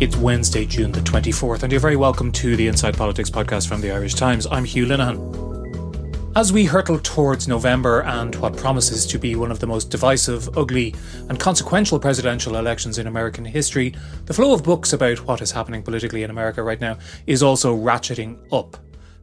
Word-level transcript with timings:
It's 0.00 0.16
Wednesday, 0.16 0.66
June 0.66 0.90
the 0.90 0.98
24th, 0.98 1.62
and 1.62 1.70
you're 1.70 1.80
very 1.80 1.94
welcome 1.94 2.32
to 2.32 2.56
the 2.56 2.66
Inside 2.66 2.96
Politics 2.96 3.30
podcast 3.30 3.68
from 3.68 3.80
the 3.80 3.92
Irish 3.92 4.14
Times. 4.14 4.44
I'm 4.50 4.64
Hugh 4.64 4.86
Linehan. 4.86 6.32
As 6.34 6.52
we 6.52 6.64
hurtle 6.64 6.98
towards 6.98 7.46
November 7.46 8.02
and 8.02 8.34
what 8.34 8.56
promises 8.56 9.06
to 9.06 9.20
be 9.20 9.36
one 9.36 9.52
of 9.52 9.60
the 9.60 9.68
most 9.68 9.90
divisive, 9.90 10.58
ugly, 10.58 10.96
and 11.28 11.38
consequential 11.38 12.00
presidential 12.00 12.56
elections 12.56 12.98
in 12.98 13.06
American 13.06 13.44
history, 13.44 13.94
the 14.26 14.34
flow 14.34 14.52
of 14.52 14.64
books 14.64 14.92
about 14.92 15.24
what 15.28 15.40
is 15.40 15.52
happening 15.52 15.80
politically 15.80 16.24
in 16.24 16.30
America 16.30 16.60
right 16.60 16.80
now 16.80 16.98
is 17.28 17.44
also 17.44 17.76
ratcheting 17.76 18.36
up. 18.52 18.76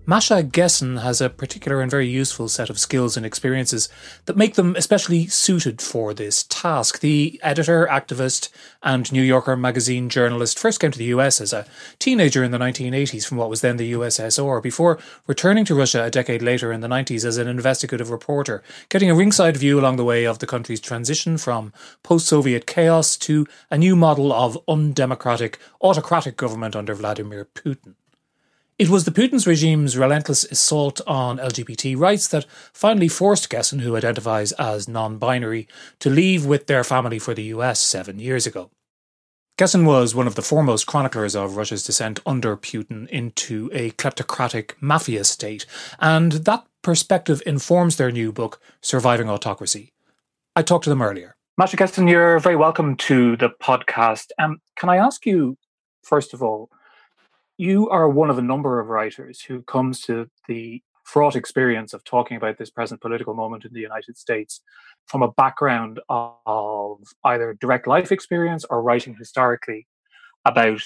Masha 0.03 0.41
Gessen 0.41 1.03
has 1.03 1.21
a 1.21 1.29
particular 1.29 1.79
and 1.79 1.91
very 1.91 2.07
useful 2.07 2.49
set 2.49 2.71
of 2.71 2.79
skills 2.79 3.15
and 3.15 3.23
experiences 3.23 3.87
that 4.25 4.35
make 4.35 4.55
them 4.55 4.75
especially 4.75 5.27
suited 5.27 5.79
for 5.79 6.11
this 6.11 6.43
task. 6.49 7.01
The 7.01 7.39
editor, 7.43 7.87
activist, 7.89 8.49
and 8.81 9.11
New 9.13 9.21
Yorker 9.21 9.55
magazine 9.55 10.09
journalist 10.09 10.57
first 10.57 10.79
came 10.79 10.89
to 10.89 10.97
the 10.97 11.13
US 11.15 11.39
as 11.39 11.53
a 11.53 11.67
teenager 11.99 12.43
in 12.43 12.49
the 12.49 12.57
1980s 12.57 13.27
from 13.27 13.37
what 13.37 13.49
was 13.49 13.61
then 13.61 13.77
the 13.77 13.93
USSR, 13.93 14.61
before 14.61 14.97
returning 15.27 15.65
to 15.65 15.75
Russia 15.75 16.03
a 16.03 16.09
decade 16.09 16.41
later 16.41 16.71
in 16.71 16.81
the 16.81 16.87
90s 16.87 17.23
as 17.23 17.37
an 17.37 17.47
investigative 17.47 18.09
reporter, 18.09 18.63
getting 18.89 19.11
a 19.11 19.15
ringside 19.15 19.55
view 19.55 19.79
along 19.79 19.97
the 19.97 20.03
way 20.03 20.25
of 20.25 20.39
the 20.39 20.47
country's 20.47 20.81
transition 20.81 21.37
from 21.37 21.71
post 22.01 22.25
Soviet 22.25 22.65
chaos 22.65 23.15
to 23.17 23.45
a 23.69 23.77
new 23.77 23.95
model 23.95 24.33
of 24.33 24.57
undemocratic, 24.67 25.59
autocratic 25.79 26.37
government 26.37 26.75
under 26.75 26.95
Vladimir 26.95 27.45
Putin. 27.53 27.93
It 28.81 28.89
was 28.89 29.05
the 29.05 29.11
Putin's 29.11 29.45
regime's 29.45 29.95
relentless 29.95 30.43
assault 30.45 31.01
on 31.05 31.37
LGBT 31.37 31.95
rights 31.95 32.27
that 32.29 32.47
finally 32.73 33.07
forced 33.07 33.47
Gessen, 33.47 33.81
who 33.81 33.95
identifies 33.95 34.53
as 34.53 34.87
non 34.87 35.19
binary, 35.19 35.67
to 35.99 36.09
leave 36.09 36.47
with 36.47 36.65
their 36.65 36.83
family 36.83 37.19
for 37.19 37.35
the 37.35 37.43
US 37.53 37.79
seven 37.79 38.17
years 38.17 38.47
ago. 38.47 38.71
Gessen 39.55 39.85
was 39.85 40.15
one 40.15 40.25
of 40.25 40.33
the 40.33 40.41
foremost 40.41 40.87
chroniclers 40.87 41.35
of 41.35 41.57
Russia's 41.57 41.83
descent 41.83 42.21
under 42.25 42.57
Putin 42.57 43.07
into 43.09 43.69
a 43.71 43.91
kleptocratic 43.91 44.71
mafia 44.81 45.25
state, 45.25 45.67
and 45.99 46.31
that 46.31 46.65
perspective 46.81 47.43
informs 47.45 47.97
their 47.97 48.11
new 48.11 48.31
book, 48.31 48.59
Surviving 48.81 49.29
Autocracy. 49.29 49.93
I 50.55 50.63
talked 50.63 50.85
to 50.85 50.89
them 50.89 51.03
earlier. 51.03 51.35
Masha 51.55 51.77
Gessen, 51.77 52.09
you're 52.09 52.39
very 52.39 52.55
welcome 52.55 52.95
to 52.95 53.37
the 53.37 53.51
podcast. 53.61 54.29
Um, 54.39 54.59
can 54.75 54.89
I 54.89 54.97
ask 54.97 55.27
you, 55.27 55.55
first 56.01 56.33
of 56.33 56.41
all, 56.41 56.71
you 57.61 57.87
are 57.89 58.09
one 58.09 58.31
of 58.31 58.39
a 58.39 58.41
number 58.41 58.79
of 58.79 58.87
writers 58.87 59.39
who 59.39 59.61
comes 59.61 60.01
to 60.01 60.27
the 60.47 60.81
fraught 61.03 61.35
experience 61.35 61.93
of 61.93 62.03
talking 62.03 62.35
about 62.35 62.57
this 62.57 62.71
present 62.71 62.99
political 63.01 63.35
moment 63.35 63.65
in 63.65 63.71
the 63.71 63.79
United 63.79 64.17
States 64.17 64.61
from 65.05 65.21
a 65.21 65.31
background 65.33 65.99
of 66.09 66.97
either 67.23 67.55
direct 67.61 67.85
life 67.85 68.11
experience 68.11 68.65
or 68.71 68.81
writing 68.81 69.13
historically 69.13 69.85
about 70.43 70.81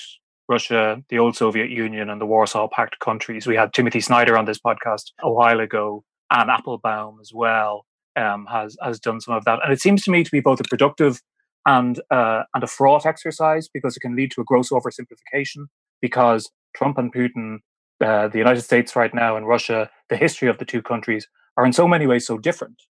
Russia, 0.50 1.02
the 1.08 1.18
old 1.18 1.38
Soviet 1.38 1.70
Union, 1.70 2.10
and 2.10 2.20
the 2.20 2.26
Warsaw 2.26 2.68
Pact 2.68 3.00
countries. 3.00 3.48
We 3.48 3.56
had 3.56 3.74
Timothy 3.74 4.02
Snyder 4.02 4.38
on 4.38 4.44
this 4.44 4.60
podcast 4.60 5.14
a 5.22 5.32
while 5.32 5.62
ago, 5.62 6.04
and 6.30 6.50
Applebaum 6.50 7.20
as 7.22 7.32
well 7.34 7.86
um, 8.18 8.48
has 8.52 8.76
has 8.82 9.00
done 9.00 9.22
some 9.22 9.34
of 9.34 9.46
that. 9.46 9.60
And 9.64 9.72
it 9.72 9.80
seems 9.80 10.04
to 10.04 10.12
me 10.12 10.26
to 10.26 10.32
be 10.32 10.42
both 10.42 10.60
a 10.60 10.66
productive 10.66 11.22
and 11.66 12.02
uh, 12.12 12.44
and 12.54 12.66
a 12.66 12.68
fraught 12.68 13.06
exercise 13.06 13.70
because 13.74 13.96
it 13.96 14.02
can 14.02 14.18
lead 14.18 14.32
to 14.32 14.42
a 14.42 14.44
gross 14.44 14.72
oversimplification. 14.72 15.68
Because 16.02 16.52
Trump 16.76 16.98
and 16.98 17.14
Putin, 17.14 17.60
uh, 18.02 18.28
the 18.28 18.38
United 18.38 18.62
States 18.62 18.96
right 18.96 19.14
now, 19.14 19.38
and 19.38 19.48
Russia, 19.48 19.90
the 20.10 20.18
history 20.18 20.50
of 20.50 20.58
the 20.58 20.66
two 20.66 20.82
countries 20.82 21.28
are 21.58 21.66
in 21.66 21.74
so 21.74 21.88
many 21.88 22.06
ways 22.06 22.28
so 22.28 22.38
different. 22.38 22.84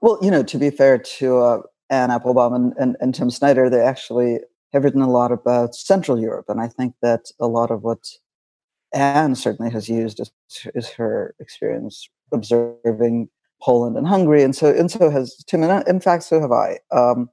Well, 0.00 0.18
you 0.22 0.30
know, 0.30 0.42
to 0.42 0.58
be 0.58 0.70
fair 0.70 0.98
to 0.98 1.38
uh, 1.38 1.62
Anne 1.90 2.10
Applebaum 2.10 2.54
and, 2.54 2.72
and, 2.78 2.96
and 3.00 3.14
Tim 3.14 3.30
Snyder, 3.30 3.68
they 3.68 3.80
actually 3.80 4.40
have 4.72 4.84
written 4.84 5.02
a 5.02 5.10
lot 5.10 5.32
about 5.32 5.74
Central 5.74 6.20
Europe. 6.20 6.46
And 6.48 6.60
I 6.60 6.68
think 6.68 6.94
that 7.02 7.30
a 7.40 7.46
lot 7.46 7.70
of 7.70 7.82
what 7.82 7.98
Anne 8.92 9.34
certainly 9.34 9.70
has 9.72 9.88
used 9.88 10.20
is, 10.20 10.30
is 10.74 10.88
her 10.90 11.34
experience 11.40 12.08
observing 12.32 13.28
Poland 13.62 13.96
and 13.96 14.06
Hungary. 14.06 14.42
And 14.42 14.54
so, 14.54 14.72
and 14.72 14.90
so 14.90 15.10
has 15.10 15.36
Tim. 15.46 15.62
And 15.62 15.86
in 15.88 16.00
fact, 16.00 16.22
so 16.24 16.40
have 16.40 16.52
I. 16.52 16.78
Um, 16.92 17.28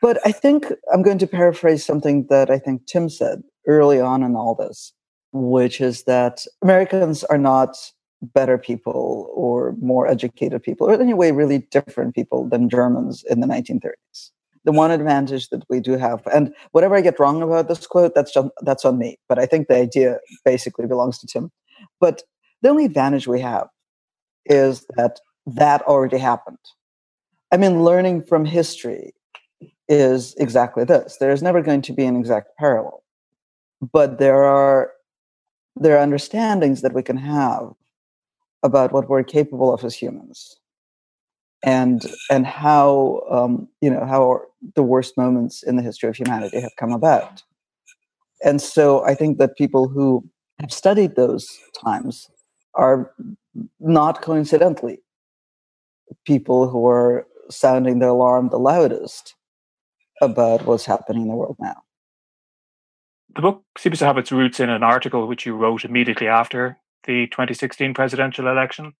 but 0.00 0.18
I 0.24 0.32
think 0.32 0.72
I'm 0.92 1.02
going 1.02 1.18
to 1.18 1.26
paraphrase 1.26 1.84
something 1.84 2.26
that 2.30 2.50
I 2.50 2.58
think 2.58 2.86
Tim 2.86 3.08
said 3.08 3.42
early 3.66 4.00
on 4.00 4.22
in 4.22 4.34
all 4.34 4.54
this, 4.54 4.92
which 5.32 5.80
is 5.80 6.04
that 6.04 6.44
Americans 6.62 7.24
are 7.24 7.38
not 7.38 7.76
better 8.20 8.58
people 8.58 9.30
or 9.34 9.74
more 9.80 10.08
educated 10.08 10.62
people, 10.62 10.88
or 10.88 10.94
in 10.94 11.00
any 11.00 11.14
way 11.14 11.30
really 11.30 11.58
different 11.70 12.14
people 12.14 12.48
than 12.48 12.68
Germans 12.68 13.24
in 13.30 13.40
the 13.40 13.46
1930s. 13.46 14.30
The 14.64 14.72
one 14.72 14.90
advantage 14.90 15.48
that 15.50 15.62
we 15.70 15.80
do 15.80 15.96
have, 15.96 16.26
and 16.26 16.52
whatever 16.72 16.96
I 16.96 17.00
get 17.00 17.20
wrong 17.20 17.42
about 17.42 17.68
this 17.68 17.86
quote, 17.86 18.14
that's 18.14 18.32
just, 18.32 18.48
that's 18.62 18.84
on 18.84 18.98
me. 18.98 19.18
But 19.28 19.38
I 19.38 19.46
think 19.46 19.68
the 19.68 19.76
idea 19.76 20.18
basically 20.44 20.86
belongs 20.86 21.18
to 21.20 21.26
Tim. 21.26 21.50
But 22.00 22.22
the 22.60 22.68
only 22.68 22.84
advantage 22.84 23.28
we 23.28 23.40
have 23.40 23.68
is 24.46 24.84
that 24.96 25.20
that 25.46 25.82
already 25.82 26.18
happened. 26.18 26.58
I 27.52 27.56
mean, 27.56 27.84
learning 27.84 28.24
from 28.24 28.44
history 28.44 29.14
is 29.88 30.34
exactly 30.38 30.84
this. 30.84 31.16
There 31.18 31.30
is 31.30 31.42
never 31.42 31.62
going 31.62 31.82
to 31.82 31.92
be 31.92 32.04
an 32.04 32.16
exact 32.16 32.50
parallel, 32.58 33.02
but 33.80 34.18
there 34.18 34.42
are 34.44 34.92
there 35.80 35.96
are 35.96 36.02
understandings 36.02 36.82
that 36.82 36.94
we 36.94 37.02
can 37.02 37.16
have 37.16 37.72
about 38.62 38.92
what 38.92 39.08
we're 39.08 39.22
capable 39.22 39.72
of 39.72 39.84
as 39.84 39.94
humans 39.94 40.58
and 41.64 42.06
and 42.30 42.46
how 42.46 43.22
um, 43.30 43.68
you 43.80 43.90
know 43.90 44.04
how 44.04 44.40
the 44.74 44.82
worst 44.82 45.16
moments 45.16 45.62
in 45.62 45.76
the 45.76 45.82
history 45.82 46.08
of 46.08 46.16
humanity 46.16 46.60
have 46.60 46.76
come 46.78 46.92
about. 46.92 47.42
And 48.44 48.60
so 48.60 49.04
i 49.04 49.14
think 49.14 49.38
that 49.38 49.56
people 49.56 49.88
who 49.88 50.28
have 50.60 50.72
studied 50.72 51.16
those 51.16 51.58
times 51.84 52.28
are 52.74 53.12
not 53.80 54.22
coincidentally 54.22 54.98
people 56.24 56.68
who 56.68 56.86
are 56.86 57.26
sounding 57.50 57.98
the 57.98 58.08
alarm 58.08 58.48
the 58.50 58.58
loudest 58.58 59.34
about 60.20 60.64
what's 60.66 60.84
happening 60.84 61.22
in 61.22 61.28
the 61.28 61.34
world 61.34 61.56
now 61.58 61.76
the 63.38 63.42
book 63.42 63.62
seems 63.78 64.00
to 64.00 64.04
have 64.04 64.18
its 64.18 64.32
roots 64.32 64.58
in 64.58 64.68
an 64.68 64.82
article 64.82 65.28
which 65.28 65.46
you 65.46 65.54
wrote 65.54 65.84
immediately 65.84 66.26
after 66.26 66.76
the 67.04 67.28
2016 67.28 67.94
presidential 67.94 68.48
election, 68.48 68.94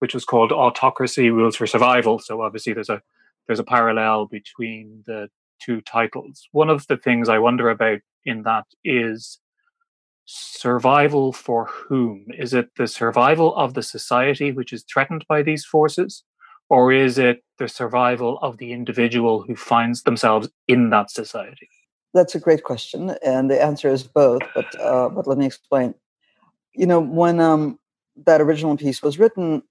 which 0.00 0.14
was 0.14 0.24
called 0.24 0.50
"Autocracy 0.50 1.30
Rules 1.30 1.54
for 1.54 1.68
Survival." 1.68 2.18
So 2.18 2.42
obviously, 2.42 2.72
there's 2.72 2.88
a 2.88 3.00
there's 3.46 3.60
a 3.60 3.64
parallel 3.64 4.26
between 4.26 5.04
the 5.06 5.28
two 5.64 5.80
titles. 5.82 6.48
One 6.50 6.70
of 6.70 6.88
the 6.88 6.96
things 6.96 7.28
I 7.28 7.38
wonder 7.38 7.70
about 7.70 8.00
in 8.24 8.42
that 8.42 8.64
is 8.82 9.38
survival 10.24 11.32
for 11.32 11.66
whom? 11.66 12.26
Is 12.36 12.52
it 12.52 12.70
the 12.76 12.88
survival 12.88 13.54
of 13.54 13.74
the 13.74 13.82
society 13.84 14.50
which 14.50 14.72
is 14.72 14.84
threatened 14.92 15.24
by 15.28 15.42
these 15.42 15.64
forces? 15.64 16.24
Or 16.68 16.90
is 16.90 17.16
it 17.16 17.44
the 17.58 17.68
survival 17.68 18.40
of 18.42 18.58
the 18.58 18.72
individual 18.72 19.42
who 19.42 19.54
finds 19.54 20.02
themselves 20.02 20.48
in 20.66 20.90
that 20.90 21.12
society? 21.12 21.68
That's 22.14 22.36
a 22.36 22.40
great 22.40 22.62
question, 22.62 23.16
and 23.24 23.50
the 23.50 23.60
answer 23.60 23.90
is 23.90 24.04
both. 24.04 24.42
But 24.54 24.80
uh, 24.80 25.08
but 25.08 25.26
let 25.26 25.36
me 25.36 25.46
explain. 25.46 25.94
You 26.72 26.86
know, 26.86 27.00
when 27.00 27.40
um, 27.40 27.78
that 28.24 28.40
original 28.40 28.76
piece 28.76 29.02
was 29.02 29.18
written, 29.18 29.62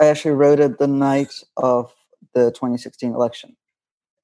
I 0.00 0.06
actually 0.06 0.32
wrote 0.32 0.60
it 0.60 0.78
the 0.78 0.86
night 0.86 1.34
of 1.56 1.92
the 2.34 2.52
2016 2.52 3.12
election, 3.12 3.56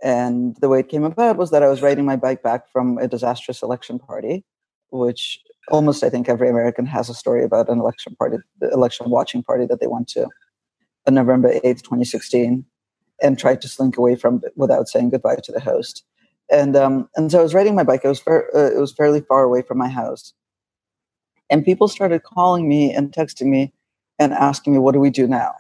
and 0.03 0.57
the 0.61 0.69
way 0.69 0.81
it 0.81 0.89
came 0.89 1.03
about 1.03 1.37
was 1.37 1.51
that 1.51 1.65
I 1.65 1.69
was 1.69 1.83
riding 1.83 2.05
my 2.05 2.15
bike 2.15 2.45
back 2.45 2.71
from 2.71 2.97
a 2.99 3.09
disastrous 3.09 3.61
election 3.61 3.99
party, 3.99 4.45
which 4.91 5.41
almost 5.69 6.05
I 6.05 6.11
think 6.11 6.29
every 6.29 6.49
American 6.49 6.87
has 6.87 7.09
a 7.09 7.15
story 7.15 7.43
about 7.43 7.69
an 7.69 7.81
election 7.81 8.15
party, 8.17 8.37
the 8.61 8.71
election 8.71 9.11
watching 9.11 9.43
party 9.43 9.67
that 9.67 9.81
they 9.81 9.89
went 9.89 10.07
to, 10.11 10.29
on 11.09 11.15
November 11.15 11.53
8th, 11.65 11.83
2016, 11.83 12.65
and 13.21 13.37
tried 13.37 13.61
to 13.63 13.69
slink 13.69 13.97
away 13.97 14.15
from 14.15 14.41
it 14.45 14.53
without 14.55 14.89
saying 14.89 15.11
goodbye 15.11 15.39
to 15.43 15.51
the 15.51 15.61
host 15.61 16.05
and 16.51 16.77
um, 16.77 17.09
and 17.17 17.31
so 17.31 17.41
I 17.41 17.43
was 17.43 17.55
riding 17.55 17.75
my 17.75 17.85
bike. 17.85 18.03
It 18.05 18.09
was 18.09 18.23
uh, 18.27 18.41
it 18.55 18.79
was 18.79 18.93
fairly 18.93 19.21
far 19.21 19.45
away 19.45 19.63
from 19.63 19.79
my 19.79 19.89
house, 19.89 20.33
and 21.51 21.65
people 21.65 21.89
started 21.89 22.23
calling 22.23 22.69
me 22.69 22.93
and 22.93 23.13
texting 23.13 23.47
me 23.47 23.73
and 24.19 24.33
asking 24.33 24.73
me, 24.73 24.79
"What 24.79 24.93
do 24.93 25.01
we 25.01 25.11
do 25.11 25.27
now?" 25.27 25.55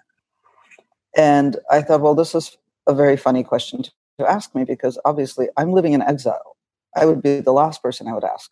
And 1.17 1.57
I 1.71 1.81
thought, 1.83 2.01
well, 2.01 2.15
this 2.15 2.35
is 2.35 2.57
a 2.87 2.95
very 2.95 3.17
funny 3.17 3.45
question 3.45 3.83
to, 3.83 3.93
to 4.19 4.31
ask 4.31 4.55
me 4.55 4.65
because 4.65 4.99
obviously 5.05 5.49
I'm 5.57 5.73
living 5.73 5.93
in 5.93 6.03
exile. 6.03 6.57
I 6.97 7.07
would 7.07 7.23
be 7.23 7.41
the 7.41 7.53
last 7.53 7.83
person 7.83 8.09
I 8.09 8.15
would 8.15 8.25
ask 8.25 8.51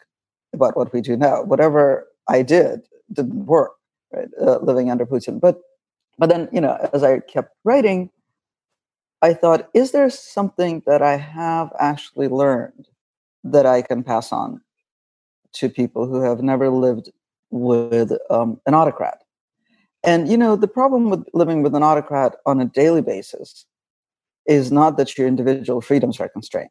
about 0.52 0.76
what 0.76 0.92
we 0.92 1.00
do 1.00 1.16
now. 1.16 1.42
Whatever 1.42 2.08
I 2.28 2.42
did 2.42 2.82
didn't 3.12 3.46
work, 3.46 3.72
right? 4.12 4.28
Uh, 4.40 4.58
living 4.58 4.90
under 4.90 5.06
Putin, 5.06 5.40
but 5.40 5.60
but 6.18 6.28
then 6.28 6.48
you 6.52 6.60
know, 6.60 6.76
as 6.92 7.02
I 7.02 7.20
kept 7.20 7.54
writing, 7.64 8.10
I 9.22 9.34
thought, 9.34 9.70
is 9.72 9.92
there 9.92 10.10
something 10.10 10.82
that 10.86 11.00
I 11.00 11.16
have 11.16 11.72
actually 11.78 12.28
learned 12.28 12.88
that 13.44 13.66
I 13.66 13.80
can 13.82 14.02
pass 14.02 14.32
on 14.32 14.60
to 15.54 15.68
people 15.68 16.06
who 16.06 16.20
have 16.22 16.42
never 16.42 16.68
lived 16.70 17.10
with 17.50 18.12
um, 18.30 18.60
an 18.66 18.74
autocrat? 18.74 19.22
And 20.02 20.28
you 20.28 20.36
know, 20.36 20.56
the 20.56 20.68
problem 20.68 21.08
with 21.08 21.24
living 21.32 21.62
with 21.62 21.76
an 21.76 21.84
autocrat 21.84 22.34
on 22.46 22.60
a 22.60 22.64
daily 22.64 23.00
basis 23.00 23.64
is 24.46 24.72
not 24.72 24.96
that 24.96 25.16
your 25.16 25.28
individual 25.28 25.80
freedoms 25.80 26.18
are 26.18 26.28
constrained. 26.28 26.70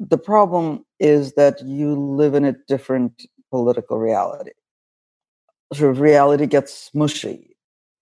The 0.00 0.16
problem 0.16 0.86
is 0.98 1.34
that 1.34 1.62
you 1.62 1.94
live 1.94 2.34
in 2.34 2.46
a 2.46 2.56
different 2.66 3.26
political 3.50 3.98
reality. 3.98 4.52
Sort 5.74 5.90
of 5.90 6.00
reality 6.00 6.46
gets 6.46 6.90
mushy, 6.94 7.56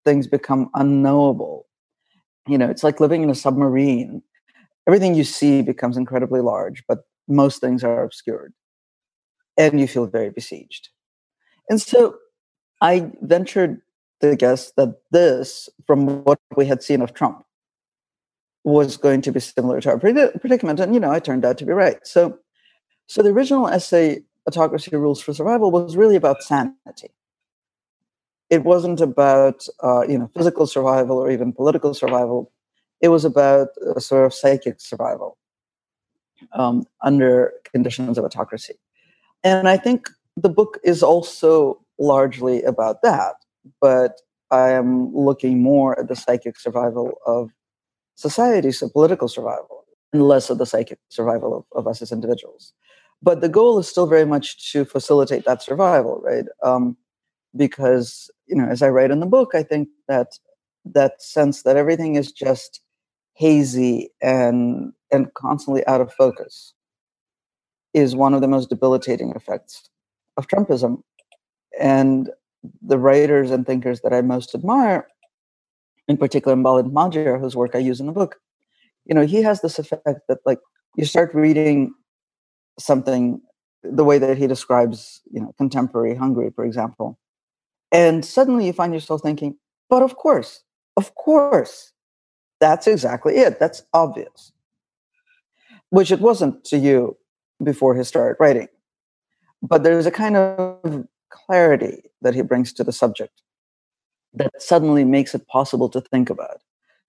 things 0.04 0.28
become 0.28 0.70
unknowable. 0.74 1.66
You 2.46 2.58
know, 2.58 2.68
it's 2.70 2.84
like 2.84 3.00
living 3.00 3.22
in 3.22 3.30
a 3.30 3.34
submarine. 3.34 4.22
Everything 4.86 5.14
you 5.14 5.24
see 5.24 5.62
becomes 5.62 5.96
incredibly 5.96 6.40
large, 6.40 6.84
but 6.86 7.00
most 7.28 7.60
things 7.60 7.82
are 7.82 8.04
obscured. 8.04 8.52
And 9.56 9.80
you 9.80 9.88
feel 9.88 10.06
very 10.06 10.30
besieged. 10.30 10.90
And 11.68 11.80
so 11.80 12.16
I 12.80 13.10
ventured 13.22 13.80
to 14.20 14.36
guess 14.36 14.72
that 14.76 14.96
this, 15.10 15.68
from 15.86 16.24
what 16.24 16.38
we 16.56 16.66
had 16.66 16.82
seen 16.82 17.02
of 17.02 17.14
Trump, 17.14 17.44
was 18.64 18.96
going 18.96 19.22
to 19.22 19.32
be 19.32 19.40
similar 19.40 19.80
to 19.80 19.90
our 19.90 19.98
predicament. 19.98 20.80
And, 20.80 20.94
you 20.94 21.00
know, 21.00 21.10
I 21.10 21.20
turned 21.20 21.44
out 21.44 21.58
to 21.58 21.66
be 21.66 21.72
right. 21.72 21.98
So, 22.04 22.38
so 23.06 23.22
the 23.22 23.30
original 23.30 23.68
essay, 23.68 24.22
Autocracy 24.48 24.94
Rules 24.94 25.20
for 25.20 25.32
Survival, 25.32 25.70
was 25.70 25.96
really 25.96 26.16
about 26.16 26.42
sanity. 26.42 27.10
It 28.50 28.64
wasn't 28.64 29.00
about, 29.00 29.66
uh, 29.82 30.02
you 30.08 30.18
know, 30.18 30.30
physical 30.36 30.66
survival 30.66 31.18
or 31.18 31.30
even 31.30 31.52
political 31.52 31.94
survival. 31.94 32.52
It 33.00 33.08
was 33.08 33.24
about 33.24 33.68
a 33.94 34.00
sort 34.00 34.26
of 34.26 34.32
psychic 34.32 34.80
survival 34.80 35.36
um, 36.52 36.84
under 37.02 37.52
conditions 37.72 38.18
of 38.18 38.24
autocracy. 38.24 38.74
And 39.44 39.68
I 39.68 39.76
think 39.76 40.08
the 40.36 40.48
book 40.48 40.78
is 40.84 41.02
also 41.02 41.80
largely 41.98 42.62
about 42.62 43.02
that 43.02 43.34
but 43.80 44.20
I 44.50 44.70
am 44.70 45.14
looking 45.14 45.62
more 45.62 45.98
at 45.98 46.08
the 46.08 46.16
psychic 46.16 46.58
survival 46.58 47.14
of 47.26 47.50
society, 48.14 48.72
so 48.72 48.88
political 48.88 49.28
survival, 49.28 49.84
and 50.12 50.22
less 50.22 50.50
of 50.50 50.58
the 50.58 50.66
psychic 50.66 50.98
survival 51.08 51.56
of, 51.56 51.64
of 51.78 51.86
us 51.86 52.00
as 52.02 52.12
individuals. 52.12 52.72
But 53.22 53.40
the 53.40 53.48
goal 53.48 53.78
is 53.78 53.88
still 53.88 54.06
very 54.06 54.24
much 54.26 54.72
to 54.72 54.84
facilitate 54.84 55.44
that 55.46 55.62
survival, 55.62 56.20
right? 56.22 56.44
Um, 56.62 56.96
because 57.56 58.30
you 58.46 58.56
know, 58.56 58.66
as 58.68 58.82
I 58.82 58.88
write 58.88 59.10
in 59.10 59.20
the 59.20 59.26
book, 59.26 59.54
I 59.54 59.62
think 59.62 59.88
that 60.08 60.38
that 60.84 61.20
sense 61.20 61.62
that 61.62 61.76
everything 61.76 62.14
is 62.14 62.32
just 62.32 62.80
hazy 63.34 64.10
and 64.22 64.92
and 65.12 65.32
constantly 65.34 65.86
out 65.86 66.00
of 66.00 66.12
focus 66.12 66.72
is 67.94 68.16
one 68.16 68.34
of 68.34 68.40
the 68.40 68.48
most 68.48 68.68
debilitating 68.68 69.32
effects 69.34 69.88
of 70.36 70.46
Trumpism. 70.48 71.02
And 71.80 72.30
the 72.82 72.98
writers 72.98 73.50
and 73.50 73.66
thinkers 73.66 74.00
that 74.00 74.12
I 74.12 74.22
most 74.22 74.54
admire, 74.54 75.06
in 76.08 76.16
particular 76.16 76.56
Balint 76.56 76.92
Magyar, 76.92 77.38
whose 77.38 77.56
work 77.56 77.74
I 77.74 77.78
use 77.78 78.00
in 78.00 78.06
the 78.06 78.12
book, 78.12 78.36
you 79.04 79.14
know, 79.14 79.26
he 79.26 79.42
has 79.42 79.60
this 79.60 79.78
effect 79.78 80.20
that 80.28 80.38
like 80.44 80.58
you 80.96 81.04
start 81.04 81.34
reading 81.34 81.94
something 82.78 83.40
the 83.82 84.04
way 84.04 84.18
that 84.18 84.36
he 84.36 84.46
describes, 84.46 85.20
you 85.30 85.40
know, 85.40 85.54
contemporary 85.56 86.14
Hungary, 86.14 86.50
for 86.54 86.64
example, 86.64 87.18
and 87.92 88.24
suddenly 88.24 88.66
you 88.66 88.72
find 88.72 88.92
yourself 88.92 89.22
thinking, 89.22 89.56
but 89.88 90.02
of 90.02 90.16
course, 90.16 90.62
of 90.96 91.14
course, 91.14 91.92
that's 92.60 92.86
exactly 92.86 93.36
it. 93.36 93.58
That's 93.60 93.82
obvious. 93.92 94.52
Which 95.90 96.10
it 96.10 96.20
wasn't 96.20 96.64
to 96.64 96.78
you 96.78 97.16
before 97.62 97.94
he 97.94 98.02
started 98.04 98.36
writing. 98.40 98.68
But 99.62 99.82
there's 99.82 100.06
a 100.06 100.10
kind 100.10 100.36
of 100.36 101.06
clarity 101.30 102.02
that 102.22 102.34
he 102.34 102.42
brings 102.42 102.72
to 102.74 102.84
the 102.84 102.92
subject 102.92 103.42
that 104.34 104.50
suddenly 104.60 105.04
makes 105.04 105.34
it 105.34 105.46
possible 105.48 105.88
to 105.88 106.00
think 106.00 106.30
about 106.30 106.60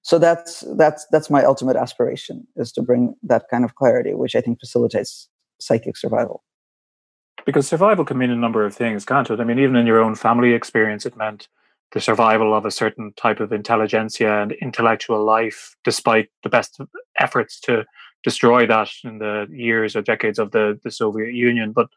so 0.07 0.17
that's 0.17 0.63
that's 0.77 1.05
that's 1.11 1.29
my 1.29 1.43
ultimate 1.43 1.75
aspiration 1.75 2.47
is 2.55 2.71
to 2.71 2.81
bring 2.81 3.13
that 3.21 3.43
kind 3.51 3.65
of 3.65 3.75
clarity 3.75 4.13
which 4.13 4.35
i 4.35 4.41
think 4.41 4.59
facilitates 4.59 5.27
psychic 5.59 5.97
survival 5.97 6.43
because 7.47 7.67
survival 7.67 8.05
can 8.05 8.17
mean 8.17 8.29
a 8.29 8.35
number 8.35 8.63
of 8.63 8.75
things 8.75 9.05
can't 9.05 9.31
it 9.31 9.39
i 9.39 9.43
mean 9.43 9.59
even 9.59 9.75
in 9.75 9.87
your 9.87 10.01
own 10.01 10.15
family 10.15 10.53
experience 10.53 11.05
it 11.05 11.17
meant 11.17 11.47
the 11.93 12.01
survival 12.01 12.53
of 12.53 12.65
a 12.65 12.71
certain 12.71 13.13
type 13.15 13.39
of 13.39 13.51
intelligentsia 13.51 14.41
and 14.41 14.51
intellectual 14.61 15.23
life 15.23 15.75
despite 15.83 16.29
the 16.43 16.49
best 16.49 16.79
efforts 17.19 17.59
to 17.59 17.83
destroy 18.23 18.67
that 18.67 18.89
in 19.03 19.17
the 19.19 19.47
years 19.49 19.95
or 19.95 20.01
decades 20.01 20.37
of 20.37 20.51
the, 20.51 20.79
the 20.83 20.91
soviet 20.91 21.33
union 21.33 21.71
but 21.71 21.87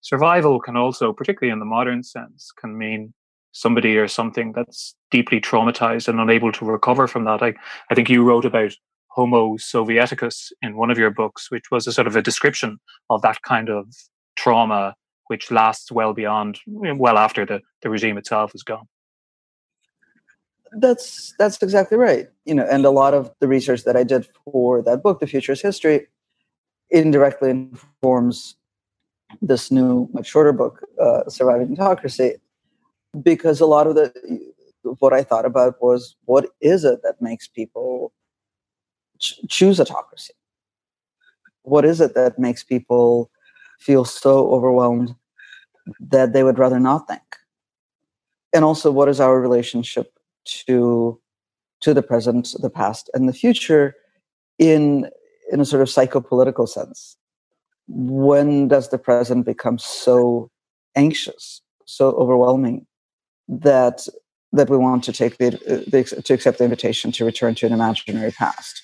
survival 0.00 0.60
can 0.60 0.76
also, 0.76 1.12
particularly 1.12 1.52
in 1.52 1.58
the 1.58 1.64
modern 1.64 2.02
sense, 2.02 2.52
can 2.52 2.76
mean 2.76 3.12
somebody 3.52 3.96
or 3.96 4.08
something 4.08 4.52
that's 4.52 4.94
deeply 5.10 5.40
traumatized 5.40 6.08
and 6.08 6.20
unable 6.20 6.52
to 6.52 6.64
recover 6.64 7.06
from 7.06 7.24
that. 7.24 7.42
I, 7.42 7.54
I 7.90 7.94
think 7.94 8.08
you 8.08 8.22
wrote 8.22 8.44
about 8.44 8.72
Homo 9.08 9.56
Sovieticus 9.56 10.52
in 10.62 10.76
one 10.76 10.90
of 10.90 10.98
your 10.98 11.10
books, 11.10 11.50
which 11.50 11.70
was 11.70 11.86
a 11.86 11.92
sort 11.92 12.06
of 12.06 12.14
a 12.14 12.22
description 12.22 12.78
of 13.08 13.22
that 13.22 13.42
kind 13.42 13.68
of 13.68 13.86
trauma 14.36 14.94
which 15.30 15.52
lasts 15.52 15.92
well 15.92 16.12
beyond, 16.12 16.58
well 16.66 17.16
after 17.16 17.46
the, 17.46 17.60
the 17.82 17.88
regime 17.88 18.18
itself 18.18 18.52
is 18.52 18.64
gone. 18.64 18.88
That's 20.72 21.34
that's 21.38 21.62
exactly 21.62 21.96
right. 21.96 22.28
You 22.44 22.54
know, 22.56 22.66
and 22.68 22.84
a 22.84 22.90
lot 22.90 23.14
of 23.14 23.30
the 23.38 23.46
research 23.46 23.84
that 23.84 23.96
I 23.96 24.02
did 24.02 24.26
for 24.44 24.82
that 24.82 25.04
book, 25.04 25.20
The 25.20 25.28
Future's 25.28 25.62
History, 25.62 26.08
indirectly 26.90 27.50
informs 27.50 28.56
this 29.40 29.70
new, 29.70 30.08
much 30.12 30.26
shorter 30.26 30.52
book, 30.52 30.80
uh, 31.00 31.28
Surviving 31.28 31.78
Autocracy, 31.78 32.34
because 33.22 33.60
a 33.60 33.66
lot 33.66 33.86
of 33.86 33.94
the 33.94 34.12
what 34.98 35.12
I 35.12 35.22
thought 35.22 35.44
about 35.44 35.80
was 35.80 36.16
what 36.24 36.46
is 36.60 36.84
it 36.84 37.02
that 37.04 37.22
makes 37.22 37.46
people 37.46 38.12
ch- 39.20 39.38
choose 39.48 39.78
autocracy? 39.78 40.34
What 41.62 41.84
is 41.84 42.00
it 42.00 42.14
that 42.14 42.36
makes 42.36 42.64
people 42.64 43.30
feel 43.78 44.04
so 44.04 44.50
overwhelmed 44.50 45.14
that 45.98 46.32
they 46.32 46.44
would 46.44 46.58
rather 46.58 46.80
not 46.80 47.08
think? 47.08 47.22
And 48.52 48.64
also, 48.64 48.90
what 48.90 49.08
is 49.08 49.20
our 49.20 49.40
relationship 49.40 50.12
to 50.66 51.20
to 51.80 51.94
the 51.94 52.02
present, 52.02 52.54
the 52.60 52.70
past, 52.70 53.08
and 53.14 53.28
the 53.28 53.32
future 53.32 53.94
in 54.58 55.10
in 55.52 55.60
a 55.60 55.64
sort 55.64 55.82
of 55.82 55.88
psychopolitical 55.88 56.68
sense? 56.68 57.16
when 57.90 58.68
does 58.68 58.88
the 58.90 58.98
present 58.98 59.44
become 59.44 59.78
so 59.78 60.50
anxious, 60.96 61.60
so 61.86 62.10
overwhelming 62.12 62.86
that 63.48 64.06
that 64.52 64.68
we 64.68 64.76
want 64.76 65.04
to 65.04 65.12
take 65.12 65.38
the, 65.38 65.50
the, 65.86 66.22
to 66.22 66.34
accept 66.34 66.58
the 66.58 66.64
invitation 66.64 67.12
to 67.12 67.24
return 67.24 67.54
to 67.54 67.66
an 67.66 67.72
imaginary 67.72 68.32
past, 68.32 68.82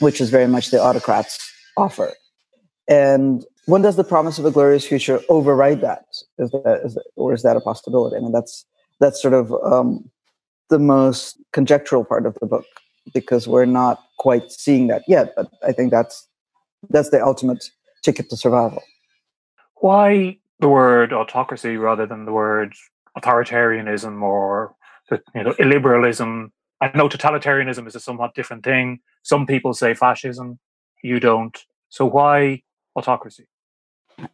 which 0.00 0.20
is 0.20 0.28
very 0.28 0.48
much 0.48 0.70
the 0.70 0.82
autocrats 0.82 1.38
offer. 1.76 2.12
And 2.88 3.44
when 3.66 3.82
does 3.82 3.96
the 3.96 4.04
promise 4.04 4.38
of 4.38 4.44
a 4.44 4.50
glorious 4.50 4.86
future 4.86 5.20
override 5.28 5.80
that? 5.82 6.06
Is 6.38 6.50
that, 6.50 6.80
is 6.84 6.94
that 6.94 7.04
or 7.16 7.32
is 7.32 7.42
that 7.42 7.56
a 7.56 7.60
possibility? 7.60 8.16
I 8.16 8.20
mean, 8.20 8.32
that's 8.32 8.64
that's 9.00 9.20
sort 9.20 9.34
of 9.34 9.52
um, 9.64 10.10
the 10.68 10.78
most 10.78 11.38
conjectural 11.52 12.04
part 12.04 12.26
of 12.26 12.36
the 12.40 12.46
book 12.46 12.64
because 13.14 13.46
we're 13.46 13.66
not 13.66 14.02
quite 14.18 14.50
seeing 14.50 14.86
that 14.88 15.02
yet. 15.06 15.32
But 15.36 15.50
I 15.62 15.72
think 15.72 15.90
that's 15.90 16.26
that's 16.90 17.10
the 17.10 17.24
ultimate 17.24 17.64
ticket 18.02 18.30
to 18.30 18.36
survival. 18.36 18.82
Why 19.76 20.38
the 20.60 20.68
word 20.68 21.12
autocracy 21.12 21.76
rather 21.76 22.06
than 22.06 22.24
the 22.24 22.32
word 22.32 22.74
authoritarianism 23.18 24.22
or 24.22 24.74
you 25.10 25.44
know 25.44 25.52
illiberalism? 25.52 26.50
I 26.80 26.90
know 26.96 27.08
totalitarianism 27.08 27.86
is 27.86 27.94
a 27.94 28.00
somewhat 28.00 28.34
different 28.34 28.64
thing. 28.64 29.00
Some 29.22 29.46
people 29.46 29.72
say 29.72 29.94
fascism, 29.94 30.58
you 31.02 31.20
don't. 31.20 31.56
So 31.90 32.06
why 32.06 32.62
autocracy? 32.96 33.46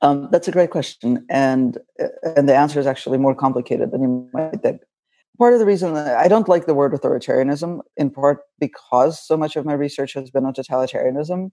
Um, 0.03 0.29
that's 0.31 0.49
a 0.49 0.53
great 0.53 0.71
question, 0.71 1.25
and 1.31 1.79
and 2.37 2.49
the 2.49 2.57
answer 2.57 2.79
is 2.79 2.87
actually 2.87 3.19
more 3.19 3.35
complicated 3.35 3.91
than 3.91 4.03
you 4.03 4.31
might 4.33 4.63
think. 4.63 4.83
Part 5.39 5.55
of 5.55 5.61
the 5.61 5.67
reason 5.67 5.97
I 5.97 6.29
don't 6.29 6.49
like 6.49 6.67
the 6.67 6.75
word 6.75 6.93
authoritarianism, 6.93 7.81
in 7.97 8.11
part 8.11 8.41
because 8.59 9.25
so 9.25 9.37
much 9.37 9.57
of 9.57 9.65
my 9.65 9.75
research 9.75 10.15
has 10.15 10.31
been 10.31 10.45
on 10.45 10.53
totalitarianism, 10.53 11.51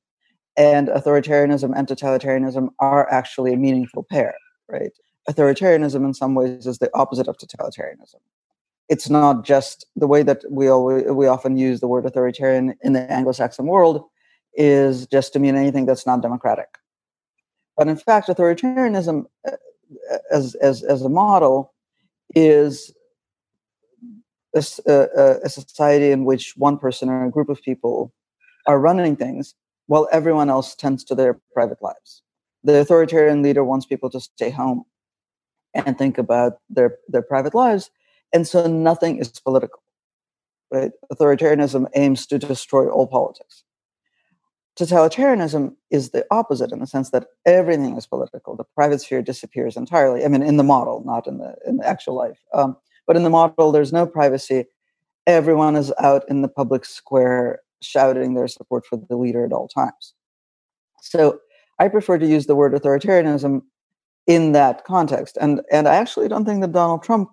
and 0.57 0.87
authoritarianism 0.87 1.71
and 1.75 1.87
totalitarianism 1.87 2.69
are 2.79 3.11
actually 3.11 3.53
a 3.53 3.57
meaningful 3.57 4.03
pair, 4.09 4.33
right? 4.67 4.91
Authoritarianism, 5.29 6.03
in 6.03 6.13
some 6.13 6.35
ways, 6.35 6.65
is 6.65 6.79
the 6.79 6.89
opposite 6.93 7.27
of 7.27 7.37
totalitarianism. 7.37 8.21
It's 8.89 9.09
not 9.09 9.43
just 9.43 9.85
the 9.95 10.07
way 10.07 10.23
that 10.23 10.43
we 10.49 10.67
always, 10.67 11.05
we 11.05 11.27
often 11.27 11.57
use 11.57 11.79
the 11.79 11.87
word 11.87 12.05
authoritarian 12.05 12.75
in 12.83 12.93
the 12.93 13.11
Anglo-Saxon 13.11 13.65
world 13.65 14.03
is 14.53 15.07
just 15.07 15.33
to 15.33 15.39
mean 15.39 15.55
anything 15.55 15.85
that's 15.85 16.05
not 16.05 16.21
democratic. 16.21 16.67
But 17.77 17.87
in 17.87 17.97
fact, 17.97 18.29
authoritarianism 18.29 19.25
uh, 19.47 19.51
uh, 20.11 20.17
as 20.31 20.55
as 20.55 20.83
as 20.83 21.01
a 21.01 21.09
model 21.09 21.73
is 22.35 22.93
a, 24.55 24.63
a, 24.87 24.91
uh, 24.91 25.07
uh, 25.17 25.39
a, 25.43 25.49
society 25.49 26.11
in 26.11 26.25
which 26.25 26.53
one 26.55 26.77
person 26.77 27.09
or 27.09 27.25
a 27.25 27.31
group 27.31 27.49
of 27.49 27.61
people 27.61 28.13
are 28.67 28.79
running 28.79 29.15
things 29.15 29.53
while 29.87 30.07
everyone 30.11 30.49
else 30.49 30.75
tends 30.75 31.03
to 31.03 31.15
their 31.15 31.39
private 31.53 31.81
lives. 31.81 32.23
The 32.63 32.79
authoritarian 32.79 33.43
leader 33.43 33.63
wants 33.63 33.85
people 33.85 34.09
to 34.09 34.19
stay 34.19 34.49
home 34.49 34.85
and 35.75 35.97
think 35.97 36.17
about 36.17 36.53
their, 36.69 36.97
their 37.09 37.21
private 37.21 37.53
lives. 37.53 37.91
And 38.33 38.47
so 38.47 38.65
nothing 38.65 39.19
is 39.19 39.29
political. 39.39 39.83
Right? 40.71 40.91
Authoritarianism 41.13 41.87
aims 41.95 42.25
to 42.27 42.39
destroy 42.39 42.89
all 42.89 43.07
politics. 43.07 43.64
Totalitarianism 44.77 45.73
is 45.89 46.09
the 46.09 46.25
opposite 46.31 46.71
in 46.71 46.79
the 46.79 46.87
sense 46.87 47.11
that 47.11 47.27
everything 47.45 47.95
is 47.97 48.05
political. 48.05 48.55
The 48.55 48.65
private 48.75 49.01
sphere 49.01 49.21
disappears 49.21 49.77
entirely. 49.77 50.25
I 50.25 50.27
mean, 50.27 50.43
in 50.43 50.57
the 50.57 50.63
model, 50.63 51.01
not 51.05 51.27
in 51.27 51.37
the 51.37 51.55
in 51.65 51.77
the 51.77 51.87
actual 51.87 52.15
life. 52.15 52.39
Um, 52.53 52.75
but 53.07 53.15
in 53.15 53.23
the 53.23 53.29
model, 53.29 53.71
there's 53.71 53.93
no 53.93 54.05
privacy. 54.05 54.65
Everyone 55.27 55.75
is 55.75 55.93
out 55.99 56.23
in 56.27 56.41
the 56.41 56.49
public 56.49 56.83
square 56.85 57.61
shouting 57.81 58.33
their 58.33 58.47
support 58.47 58.85
for 58.85 58.97
the 58.97 59.15
leader 59.15 59.45
at 59.45 59.53
all 59.53 59.67
times. 59.67 60.13
So 61.01 61.39
I 61.79 61.87
prefer 61.87 62.17
to 62.17 62.27
use 62.27 62.45
the 62.45 62.55
word 62.55 62.73
authoritarianism 62.73 63.61
in 64.27 64.53
that 64.53 64.85
context. 64.85 65.37
And, 65.39 65.61
and 65.71 65.87
I 65.87 65.95
actually 65.95 66.27
don't 66.27 66.45
think 66.45 66.61
that 66.61 66.71
Donald 66.71 67.03
Trump 67.03 67.29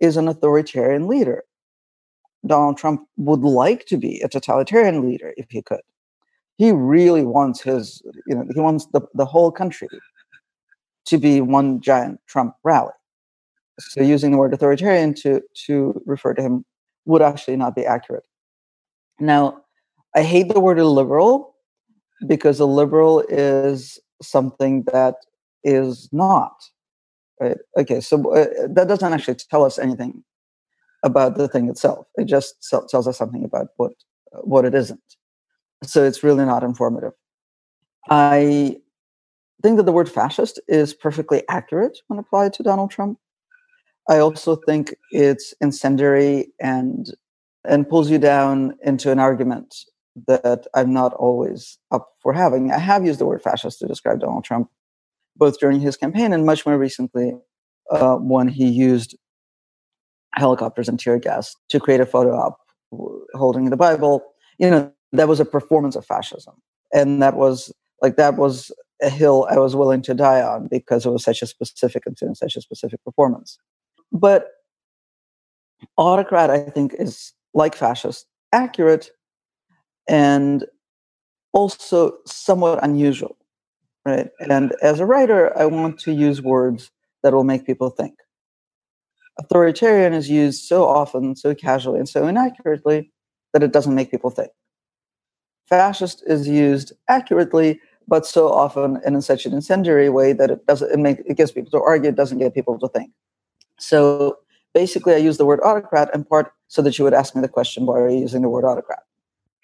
is 0.00 0.16
an 0.16 0.28
authoritarian 0.28 1.08
leader. 1.08 1.42
Donald 2.46 2.78
Trump 2.78 3.02
would 3.16 3.40
like 3.40 3.86
to 3.86 3.96
be 3.96 4.20
a 4.20 4.28
totalitarian 4.28 5.08
leader 5.08 5.34
if 5.36 5.46
he 5.50 5.62
could. 5.62 5.80
He 6.58 6.72
really 6.72 7.24
wants 7.24 7.62
his, 7.62 8.02
you 8.26 8.34
know, 8.34 8.44
he 8.52 8.60
wants 8.60 8.86
the, 8.86 9.00
the 9.14 9.24
whole 9.24 9.50
country 9.50 9.88
to 11.06 11.18
be 11.18 11.40
one 11.40 11.80
giant 11.80 12.20
Trump 12.26 12.54
rally. 12.64 12.92
So 13.80 14.02
using 14.02 14.32
the 14.32 14.38
word 14.38 14.52
authoritarian 14.52 15.14
to 15.22 15.40
to 15.66 16.02
refer 16.04 16.34
to 16.34 16.42
him 16.42 16.64
would 17.06 17.22
actually 17.22 17.56
not 17.56 17.76
be 17.76 17.86
accurate. 17.86 18.26
Now, 19.20 19.62
I 20.14 20.22
hate 20.22 20.52
the 20.52 20.60
word 20.60 20.78
liberal 20.78 21.54
because 22.26 22.58
a 22.58 22.66
liberal 22.66 23.20
is 23.28 24.00
something 24.20 24.82
that 24.92 25.14
is 25.62 26.08
not. 26.12 26.54
Right? 27.40 27.58
Okay, 27.76 28.00
so 28.00 28.34
uh, 28.34 28.46
that 28.68 28.88
doesn't 28.88 29.12
actually 29.12 29.36
tell 29.36 29.64
us 29.64 29.78
anything 29.78 30.24
about 31.04 31.36
the 31.36 31.46
thing 31.46 31.68
itself. 31.68 32.06
It 32.16 32.24
just 32.24 32.56
tells 32.90 33.06
us 33.06 33.16
something 33.16 33.44
about 33.44 33.68
what 33.76 33.92
what 34.42 34.64
it 34.64 34.74
isn't. 34.74 35.00
So 35.82 36.04
it's 36.04 36.22
really 36.22 36.44
not 36.44 36.64
informative. 36.64 37.12
I 38.10 38.78
think 39.62 39.76
that 39.76 39.84
the 39.84 39.92
word 39.92 40.08
fascist 40.08 40.60
is 40.68 40.94
perfectly 40.94 41.42
accurate 41.48 41.98
when 42.08 42.18
applied 42.18 42.52
to 42.54 42.62
Donald 42.62 42.90
Trump. 42.90 43.18
I 44.08 44.18
also 44.18 44.56
think 44.56 44.94
it's 45.10 45.54
incendiary 45.60 46.48
and 46.60 47.10
and 47.64 47.88
pulls 47.88 48.10
you 48.10 48.18
down 48.18 48.74
into 48.82 49.12
an 49.12 49.18
argument 49.18 49.74
that 50.26 50.66
I'm 50.74 50.92
not 50.92 51.12
always 51.14 51.78
up 51.90 52.08
for 52.22 52.32
having. 52.32 52.72
I 52.72 52.78
have 52.78 53.04
used 53.04 53.20
the 53.20 53.26
word 53.26 53.42
fascist 53.42 53.78
to 53.80 53.86
describe 53.86 54.20
Donald 54.20 54.44
Trump, 54.44 54.70
both 55.36 55.58
during 55.58 55.80
his 55.80 55.96
campaign 55.96 56.32
and 56.32 56.46
much 56.46 56.64
more 56.64 56.78
recently 56.78 57.34
uh, 57.90 58.16
when 58.16 58.48
he 58.48 58.68
used 58.68 59.16
helicopters 60.34 60.88
and 60.88 60.98
tear 60.98 61.18
gas 61.18 61.54
to 61.68 61.80
create 61.80 62.00
a 62.00 62.06
photo 62.06 62.34
op 62.34 62.58
holding 63.34 63.68
the 63.70 63.76
Bible. 63.76 64.22
You 64.58 64.70
know, 64.70 64.92
that 65.12 65.28
was 65.28 65.40
a 65.40 65.44
performance 65.44 65.96
of 65.96 66.04
fascism. 66.04 66.54
And 66.92 67.22
that 67.22 67.36
was 67.36 67.72
like, 68.02 68.16
that 68.16 68.36
was 68.36 68.70
a 69.02 69.10
hill 69.10 69.46
I 69.50 69.58
was 69.58 69.76
willing 69.76 70.02
to 70.02 70.14
die 70.14 70.42
on 70.42 70.68
because 70.68 71.06
it 71.06 71.10
was 71.10 71.24
such 71.24 71.42
a 71.42 71.46
specific 71.46 72.02
and 72.06 72.36
such 72.36 72.56
a 72.56 72.60
specific 72.60 73.02
performance. 73.04 73.58
But 74.12 74.48
autocrat, 75.96 76.50
I 76.50 76.58
think, 76.58 76.94
is 76.98 77.32
like 77.54 77.74
fascist, 77.74 78.26
accurate 78.52 79.10
and 80.08 80.64
also 81.52 82.16
somewhat 82.26 82.82
unusual, 82.82 83.36
right? 84.04 84.28
And 84.40 84.74
as 84.82 85.00
a 85.00 85.06
writer, 85.06 85.56
I 85.58 85.66
want 85.66 85.98
to 86.00 86.12
use 86.12 86.42
words 86.42 86.90
that 87.22 87.32
will 87.32 87.44
make 87.44 87.66
people 87.66 87.90
think. 87.90 88.14
Authoritarian 89.38 90.12
is 90.14 90.28
used 90.28 90.64
so 90.64 90.86
often, 90.86 91.36
so 91.36 91.54
casually, 91.54 91.98
and 91.98 92.08
so 92.08 92.26
inaccurately 92.26 93.12
that 93.52 93.62
it 93.62 93.72
doesn't 93.72 93.94
make 93.94 94.10
people 94.10 94.30
think. 94.30 94.50
Fascist 95.68 96.22
is 96.26 96.48
used 96.48 96.92
accurately, 97.08 97.80
but 98.06 98.26
so 98.26 98.50
often 98.50 99.00
in 99.04 99.20
such 99.20 99.44
an 99.46 99.52
incendiary 99.52 100.08
way 100.08 100.32
that 100.32 100.50
it 100.50 100.66
doesn't 100.66 100.90
it, 100.90 100.98
make, 100.98 101.18
it 101.26 101.36
gets 101.36 101.52
people 101.52 101.70
to 101.70 101.82
argue, 101.82 102.08
it 102.08 102.16
doesn't 102.16 102.38
get 102.38 102.54
people 102.54 102.78
to 102.78 102.88
think. 102.88 103.10
So 103.78 104.38
basically, 104.74 105.14
I 105.14 105.18
use 105.18 105.36
the 105.36 105.44
word 105.44 105.60
autocrat 105.62 106.10
in 106.14 106.24
part 106.24 106.52
so 106.68 106.82
that 106.82 106.98
you 106.98 107.04
would 107.04 107.14
ask 107.14 107.34
me 107.34 107.42
the 107.42 107.48
question, 107.48 107.86
why 107.86 107.98
are 107.98 108.08
you 108.08 108.18
using 108.18 108.42
the 108.42 108.48
word 108.48 108.64
autocrat? 108.64 109.02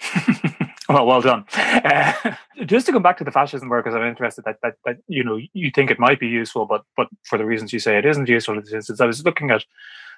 well, 0.89 1.07
well 1.07 1.21
done. 1.21 1.45
Uh, 1.55 2.35
just 2.67 2.87
to 2.87 2.93
come 2.93 3.03
back 3.03 3.17
to 3.19 3.25
the 3.25 3.31
fascism 3.31 3.69
word, 3.69 3.85
because 3.85 3.97
I'm 3.97 4.07
interested 4.07 4.45
that, 4.45 4.59
that 4.63 4.77
that 4.85 4.99
you 5.09 5.25
know 5.25 5.39
you 5.53 5.71
think 5.71 5.91
it 5.91 5.99
might 5.99 6.21
be 6.21 6.27
useful, 6.27 6.67
but 6.67 6.85
but 6.97 7.09
for 7.25 7.39
the 7.39 7.45
reasons 7.45 7.73
you 7.73 7.79
say 7.79 7.97
it 7.97 8.05
isn't 8.05 8.29
useful 8.29 8.61
this 8.61 8.73
instance. 8.73 9.01
I 9.01 9.07
was 9.07 9.25
looking 9.25 9.51
at 9.51 9.65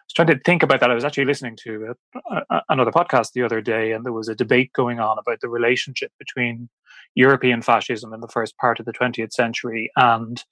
was 0.06 0.14
trying 0.14 0.28
to 0.28 0.38
think 0.44 0.62
about 0.62 0.80
that. 0.80 0.90
I 0.90 0.94
was 0.94 1.04
actually 1.04 1.24
listening 1.24 1.56
to 1.64 1.94
a, 2.14 2.42
a, 2.50 2.62
another 2.68 2.92
podcast 2.92 3.32
the 3.32 3.42
other 3.42 3.60
day, 3.60 3.92
and 3.92 4.04
there 4.04 4.12
was 4.12 4.28
a 4.28 4.34
debate 4.34 4.72
going 4.72 5.00
on 5.00 5.18
about 5.18 5.40
the 5.40 5.48
relationship 5.48 6.12
between 6.18 6.68
European 7.16 7.62
fascism 7.62 8.12
in 8.12 8.20
the 8.20 8.28
first 8.28 8.56
part 8.58 8.78
of 8.78 8.84
the 8.84 8.92
20th 8.92 9.32
century 9.32 9.90
and 9.96 10.44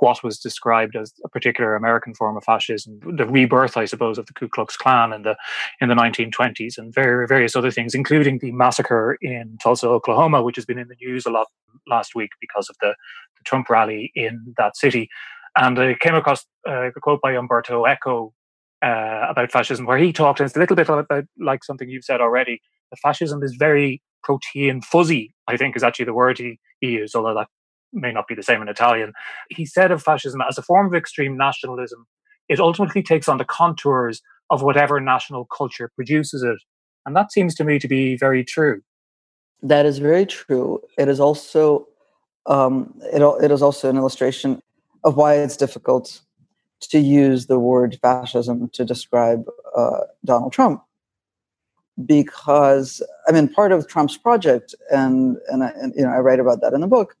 what 0.00 0.22
was 0.22 0.38
described 0.38 0.96
as 0.96 1.12
a 1.24 1.28
particular 1.28 1.74
American 1.74 2.14
form 2.14 2.36
of 2.36 2.44
fascism, 2.44 3.00
the 3.16 3.26
rebirth, 3.26 3.76
I 3.76 3.84
suppose, 3.84 4.18
of 4.18 4.26
the 4.26 4.32
Ku 4.32 4.48
Klux 4.48 4.76
Klan 4.76 5.12
in 5.12 5.22
the 5.22 5.36
in 5.80 5.88
the 5.88 5.94
1920s, 5.94 6.78
and 6.78 6.94
very, 6.94 7.26
various 7.26 7.56
other 7.56 7.70
things, 7.70 7.94
including 7.94 8.38
the 8.38 8.52
massacre 8.52 9.18
in 9.20 9.58
Tulsa, 9.62 9.88
Oklahoma, 9.88 10.42
which 10.42 10.56
has 10.56 10.64
been 10.64 10.78
in 10.78 10.88
the 10.88 10.96
news 11.00 11.26
a 11.26 11.30
lot 11.30 11.48
last 11.88 12.14
week 12.14 12.30
because 12.40 12.68
of 12.68 12.76
the, 12.80 12.94
the 13.36 13.44
Trump 13.44 13.68
rally 13.68 14.12
in 14.14 14.54
that 14.56 14.76
city. 14.76 15.08
And 15.56 15.78
I 15.78 15.96
came 16.00 16.14
across 16.14 16.46
uh, 16.66 16.86
a 16.86 16.92
quote 16.92 17.20
by 17.20 17.32
Umberto 17.32 17.84
Eco 17.84 18.32
uh, 18.82 19.26
about 19.28 19.52
fascism, 19.52 19.86
where 19.86 19.98
he 19.98 20.12
talked, 20.12 20.40
and 20.40 20.46
it's 20.46 20.56
a 20.56 20.58
little 20.58 20.76
bit 20.76 20.88
about, 20.88 21.24
like 21.38 21.64
something 21.64 21.88
you've 21.88 22.04
said 22.04 22.20
already, 22.20 22.60
that 22.90 22.98
fascism 22.98 23.42
is 23.42 23.54
very 23.54 24.02
protean 24.22 24.82
fuzzy, 24.82 25.34
I 25.48 25.56
think 25.56 25.76
is 25.76 25.82
actually 25.82 26.04
the 26.06 26.14
word 26.14 26.38
he, 26.38 26.58
he 26.80 26.88
used, 26.88 27.14
although 27.14 27.34
that 27.34 27.48
may 27.92 28.12
not 28.12 28.26
be 28.26 28.34
the 28.34 28.42
same 28.42 28.62
in 28.62 28.68
Italian. 28.68 29.12
He 29.50 29.66
said 29.66 29.90
of 29.90 30.02
fascism 30.02 30.40
as 30.48 30.58
a 30.58 30.62
form 30.62 30.86
of 30.86 30.94
extreme 30.94 31.36
nationalism, 31.36 32.06
it 32.48 32.60
ultimately 32.60 33.02
takes 33.02 33.28
on 33.28 33.38
the 33.38 33.44
contours 33.44 34.20
of 34.50 34.62
whatever 34.62 35.00
national 35.00 35.46
culture 35.46 35.90
produces 35.94 36.42
it. 36.42 36.58
And 37.06 37.16
that 37.16 37.32
seems 37.32 37.54
to 37.56 37.64
me 37.64 37.78
to 37.78 37.88
be 37.88 38.16
very 38.16 38.44
true. 38.44 38.82
That 39.62 39.86
is 39.86 39.98
very 39.98 40.26
true. 40.26 40.80
It 40.98 41.08
is 41.08 41.20
also 41.20 41.86
um, 42.46 42.94
it, 43.12 43.22
it 43.44 43.50
is 43.50 43.62
also 43.62 43.88
an 43.88 43.96
illustration 43.96 44.60
of 45.04 45.16
why 45.16 45.34
it's 45.34 45.56
difficult 45.56 46.20
to 46.90 46.98
use 46.98 47.46
the 47.46 47.58
word 47.58 47.98
fascism 48.02 48.68
to 48.70 48.84
describe 48.84 49.44
uh, 49.76 50.00
Donald 50.24 50.52
Trump. 50.52 50.82
Because 52.04 53.02
I 53.28 53.32
mean, 53.32 53.48
part 53.48 53.70
of 53.72 53.86
Trump's 53.86 54.16
project, 54.16 54.74
and 54.90 55.36
and, 55.48 55.62
I, 55.62 55.72
and 55.76 55.92
you 55.96 56.02
know, 56.02 56.10
I 56.10 56.18
write 56.18 56.40
about 56.40 56.60
that 56.62 56.72
in 56.72 56.80
the 56.80 56.86
book, 56.86 57.16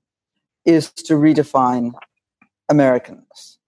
is 0.64 0.90
to 0.92 1.14
redefine 1.14 1.92
Americanness 2.70 3.58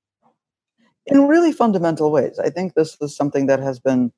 in 1.06 1.28
really 1.28 1.52
fundamental 1.52 2.10
ways. 2.10 2.38
I 2.38 2.50
think 2.50 2.74
this 2.74 2.96
is 3.00 3.14
something 3.14 3.46
that 3.46 3.60
has 3.60 3.78
been 3.78 4.12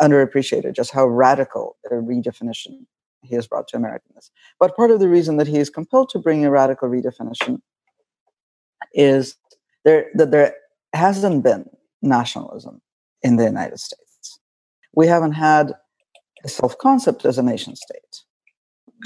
underappreciated, 0.00 0.74
just 0.74 0.90
how 0.90 1.06
radical 1.06 1.76
a 1.86 1.94
redefinition 1.94 2.86
he 3.22 3.34
has 3.34 3.46
brought 3.46 3.68
to 3.68 3.76
Americanness. 3.76 4.30
But 4.58 4.76
part 4.76 4.90
of 4.90 5.00
the 5.00 5.08
reason 5.08 5.36
that 5.36 5.46
he 5.46 5.58
is 5.58 5.70
compelled 5.70 6.10
to 6.10 6.18
bring 6.18 6.44
a 6.44 6.50
radical 6.50 6.88
redefinition 6.88 7.60
is 8.92 9.36
there 9.84 10.06
that 10.14 10.30
there 10.30 10.54
hasn't 10.96 11.44
been 11.44 11.68
nationalism 12.02 12.80
in 13.22 13.36
the 13.36 13.44
United 13.44 13.78
States. 13.78 14.40
We 14.94 15.06
haven't 15.06 15.32
had 15.32 15.72
a 16.44 16.48
self 16.48 16.76
concept 16.78 17.24
as 17.24 17.38
a 17.38 17.42
nation 17.42 17.76
state. 17.76 18.24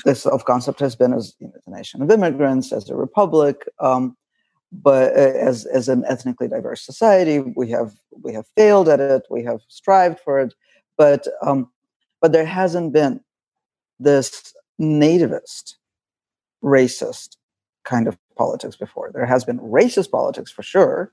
The 0.04 0.14
self 0.14 0.44
concept 0.44 0.80
has 0.80 0.96
been 0.96 1.12
as 1.12 1.34
you 1.40 1.48
know, 1.48 1.54
a 1.66 1.70
nation 1.70 2.02
of 2.02 2.10
immigrants, 2.10 2.72
as 2.72 2.88
a 2.88 2.94
republic, 2.94 3.68
um, 3.80 4.16
but 4.72 5.12
uh, 5.12 5.32
as 5.50 5.66
as 5.66 5.88
an 5.88 6.04
ethnically 6.06 6.48
diverse 6.48 6.82
society, 6.82 7.40
we 7.40 7.70
have 7.70 7.92
we 8.22 8.32
have 8.32 8.46
failed 8.56 8.88
at 8.88 9.00
it. 9.00 9.22
We 9.30 9.42
have 9.44 9.60
strived 9.68 10.20
for 10.20 10.38
it, 10.38 10.54
but 10.96 11.26
um, 11.42 11.70
but 12.20 12.32
there 12.32 12.46
hasn't 12.46 12.92
been 12.92 13.20
this 13.98 14.54
nativist, 14.80 15.74
racist 16.62 17.36
kind 17.84 18.06
of 18.06 18.16
politics 18.36 18.76
before. 18.76 19.10
There 19.12 19.26
has 19.26 19.44
been 19.44 19.58
racist 19.58 20.10
politics 20.10 20.50
for 20.50 20.62
sure, 20.62 21.12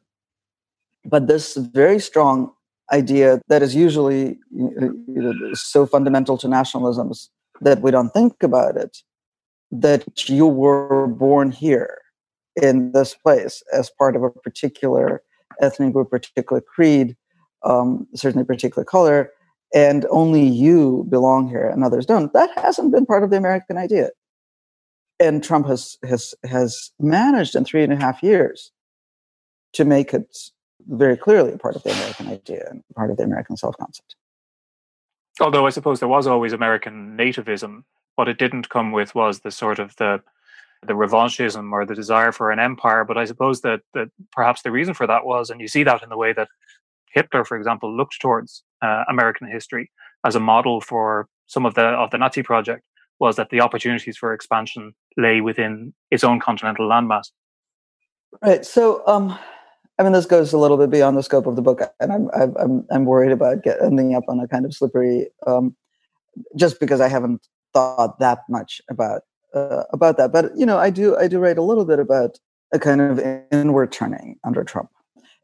but 1.07 1.27
this 1.27 1.55
very 1.55 1.99
strong 1.99 2.51
idea 2.91 3.41
that 3.47 3.61
is 3.61 3.75
usually 3.75 4.37
you 4.51 5.03
know, 5.07 5.53
so 5.53 5.85
fundamental 5.85 6.37
to 6.37 6.47
nationalisms 6.47 7.29
that 7.61 7.81
we 7.81 7.91
don't 7.91 8.13
think 8.13 8.43
about 8.43 8.77
it 8.77 8.97
that 9.71 10.29
you 10.29 10.47
were 10.47 11.07
born 11.07 11.51
here 11.51 11.99
in 12.61 12.91
this 12.91 13.13
place 13.13 13.61
as 13.73 13.89
part 13.89 14.15
of 14.15 14.23
a 14.23 14.29
particular 14.29 15.21
ethnic 15.61 15.93
group, 15.93 16.09
particular 16.09 16.61
creed, 16.61 17.15
um, 17.63 18.07
certainly 18.15 18.45
particular 18.45 18.85
color, 18.85 19.31
and 19.73 20.05
only 20.09 20.45
you 20.45 21.05
belong 21.09 21.49
here 21.49 21.67
and 21.67 21.83
others 21.83 22.05
don't. 22.05 22.31
That 22.33 22.49
hasn't 22.57 22.91
been 22.93 23.05
part 23.05 23.23
of 23.23 23.29
the 23.29 23.37
American 23.37 23.77
idea. 23.77 24.11
And 25.19 25.43
Trump 25.43 25.67
has 25.67 25.97
has 26.07 26.35
has 26.43 26.91
managed 26.99 27.55
in 27.55 27.65
three 27.65 27.83
and 27.83 27.91
a 27.91 27.97
half 27.97 28.21
years 28.21 28.71
to 29.73 29.83
make 29.83 30.13
it 30.13 30.37
very 30.88 31.17
clearly 31.17 31.53
a 31.53 31.58
part 31.58 31.75
of 31.75 31.84
the 31.84 31.91
American 31.91 32.27
idea 32.27 32.67
and 32.70 32.84
part 32.96 33.12
of 33.12 33.17
the 33.17 33.24
American 33.24 33.58
self 33.58 33.75
concept. 33.77 34.15
Although 35.39 35.67
I 35.67 35.70
suppose 35.70 36.00
there 36.00 36.10
was 36.10 36.27
always 36.27 36.53
American 36.53 37.17
nativism, 37.17 37.84
what 38.15 38.27
it 38.27 38.39
didn't 38.39 38.70
come 38.70 38.91
with 38.91 39.13
was 39.13 39.41
the 39.41 39.51
sort 39.51 39.79
of 39.79 39.96
the 39.98 40.22
the 40.84 40.94
revanchism 40.94 41.72
or 41.72 41.86
the 41.86 41.96
desire 41.96 42.32
for 42.32 42.51
an 42.51 42.60
empire. 42.60 43.03
But 43.03 43.17
I 43.17 43.25
suppose 43.25 43.62
that 43.62 43.82
that 43.94 44.10
perhaps 44.32 44.62
the 44.62 44.72
reason 44.72 44.94
for 44.94 45.08
that 45.08 45.25
was, 45.25 45.50
and 45.50 45.62
you 45.62 45.67
see 45.67 45.84
that 45.84 46.03
in 46.03 46.10
the 46.10 46.17
way 46.17 46.34
that 46.34 46.50
Hitler, 47.12 47.46
for 47.46 47.58
example, 47.58 47.96
looked 47.96 48.20
towards 48.20 48.63
uh, 48.82 49.03
American 49.10 49.48
history 49.48 49.91
as 50.24 50.36
a 50.36 50.39
model 50.39 50.82
for 50.82 51.27
some 51.48 51.65
of 51.65 51.75
the 51.75 51.86
of 51.86 52.12
the 52.12 52.17
Nazi 52.17 52.44
project, 52.44 52.84
was 53.20 53.36
that 53.36 53.50
the 53.50 53.62
opportunities 53.62 54.17
for 54.17 54.34
expansion 54.34 54.94
lay 55.17 55.41
within 55.41 55.94
its 56.12 56.24
own 56.24 56.39
continental 56.39 56.88
landmass. 56.88 57.32
Right. 58.41 58.65
So, 58.65 59.03
um, 59.08 59.38
I 60.00 60.04
mean, 60.04 60.12
this 60.12 60.25
goes 60.25 60.54
a 60.54 60.58
little 60.58 60.77
bit 60.77 60.92
beyond 60.92 61.18
the 61.18 61.24
scope 61.24 61.48
of 61.48 61.56
the 61.56 61.62
book, 61.62 61.82
and 62.00 62.12
I'm 62.12 62.30
I'm 62.36 62.86
I'm 62.92 63.06
worried 63.06 63.32
about 63.32 63.63
get, 63.63 63.82
ending 63.82 64.16
up 64.16 64.25
on 64.27 64.39
a 64.39 64.48
kind 64.48 64.66
of 64.66 64.74
slippery, 64.74 65.27
um, 65.46 65.75
just 66.56 66.80
because 66.80 67.01
I 67.01 67.08
haven't 67.08 67.48
thought 67.74 68.20
that 68.20 68.39
much 68.50 68.82
about 68.89 69.24
uh, 69.56 69.84
about 69.92 70.18
that. 70.18 70.32
But 70.32 70.51
you 70.56 70.66
know, 70.66 70.77
I 70.77 70.89
do 70.89 71.18
I 71.18 71.27
do 71.27 71.39
write 71.39 71.58
a 71.58 71.63
little 71.63 71.86
bit 71.86 72.00
about 72.00 72.39
a 72.74 72.80
kind 72.80 73.01
of 73.01 73.20
inward 73.51 73.92
turning 73.92 74.38
under 74.44 74.63
Trump, 74.63 74.89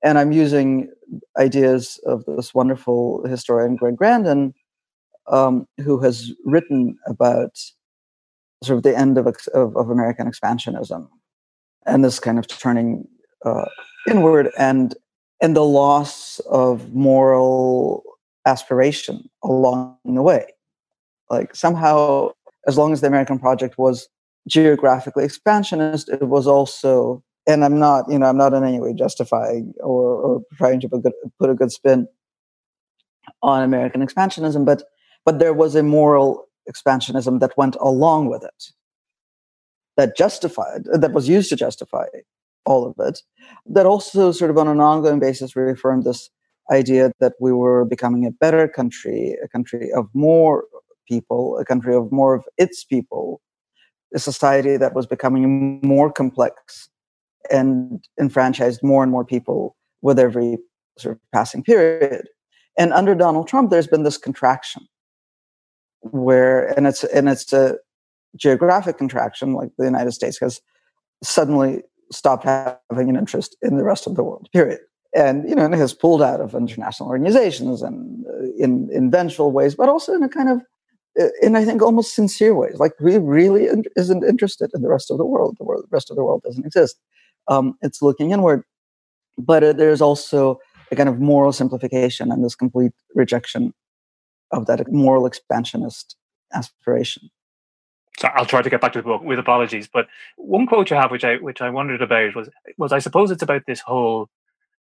and 0.04 0.20
I'm 0.20 0.32
using 0.32 0.90
ideas 1.38 2.00
of 2.06 2.24
this 2.26 2.54
wonderful 2.54 3.26
historian 3.28 3.76
Greg 3.76 3.98
Grandin, 3.98 4.54
um, 5.28 5.68
who 5.82 6.00
has 6.00 6.32
written 6.46 6.98
about 7.08 7.58
sort 8.64 8.78
of 8.78 8.84
the 8.84 8.98
end 8.98 9.18
of, 9.18 9.28
of, 9.54 9.76
of 9.76 9.90
American 9.90 10.30
expansionism 10.30 11.08
and 11.86 12.04
this 12.04 12.20
kind 12.20 12.40
of 12.40 12.48
turning 12.48 13.08
uh, 13.44 13.66
inward 14.10 14.50
and 14.58 14.96
and 15.42 15.56
the 15.56 15.66
loss 15.66 16.40
of 16.50 16.94
moral 16.94 18.04
aspiration 18.46 19.30
along 19.44 19.98
the 20.06 20.22
way. 20.22 20.46
Like 21.30 21.56
somehow 21.56 22.32
as 22.68 22.78
long 22.78 22.94
as 22.94 23.02
the 23.02 23.08
American 23.08 23.40
project 23.40 23.78
was 23.78 24.08
geographically 24.48 25.26
expansionist, 25.26 26.10
it 26.10 26.28
was 26.28 26.48
also, 26.48 27.24
and 27.48 27.64
I'm 27.64 27.80
not, 27.80 28.10
you 28.10 28.18
know, 28.20 28.26
I'm 28.26 28.38
not 28.38 28.54
in 28.54 28.64
any 28.64 28.80
way 28.80 28.94
justifying 28.94 29.74
or, 29.80 30.16
or 30.16 30.42
trying 30.58 30.80
to 30.82 30.90
put, 30.90 31.00
a, 31.00 31.02
good, 31.02 31.14
put 31.40 31.50
a 31.50 31.56
good 31.56 31.72
spin 31.72 32.08
on 33.42 33.64
American 33.64 34.06
expansionism, 34.06 34.66
but 34.66 34.84
but 35.26 35.40
there 35.40 35.54
was 35.54 35.76
a 35.76 35.84
moral 35.84 36.48
expansionism 36.70 37.40
that 37.40 37.58
went 37.58 37.78
along 37.80 38.30
with 38.30 38.44
it, 38.44 38.72
that 39.96 40.18
justified, 40.18 40.84
that 40.92 41.14
was 41.14 41.30
used 41.30 41.50
to 41.50 41.56
justify 41.56 42.06
all 42.66 42.86
of 42.86 42.96
it, 43.06 43.22
that 43.66 43.86
also 43.86 44.32
sort 44.32 44.52
of 44.52 44.58
on 44.58 44.68
an 44.68 44.80
ongoing 44.80 45.20
basis 45.20 45.56
reaffirmed 45.56 46.04
this 46.04 46.30
idea 46.72 47.12
that 47.20 47.34
we 47.40 47.52
were 47.52 47.86
becoming 47.86 48.26
a 48.26 48.32
better 48.32 48.68
country, 48.68 49.36
a 49.44 49.48
country 49.48 49.92
of 49.92 50.08
more 50.14 50.66
people, 51.08 51.58
a 51.58 51.66
country 51.66 51.94
of 51.96 52.12
more 52.12 52.34
of 52.34 52.46
its 52.58 52.84
people, 52.84 53.42
a 54.14 54.20
society 54.20 54.78
that 54.78 54.94
was 54.94 55.06
becoming 55.06 55.82
more 55.84 56.12
complex 56.12 56.90
and 57.52 58.06
enfranchised 58.20 58.82
more 58.84 59.04
and 59.04 59.12
more 59.12 59.26
people 59.26 59.76
with 60.02 60.18
every 60.18 60.58
sort 60.98 61.16
of 61.16 61.22
passing 61.34 61.64
period. 61.64 62.28
And 62.78 62.94
under 62.94 63.16
Donald 63.16 63.48
Trump, 63.48 63.70
there's 63.70 63.88
been 63.88 64.04
this 64.04 64.18
contraction 64.18 64.88
where, 66.02 66.68
and 66.78 66.88
it's 66.88 67.04
and 67.04 67.30
it's 67.30 67.52
a 67.54 67.78
geographic 68.36 68.98
contraction, 68.98 69.54
like 69.54 69.70
the 69.78 69.86
United 69.86 70.12
States 70.12 70.40
has 70.40 70.62
suddenly 71.22 71.84
stopped 72.14 72.44
having 72.44 73.10
an 73.10 73.16
interest 73.16 73.56
in 73.62 73.78
the 73.78 73.84
rest 73.84 74.08
of 74.08 74.16
the 74.16 74.24
world. 74.24 74.50
Period. 74.54 74.80
And 75.16 75.48
you 75.48 75.56
know, 75.56 75.66
and 75.66 75.76
has 75.76 75.94
pulled 75.94 76.22
out 76.22 76.42
of 76.42 76.56
international 76.56 77.10
organizations 77.10 77.82
and 77.82 78.26
uh, 78.26 78.46
in 78.58 78.90
in 78.92 79.12
vengeful 79.12 79.52
ways, 79.52 79.76
but 79.76 79.90
also 79.90 80.14
in 80.14 80.24
a 80.24 80.30
kind 80.30 80.50
of 80.50 80.62
in 81.42 81.56
I 81.56 81.66
think 81.66 81.82
almost 81.82 82.16
sincere 82.16 82.56
ways. 82.56 82.78
Like 82.80 82.94
we 83.00 83.18
really 83.18 83.68
isn't 83.96 84.24
interested 84.24 84.72
in 84.74 84.82
the 84.82 84.90
rest 84.90 85.12
of 85.12 85.18
the 85.18 85.26
world. 85.26 85.58
The, 85.60 85.66
world, 85.66 85.84
the 85.84 85.96
rest 85.96 86.10
of 86.10 86.18
the 86.18 86.24
world 86.24 86.42
doesn't 86.44 86.66
exist. 86.66 87.00
Um, 87.48 87.78
it's 87.82 88.02
looking 88.02 88.32
inward, 88.32 88.64
but 89.38 89.64
uh, 89.64 89.74
there's 89.74 90.02
also 90.02 90.60
a 90.92 90.96
kind 90.96 91.10
of 91.10 91.20
moral 91.20 91.52
simplification 91.52 92.32
and 92.32 92.44
this 92.44 92.56
complete 92.56 92.94
rejection 93.16 93.74
of 94.52 94.66
that 94.68 94.92
moral 94.92 95.26
expansionist 95.26 96.16
aspiration. 96.54 97.30
So 98.20 98.30
I'll 98.36 98.46
try 98.46 98.62
to 98.62 98.70
get 98.70 98.82
back 98.82 98.94
to 98.94 99.00
the 99.00 99.08
book 99.08 99.24
with 99.24 99.40
apologies, 99.40 99.90
but 99.92 100.08
one 100.38 100.68
quote 100.68 100.90
you 100.90 100.96
have, 100.96 101.12
which 101.12 101.24
I 101.24 101.38
which 101.38 101.62
I 101.62 101.70
wondered 101.70 102.02
about, 102.02 102.36
was 102.36 102.50
was 102.78 102.94
I 102.94 103.00
suppose 103.00 103.32
it's 103.32 103.44
about 103.44 103.64
this 103.66 103.80
whole 103.80 104.30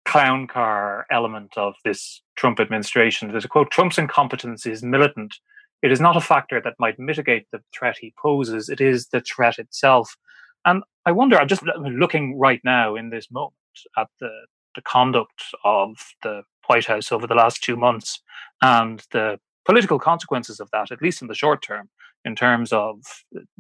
clown 0.05 0.47
car 0.47 1.05
element 1.11 1.53
of 1.57 1.75
this 1.85 2.23
Trump 2.37 2.61
administration. 2.61 3.31
There's 3.31 3.45
a 3.45 3.49
quote: 3.49 3.71
"Trump's 3.71 3.99
incompetence 3.99 4.67
is 4.67 4.83
militant." 4.83 5.35
It 5.83 5.93
is 5.93 6.01
not 6.01 6.17
a 6.17 6.21
factor 6.21 6.61
that 6.61 6.75
might 6.79 6.99
mitigate 6.99 7.47
the 7.53 7.63
threat 7.73 7.97
he 8.01 8.13
poses. 8.21 8.69
It 8.69 8.81
is 8.81 9.09
the 9.09 9.21
threat 9.21 9.59
itself. 9.59 10.17
And 10.65 10.83
I 11.07 11.13
wonder, 11.13 11.39
I'm 11.39 11.49
just 11.49 11.63
looking 11.63 12.39
right 12.39 12.61
now 12.65 12.97
in 12.97 13.11
this 13.11 13.31
moment 13.31 13.55
at 13.97 14.09
the, 14.21 14.31
the 14.75 14.83
conduct 14.83 15.43
of 15.65 15.97
the 16.23 16.43
White 16.67 16.87
House 16.87 17.13
over 17.13 17.27
the 17.27 17.35
last 17.35 17.63
two 17.63 17.77
months 17.77 18.21
and 18.61 19.05
the 19.13 19.39
political 19.65 19.99
consequences 19.99 20.61
of 20.61 20.71
that, 20.73 20.91
at 20.91 21.01
least 21.01 21.23
in 21.23 21.29
the 21.29 21.35
short 21.35 21.63
term, 21.63 21.89
in 22.29 22.37
terms 22.37 22.73
of 22.73 23.01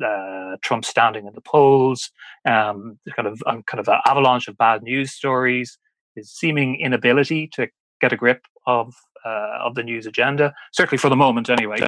uh, 0.04 0.56
Trump 0.62 0.84
standing 0.84 1.26
in 1.26 1.34
the 1.34 1.40
polls, 1.40 2.10
um, 2.44 2.98
kind 3.16 3.26
of 3.26 3.42
um, 3.46 3.62
kind 3.64 3.80
of 3.80 3.88
an 3.88 3.98
avalanche 4.06 4.46
of 4.46 4.58
bad 4.58 4.82
news 4.82 5.10
stories, 5.10 5.78
his 6.14 6.30
seeming 6.30 6.78
inability 6.78 7.48
to 7.54 7.66
get 8.00 8.12
a 8.12 8.16
grip 8.16 8.42
of 8.66 8.94
uh, 9.24 9.58
of 9.66 9.74
the 9.74 9.82
news 9.82 10.06
agenda, 10.06 10.54
certainly 10.72 10.98
for 10.98 11.08
the 11.08 11.16
moment 11.16 11.48
anyway. 11.48 11.78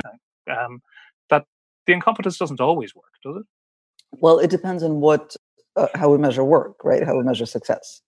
Um, 0.51 0.81
that 1.29 1.45
the 1.87 1.93
incompetence 1.93 2.38
doesn't 2.38 2.61
always 2.61 2.95
work, 2.95 3.12
does 3.23 3.37
it? 3.37 3.47
Well, 4.21 4.38
it 4.38 4.51
depends 4.51 4.83
on 4.83 5.01
what 5.01 5.37
uh, 5.77 5.88
how 5.95 6.11
we 6.11 6.19
measure 6.19 6.45
work, 6.45 6.83
right? 6.83 7.05
How 7.05 7.16
we 7.16 7.25
measure 7.25 7.47
success. 7.47 8.01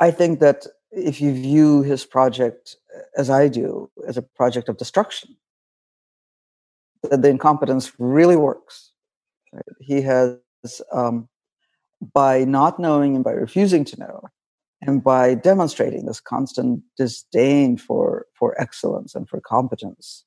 I 0.00 0.10
think 0.10 0.40
that 0.40 0.66
if 0.90 1.20
you 1.20 1.32
view 1.32 1.82
his 1.82 2.04
project 2.04 2.76
as 3.16 3.30
I 3.30 3.48
do, 3.48 3.90
as 4.06 4.16
a 4.16 4.22
project 4.22 4.68
of 4.68 4.76
destruction, 4.76 5.36
that 7.10 7.22
the 7.22 7.28
incompetence 7.28 7.92
really 7.98 8.36
works. 8.36 8.92
Right? 9.52 9.62
He 9.80 10.02
has, 10.02 10.38
um, 10.92 11.28
by 12.12 12.44
not 12.44 12.78
knowing 12.78 13.14
and 13.14 13.24
by 13.24 13.32
refusing 13.32 13.84
to 13.86 13.98
know, 13.98 14.24
and 14.86 15.02
by 15.02 15.34
demonstrating 15.34 16.06
this 16.06 16.20
constant 16.20 16.82
disdain 16.96 17.76
for 17.76 18.26
for 18.34 18.60
excellence 18.60 19.14
and 19.14 19.28
for 19.28 19.40
competence 19.40 20.24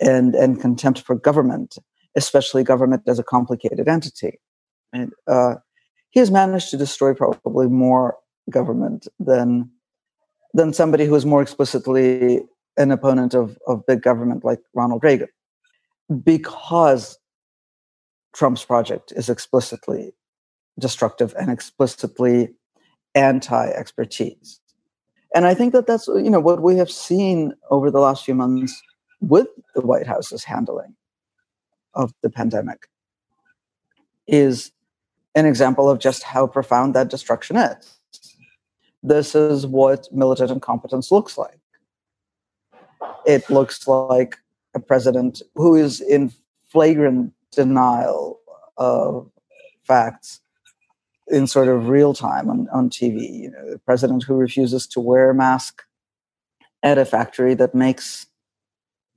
and 0.00 0.34
and 0.34 0.60
contempt 0.60 1.00
for 1.00 1.14
government 1.14 1.78
especially 2.16 2.62
government 2.62 3.02
as 3.08 3.18
a 3.18 3.24
complicated 3.24 3.88
entity 3.88 4.38
and 4.92 5.12
uh, 5.26 5.54
he 6.10 6.20
has 6.20 6.30
managed 6.30 6.70
to 6.70 6.76
destroy 6.76 7.12
probably 7.14 7.66
more 7.66 8.16
government 8.50 9.08
than 9.18 9.70
than 10.52 10.72
somebody 10.72 11.04
who 11.04 11.14
is 11.14 11.26
more 11.26 11.42
explicitly 11.42 12.40
an 12.76 12.90
opponent 12.90 13.34
of, 13.34 13.58
of 13.66 13.86
big 13.86 14.02
government 14.02 14.44
like 14.44 14.60
Ronald 14.74 15.02
Reagan 15.02 15.28
because 16.22 17.18
Trump's 18.34 18.64
project 18.64 19.12
is 19.16 19.28
explicitly 19.28 20.12
destructive 20.78 21.34
and 21.38 21.50
explicitly 21.50 22.48
anti 23.14 23.68
expertise. 23.68 24.60
And 25.34 25.46
I 25.46 25.54
think 25.54 25.72
that 25.72 25.86
that's 25.86 26.06
you 26.08 26.30
know 26.30 26.40
what 26.40 26.62
we 26.62 26.76
have 26.76 26.90
seen 26.90 27.54
over 27.70 27.90
the 27.90 28.00
last 28.00 28.24
few 28.24 28.34
months 28.34 28.80
with 29.20 29.48
the 29.74 29.80
White 29.80 30.06
House's 30.06 30.44
handling 30.44 30.94
of 31.94 32.12
the 32.22 32.30
pandemic 32.30 32.88
is 34.26 34.72
an 35.34 35.46
example 35.46 35.90
of 35.90 35.98
just 35.98 36.22
how 36.22 36.46
profound 36.46 36.94
that 36.94 37.08
destruction 37.08 37.56
is. 37.56 37.98
This 39.02 39.34
is 39.34 39.66
what 39.66 40.08
militant 40.12 40.50
incompetence 40.50 41.10
looks 41.10 41.36
like. 41.36 41.58
It 43.26 43.48
looks 43.50 43.86
like 43.86 44.38
a 44.74 44.80
president 44.80 45.42
who 45.54 45.74
is 45.74 46.00
in 46.00 46.32
flagrant 46.64 47.32
denial 47.52 48.40
of 48.76 49.30
facts 49.84 50.40
in 51.28 51.46
sort 51.46 51.68
of 51.68 51.88
real 51.88 52.12
time 52.12 52.50
on, 52.50 52.68
on 52.72 52.90
TV. 52.90 53.42
You 53.42 53.50
know, 53.50 53.70
the 53.70 53.78
president 53.78 54.24
who 54.24 54.34
refuses 54.34 54.86
to 54.88 55.00
wear 55.00 55.30
a 55.30 55.34
mask 55.34 55.82
at 56.82 56.98
a 56.98 57.04
factory 57.04 57.54
that 57.54 57.74
makes 57.74 58.26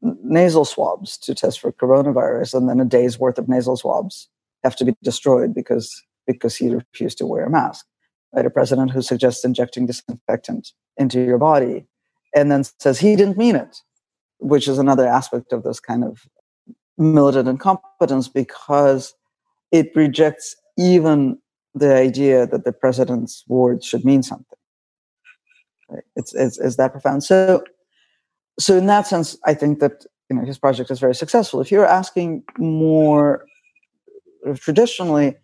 nasal 0.01 0.63
swabs 0.63 1.17
to 1.17 1.33
test 1.33 1.59
for 1.59 1.71
coronavirus, 1.71 2.53
and 2.53 2.69
then 2.69 2.79
a 2.79 2.85
day's 2.85 3.19
worth 3.19 3.37
of 3.37 3.49
nasal 3.49 3.75
swabs 3.75 4.29
have 4.63 4.75
to 4.75 4.85
be 4.85 4.95
destroyed 5.03 5.53
because 5.53 6.03
because 6.25 6.55
he 6.55 6.69
refused 6.69 7.17
to 7.17 7.25
wear 7.25 7.45
a 7.45 7.49
mask. 7.49 7.85
Right? 8.33 8.45
A 8.45 8.49
president 8.49 8.91
who 8.91 9.01
suggests 9.01 9.43
injecting 9.45 9.85
disinfectant 9.85 10.73
into 10.97 11.23
your 11.23 11.37
body 11.37 11.85
and 12.35 12.51
then 12.51 12.63
says 12.79 12.99
he 12.99 13.15
didn't 13.15 13.37
mean 13.37 13.55
it, 13.55 13.81
which 14.39 14.67
is 14.67 14.77
another 14.77 15.07
aspect 15.07 15.53
of 15.53 15.63
this 15.63 15.79
kind 15.79 16.03
of 16.03 16.27
militant 16.97 17.47
incompetence 17.47 18.27
because 18.27 19.13
it 19.71 19.91
rejects 19.95 20.55
even 20.77 21.37
the 21.75 21.93
idea 21.93 22.47
that 22.47 22.65
the 22.65 22.71
president's 22.71 23.43
words 23.47 23.85
should 23.85 24.03
mean 24.03 24.23
something. 24.23 24.57
It's, 26.15 26.33
it's, 26.33 26.57
it's 26.59 26.75
that 26.77 26.91
profound. 26.91 27.23
So, 27.23 27.63
so 28.59 28.77
in 28.77 28.87
that 28.87 29.07
sense, 29.07 29.37
I 29.45 29.53
think 29.53 29.79
that 29.79 30.05
you 30.29 30.35
know 30.35 30.45
his 30.45 30.57
project 30.57 30.91
is 30.91 30.99
very 30.99 31.15
successful. 31.15 31.61
If 31.61 31.71
you're 31.71 31.85
asking 31.85 32.43
more 32.57 33.45
traditionally, 34.55 35.35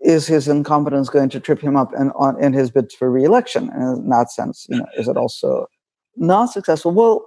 is 0.00 0.26
his 0.26 0.48
incompetence 0.48 1.08
going 1.08 1.28
to 1.30 1.40
trip 1.40 1.60
him 1.60 1.76
up 1.76 1.92
and 1.94 2.12
on 2.16 2.42
in 2.42 2.52
his 2.52 2.70
bid 2.70 2.92
for 2.92 3.10
re-election? 3.10 3.70
And 3.70 4.04
in 4.04 4.08
that 4.10 4.30
sense, 4.30 4.66
you 4.68 4.78
know, 4.78 4.86
is 4.96 5.08
it 5.08 5.16
also 5.16 5.66
not 6.16 6.46
successful? 6.46 6.92
Well, 6.92 7.24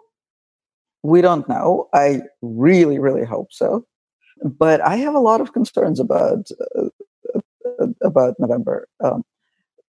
we 1.05 1.21
don't 1.21 1.47
know. 1.47 1.87
I 1.93 2.21
really, 2.41 2.99
really 2.99 3.25
hope 3.25 3.49
so, 3.51 3.85
but 4.43 4.81
I 4.81 4.95
have 4.97 5.15
a 5.15 5.19
lot 5.19 5.41
of 5.41 5.53
concerns 5.53 5.99
about 5.99 6.47
uh, 6.77 7.87
about 8.01 8.35
November. 8.39 8.87
Um, 9.03 9.23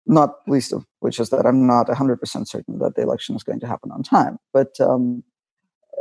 not 0.07 0.35
least 0.47 0.73
of 0.73 0.85
which 1.01 1.19
is 1.19 1.31
that 1.31 1.47
I'm 1.47 1.67
not 1.67 1.87
100% 1.87 2.47
certain 2.47 2.79
that 2.79 2.95
the 2.95 3.03
election 3.03 3.35
is 3.37 3.43
going 3.43 3.61
to 3.61 3.67
happen 3.67 3.91
on 3.91 4.03
time. 4.03 4.39
But 4.53 4.79
um, 4.81 5.23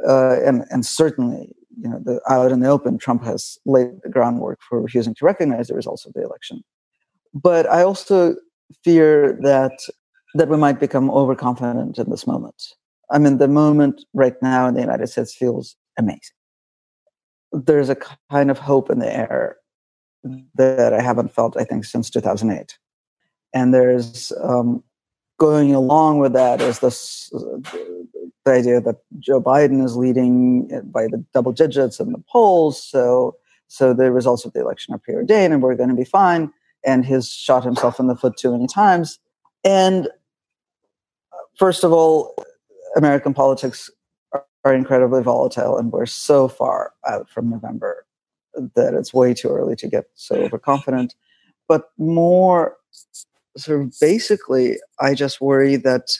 uh, 0.07 0.39
and 0.43 0.65
and 0.69 0.85
certainly, 0.85 1.55
you 1.77 1.89
know, 1.89 1.99
the, 2.03 2.19
out 2.29 2.51
in 2.51 2.59
the 2.59 2.69
open, 2.69 2.97
Trump 2.97 3.23
has 3.23 3.57
laid 3.65 4.01
the 4.03 4.09
groundwork 4.09 4.59
for 4.67 4.81
refusing 4.81 5.15
to 5.15 5.25
recognize 5.25 5.67
the 5.67 5.75
results 5.75 6.05
of 6.05 6.13
the 6.13 6.23
election. 6.23 6.63
But 7.33 7.69
I 7.69 7.83
also 7.83 8.35
fear 8.83 9.37
that 9.41 9.77
that 10.35 10.49
we 10.49 10.57
might 10.57 10.79
become 10.79 11.11
overconfident 11.11 11.97
in 11.97 12.09
this 12.09 12.25
moment. 12.25 12.61
I 13.11 13.19
mean, 13.19 13.37
the 13.37 13.47
moment 13.47 14.03
right 14.13 14.35
now 14.41 14.67
in 14.67 14.73
the 14.73 14.81
United 14.81 15.07
States 15.07 15.35
feels 15.35 15.75
amazing. 15.97 16.21
There's 17.51 17.89
a 17.89 17.97
kind 18.31 18.49
of 18.49 18.57
hope 18.57 18.89
in 18.89 18.99
the 18.99 19.13
air 19.13 19.57
that 20.55 20.93
I 20.93 21.01
haven't 21.01 21.33
felt, 21.33 21.57
I 21.57 21.63
think, 21.63 21.85
since 21.85 22.09
2008. 22.09 22.77
And 23.53 23.73
there's 23.73 24.31
um, 24.41 24.83
going 25.37 25.75
along 25.75 26.19
with 26.19 26.33
that 26.33 26.61
is 26.61 26.79
this 26.79 27.29
the 28.45 28.51
idea 28.51 28.81
that 28.81 28.97
Joe 29.19 29.41
Biden 29.41 29.83
is 29.83 29.95
leading 29.95 30.67
by 30.91 31.07
the 31.07 31.23
double 31.33 31.51
digits 31.51 31.99
in 31.99 32.11
the 32.11 32.23
polls. 32.29 32.81
So, 32.81 33.35
so 33.67 33.93
the 33.93 34.11
results 34.11 34.45
of 34.45 34.53
the 34.53 34.61
election 34.61 34.93
are 34.93 34.99
preordained, 34.99 35.53
and 35.53 35.61
we're 35.61 35.75
going 35.75 35.89
to 35.89 35.95
be 35.95 36.03
fine. 36.03 36.51
And 36.85 37.05
he's 37.05 37.29
shot 37.29 37.63
himself 37.63 37.99
in 37.99 38.07
the 38.07 38.15
foot 38.15 38.35
too 38.37 38.51
many 38.51 38.67
times. 38.67 39.19
And 39.63 40.09
first 41.57 41.83
of 41.83 41.93
all, 41.93 42.35
American 42.95 43.33
politics 43.33 43.89
are, 44.33 44.45
are 44.63 44.73
incredibly 44.73 45.21
volatile, 45.21 45.77
and 45.77 45.91
we're 45.91 46.05
so 46.05 46.47
far 46.47 46.93
out 47.07 47.29
from 47.29 47.49
November 47.49 48.05
that 48.75 48.93
it's 48.93 49.13
way 49.13 49.33
too 49.33 49.49
early 49.49 49.75
to 49.75 49.87
get 49.87 50.05
so 50.15 50.35
overconfident. 50.35 51.15
But 51.67 51.91
more 51.97 52.77
sort 53.57 53.81
of 53.81 53.93
basically, 53.99 54.77
I 54.99 55.13
just 55.13 55.41
worry 55.41 55.75
that 55.77 56.17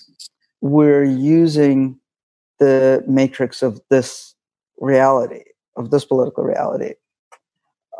we're 0.61 1.03
using 1.03 1.99
the 2.59 3.03
matrix 3.07 3.61
of 3.61 3.81
this 3.89 4.35
reality, 4.79 5.43
of 5.75 5.91
this 5.91 6.05
political 6.05 6.43
reality. 6.43 6.93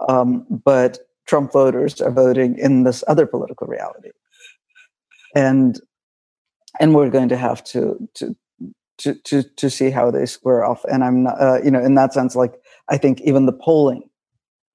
Um, 0.08 0.46
but 0.50 1.00
Trump 1.26 1.52
voters 1.52 2.02
are 2.02 2.12
voting 2.12 2.58
in 2.58 2.84
this 2.84 3.04
other 3.08 3.26
political 3.26 3.68
reality. 3.68 4.10
And 5.36 5.80
and 6.80 6.96
we're 6.96 7.10
going 7.10 7.30
to 7.30 7.38
have 7.38 7.64
to 7.66 8.08
to 8.16 8.36
to 9.00 9.16
to, 9.26 9.44
to 9.44 9.70
see 9.70 9.90
how 9.90 10.12
they 10.12 10.26
square 10.26 10.64
off. 10.64 10.84
And 10.86 11.04
I'm 11.04 11.24
not, 11.24 11.42
uh, 11.42 11.62
you 11.64 11.72
know, 11.72 11.84
in 11.84 11.96
that 11.96 12.14
sense, 12.14 12.36
like 12.36 12.54
I 12.90 12.98
think 12.98 13.22
even 13.22 13.46
the 13.46 13.54
polling 13.54 14.10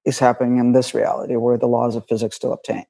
is 0.05 0.19
happening 0.19 0.57
in 0.57 0.71
this 0.71 0.93
reality 0.93 1.35
where 1.35 1.57
the 1.57 1.67
laws 1.67 1.95
of 1.95 2.05
physics 2.07 2.35
still 2.35 2.53
obtain. 2.53 2.85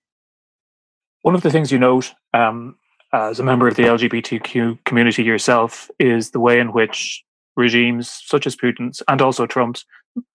One 1.21 1.35
of 1.35 1.41
the 1.41 1.51
things 1.51 1.71
you 1.71 1.79
note 1.79 2.13
um, 2.33 2.77
as 3.13 3.39
a 3.39 3.43
member 3.43 3.67
of 3.67 3.75
the 3.75 3.83
LGBTQ 3.83 4.83
community 4.85 5.23
yourself 5.23 5.89
is 5.99 6.31
the 6.31 6.39
way 6.39 6.59
in 6.59 6.71
which 6.71 7.23
regimes 7.57 8.21
such 8.25 8.47
as 8.47 8.55
Putin's 8.55 9.03
and 9.07 9.21
also 9.21 9.45
Trump's, 9.45 9.85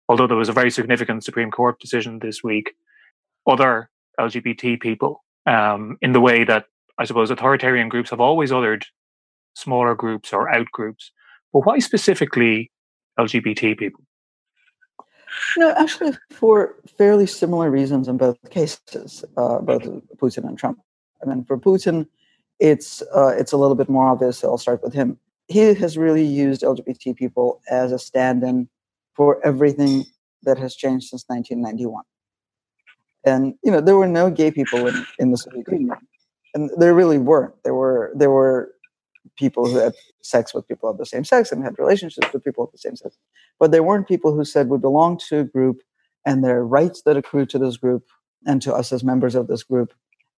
although 0.09 0.27
there 0.27 0.37
was 0.37 0.49
a 0.49 0.53
very 0.53 0.71
significant 0.71 1.25
Supreme 1.25 1.51
Court 1.51 1.81
decision 1.81 2.19
this 2.19 2.45
week, 2.45 2.73
other 3.47 3.89
LGBT 4.21 4.81
people 4.81 5.25
um, 5.47 5.97
in 6.03 6.13
the 6.13 6.21
way 6.21 6.45
that 6.45 6.67
I 6.99 7.05
suppose 7.05 7.31
authoritarian 7.31 7.89
groups 7.89 8.11
have 8.11 8.21
always 8.21 8.51
othered 8.51 8.85
smaller 9.55 9.95
groups 9.95 10.33
or 10.33 10.49
out 10.49 10.71
groups. 10.73 11.11
But 11.53 11.67
why 11.67 11.79
specifically 11.79 12.71
LGBT 13.19 13.79
people? 13.79 14.05
No, 15.57 15.75
actually, 15.77 16.13
for 16.31 16.77
fairly 16.99 17.27
similar 17.27 17.71
reasons 17.71 18.09
in 18.09 18.17
both 18.17 18.39
cases, 18.51 19.25
uh, 19.37 19.59
both 19.61 19.83
Putin 20.17 20.49
and 20.49 20.59
Trump. 20.59 20.79
I 21.23 21.27
mean, 21.27 21.45
for 21.45 21.59
Putin, 21.59 22.07
it's 22.61 23.03
uh, 23.15 23.35
it's 23.37 23.53
a 23.53 23.57
little 23.57 23.75
bit 23.75 23.89
more 23.89 24.07
obvious. 24.07 24.39
So 24.39 24.51
I'll 24.51 24.59
start 24.59 24.83
with 24.83 24.95
him. 24.95 25.19
He 25.49 25.59
has 25.75 25.99
really 25.99 26.25
used 26.25 26.63
LGBT 26.63 27.17
people 27.17 27.61
as 27.69 27.93
a 27.93 27.99
stand-in 27.99 28.69
for 29.15 29.45
everything 29.45 30.05
that 30.43 30.59
has 30.59 30.75
changed 30.75 31.09
since 31.09 31.25
1991. 31.27 32.05
And 33.25 33.55
you 33.63 33.71
know, 33.71 33.81
there 33.81 33.97
were 33.97 34.07
no 34.07 34.31
gay 34.31 34.51
people 34.51 34.87
in, 34.87 35.07
in 35.19 35.31
the 35.31 35.39
Soviet 35.39 35.67
Union, 35.71 35.97
and 36.55 36.71
there 36.77 36.95
really 36.95 37.19
weren't. 37.19 37.55
There 37.65 37.75
were 37.75 38.13
there 38.15 38.31
were 38.31 38.74
people 39.37 39.69
who 39.69 39.79
had 39.79 39.95
sex 40.23 40.55
with 40.55 40.67
people 40.69 40.89
of 40.89 40.99
the 40.99 41.07
same 41.07 41.25
sex 41.25 41.53
and 41.53 41.63
had 41.63 41.79
relationships 41.79 42.33
with 42.33 42.45
people 42.45 42.65
of 42.65 42.73
the 42.73 42.79
same 42.79 42.97
sex. 42.97 43.17
But 43.59 43.73
there 43.73 43.83
weren't 43.83 44.09
people 44.09 44.35
who 44.35 44.45
said 44.45 44.69
we 44.69 44.79
belong 44.79 45.19
to 45.29 45.41
a 45.41 45.45
group 45.45 45.83
and 46.25 46.43
there 46.43 46.59
are 46.59 46.67
rights 46.67 47.03
that 47.03 47.17
accrue 47.17 47.47
to 47.47 47.59
this 47.59 47.77
group 47.77 48.05
and 48.47 48.61
to 48.63 48.75
us 48.75 48.93
as 48.93 49.05
members 49.05 49.35
of 49.35 49.47
this 49.47 49.63
group. 49.63 49.93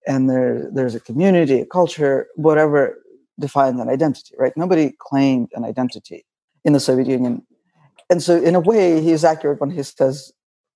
And 0.07 0.31
there, 0.31 0.69
there's 0.73 0.95
a 0.95 1.01
community, 1.01 1.61
a 1.61 1.67
culture, 1.67 2.29
whatever 2.37 3.03
defines 3.39 3.81
an 3.81 3.89
identity, 3.89 4.35
right? 4.39 4.53
Nobody 4.57 4.93
claimed 4.99 5.49
an 5.55 5.65
identity 5.65 6.25
in 6.65 6.73
the 6.73 6.81
Soviet 6.81 7.09
Union. 7.09 7.43
And 8.09 8.23
so, 8.23 8.41
in 8.41 8.55
a 8.55 8.61
way, 8.61 9.01
he 9.01 9.13
is 9.13 9.25
accurate 9.25 9.61
when 9.61 9.71
he 9.71 9.83
says 9.83 10.33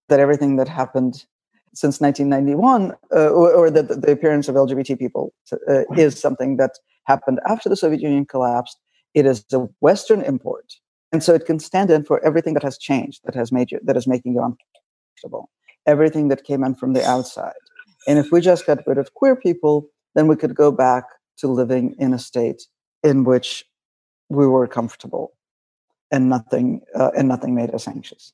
that 0.09 0.21
everything 0.21 0.57
that 0.57 0.69
happened 0.69 1.25
since 1.73 2.01
1991, 2.01 2.93
uh, 3.15 3.29
or, 3.29 3.53
or 3.53 3.71
that 3.71 4.03
the 4.03 4.11
appearance 4.11 4.49
of 4.49 4.57
LGBT 4.57 4.99
people 4.99 5.33
uh, 5.69 5.85
is 5.97 6.19
something 6.19 6.57
that 6.57 6.73
happened 7.05 7.41
after 7.47 7.69
the 7.69 7.77
Soviet 7.77 8.01
Union 8.01 8.25
collapsed. 8.25 8.79
It 9.15 9.27
is 9.27 9.45
a 9.53 9.67
Western 9.81 10.23
import. 10.23 10.75
And 11.13 11.23
so 11.23 11.35
it 11.35 11.47
can 11.47 11.59
stand 11.59 11.91
in 11.91 12.05
for 12.05 12.25
everything 12.25 12.55
that 12.55 12.63
has 12.63 12.79
changed, 12.79 13.21
that 13.25 13.35
has 13.35 13.51
made 13.51 13.73
you, 13.73 13.81
that 13.83 13.97
is 13.97 14.07
making 14.07 14.35
you 14.35 14.41
uncomfortable, 14.41 15.51
everything 15.87 16.29
that 16.29 16.45
came 16.45 16.63
in 16.63 16.75
from 16.75 16.93
the 16.93 17.05
outside. 17.05 17.53
And 18.07 18.19
if 18.19 18.31
we 18.31 18.41
just 18.41 18.67
got 18.67 18.87
rid 18.87 18.99
of 18.99 19.15
queer 19.15 19.35
people, 19.35 19.89
then 20.15 20.29
we 20.29 20.37
could 20.37 20.55
go 20.55 20.71
back 20.71 21.05
to 21.39 21.49
living 21.49 21.95
in 21.99 22.15
a 22.15 22.19
state 22.19 22.63
in 23.03 23.25
which 23.25 23.65
we 24.29 24.47
were 24.47 24.69
comfortable 24.69 25.33
and 26.13 26.29
nothing, 26.29 26.81
uh, 26.95 27.11
and 27.17 27.29
nothing 27.29 27.55
made 27.55 27.75
us 27.75 27.89
anxious. 27.89 28.33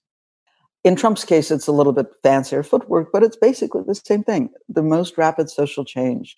In 0.85 0.95
Trump's 0.95 1.25
case, 1.25 1.51
it's 1.51 1.67
a 1.67 1.73
little 1.73 1.93
bit 1.93 2.07
fancier 2.23 2.63
footwork, 2.63 3.09
but 3.13 3.23
it's 3.23 3.37
basically 3.37 3.83
the 3.87 3.95
same 3.95 4.23
thing. 4.23 4.51
The 4.69 4.83
most 4.83 5.19
rapid 5.19 5.51
social 5.51 5.85
change 5.85 6.37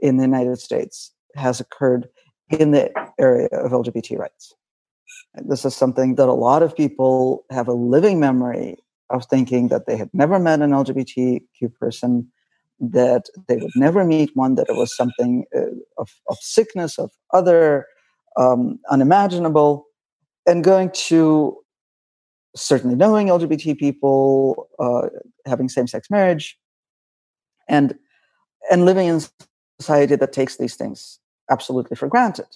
in 0.00 0.16
the 0.16 0.24
United 0.24 0.58
States 0.58 1.12
has 1.34 1.60
occurred 1.60 2.08
in 2.50 2.70
the 2.72 2.90
area 3.18 3.48
of 3.52 3.72
LGBT 3.72 4.18
rights. 4.18 4.54
This 5.34 5.64
is 5.64 5.74
something 5.74 6.14
that 6.16 6.28
a 6.28 6.32
lot 6.32 6.62
of 6.62 6.76
people 6.76 7.44
have 7.50 7.68
a 7.68 7.72
living 7.72 8.20
memory 8.20 8.76
of 9.10 9.26
thinking 9.26 9.68
that 9.68 9.86
they 9.86 9.96
had 9.96 10.10
never 10.12 10.38
met 10.38 10.60
an 10.60 10.70
LGBTQ 10.70 11.74
person, 11.78 12.30
that 12.80 13.26
they 13.48 13.56
would 13.56 13.72
never 13.76 14.04
meet 14.04 14.30
one, 14.34 14.54
that 14.54 14.68
it 14.68 14.76
was 14.76 14.94
something 14.96 15.44
uh, 15.54 15.74
of, 15.98 16.10
of 16.28 16.36
sickness, 16.40 16.98
of 16.98 17.10
other, 17.32 17.86
um, 18.36 18.78
unimaginable, 18.90 19.86
and 20.46 20.64
going 20.64 20.90
to 20.90 21.56
certainly 22.56 22.94
knowing 22.96 23.28
LGBT 23.28 23.78
people, 23.78 24.68
uh, 24.78 25.08
having 25.46 25.68
same-sex 25.68 26.10
marriage, 26.10 26.58
and 27.68 27.94
and 28.70 28.84
living 28.84 29.08
in 29.08 29.20
society 29.80 30.16
that 30.16 30.32
takes 30.32 30.56
these 30.56 30.76
things 30.76 31.18
absolutely 31.50 31.96
for 31.96 32.08
granted. 32.08 32.46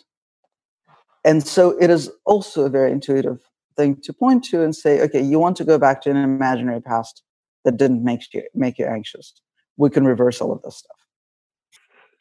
And 1.25 1.47
so 1.47 1.77
it 1.81 1.91
is 1.91 2.11
also 2.25 2.65
a 2.65 2.71
very 2.71 2.93
intuitive 2.93 3.41
thing 3.77 3.97
to 4.03 4.13
point 4.13 4.45
to 4.45 4.63
and 4.63 4.75
say, 4.75 5.01
okay, 5.01 5.21
you 5.21 5.39
want 5.39 5.57
to 5.59 5.65
go 5.65 5.79
back 5.79 6.03
to 6.03 6.11
an 6.11 6.17
imaginary 6.17 6.81
past 6.81 7.23
that 7.65 7.77
didn't 7.77 8.05
make 8.05 8.33
you 8.33 8.43
make 8.55 8.79
you 8.79 8.87
anxious. 8.87 9.33
We 9.77 9.91
can 9.91 10.05
reverse 10.05 10.41
all 10.41 10.53
of 10.53 10.63
this 10.63 10.77
stuff. 10.77 10.97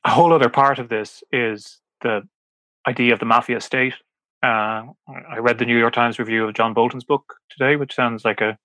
A 0.03 0.09
whole 0.09 0.33
other 0.33 0.49
part 0.49 0.79
of 0.79 0.89
this 0.89 1.23
is 1.31 1.79
the 2.01 2.27
idea 2.87 3.13
of 3.13 3.19
the 3.19 3.25
mafia 3.25 3.61
state. 3.61 3.93
Uh, 4.43 4.83
I 5.07 5.39
read 5.39 5.57
the 5.57 5.65
New 5.65 5.77
York 5.77 5.93
Times 5.93 6.19
review 6.19 6.45
of 6.45 6.53
John 6.53 6.73
Bolton's 6.73 7.03
book 7.03 7.35
today, 7.49 7.75
which 7.75 7.95
sounds 7.95 8.23
like 8.23 8.41
a 8.41 8.57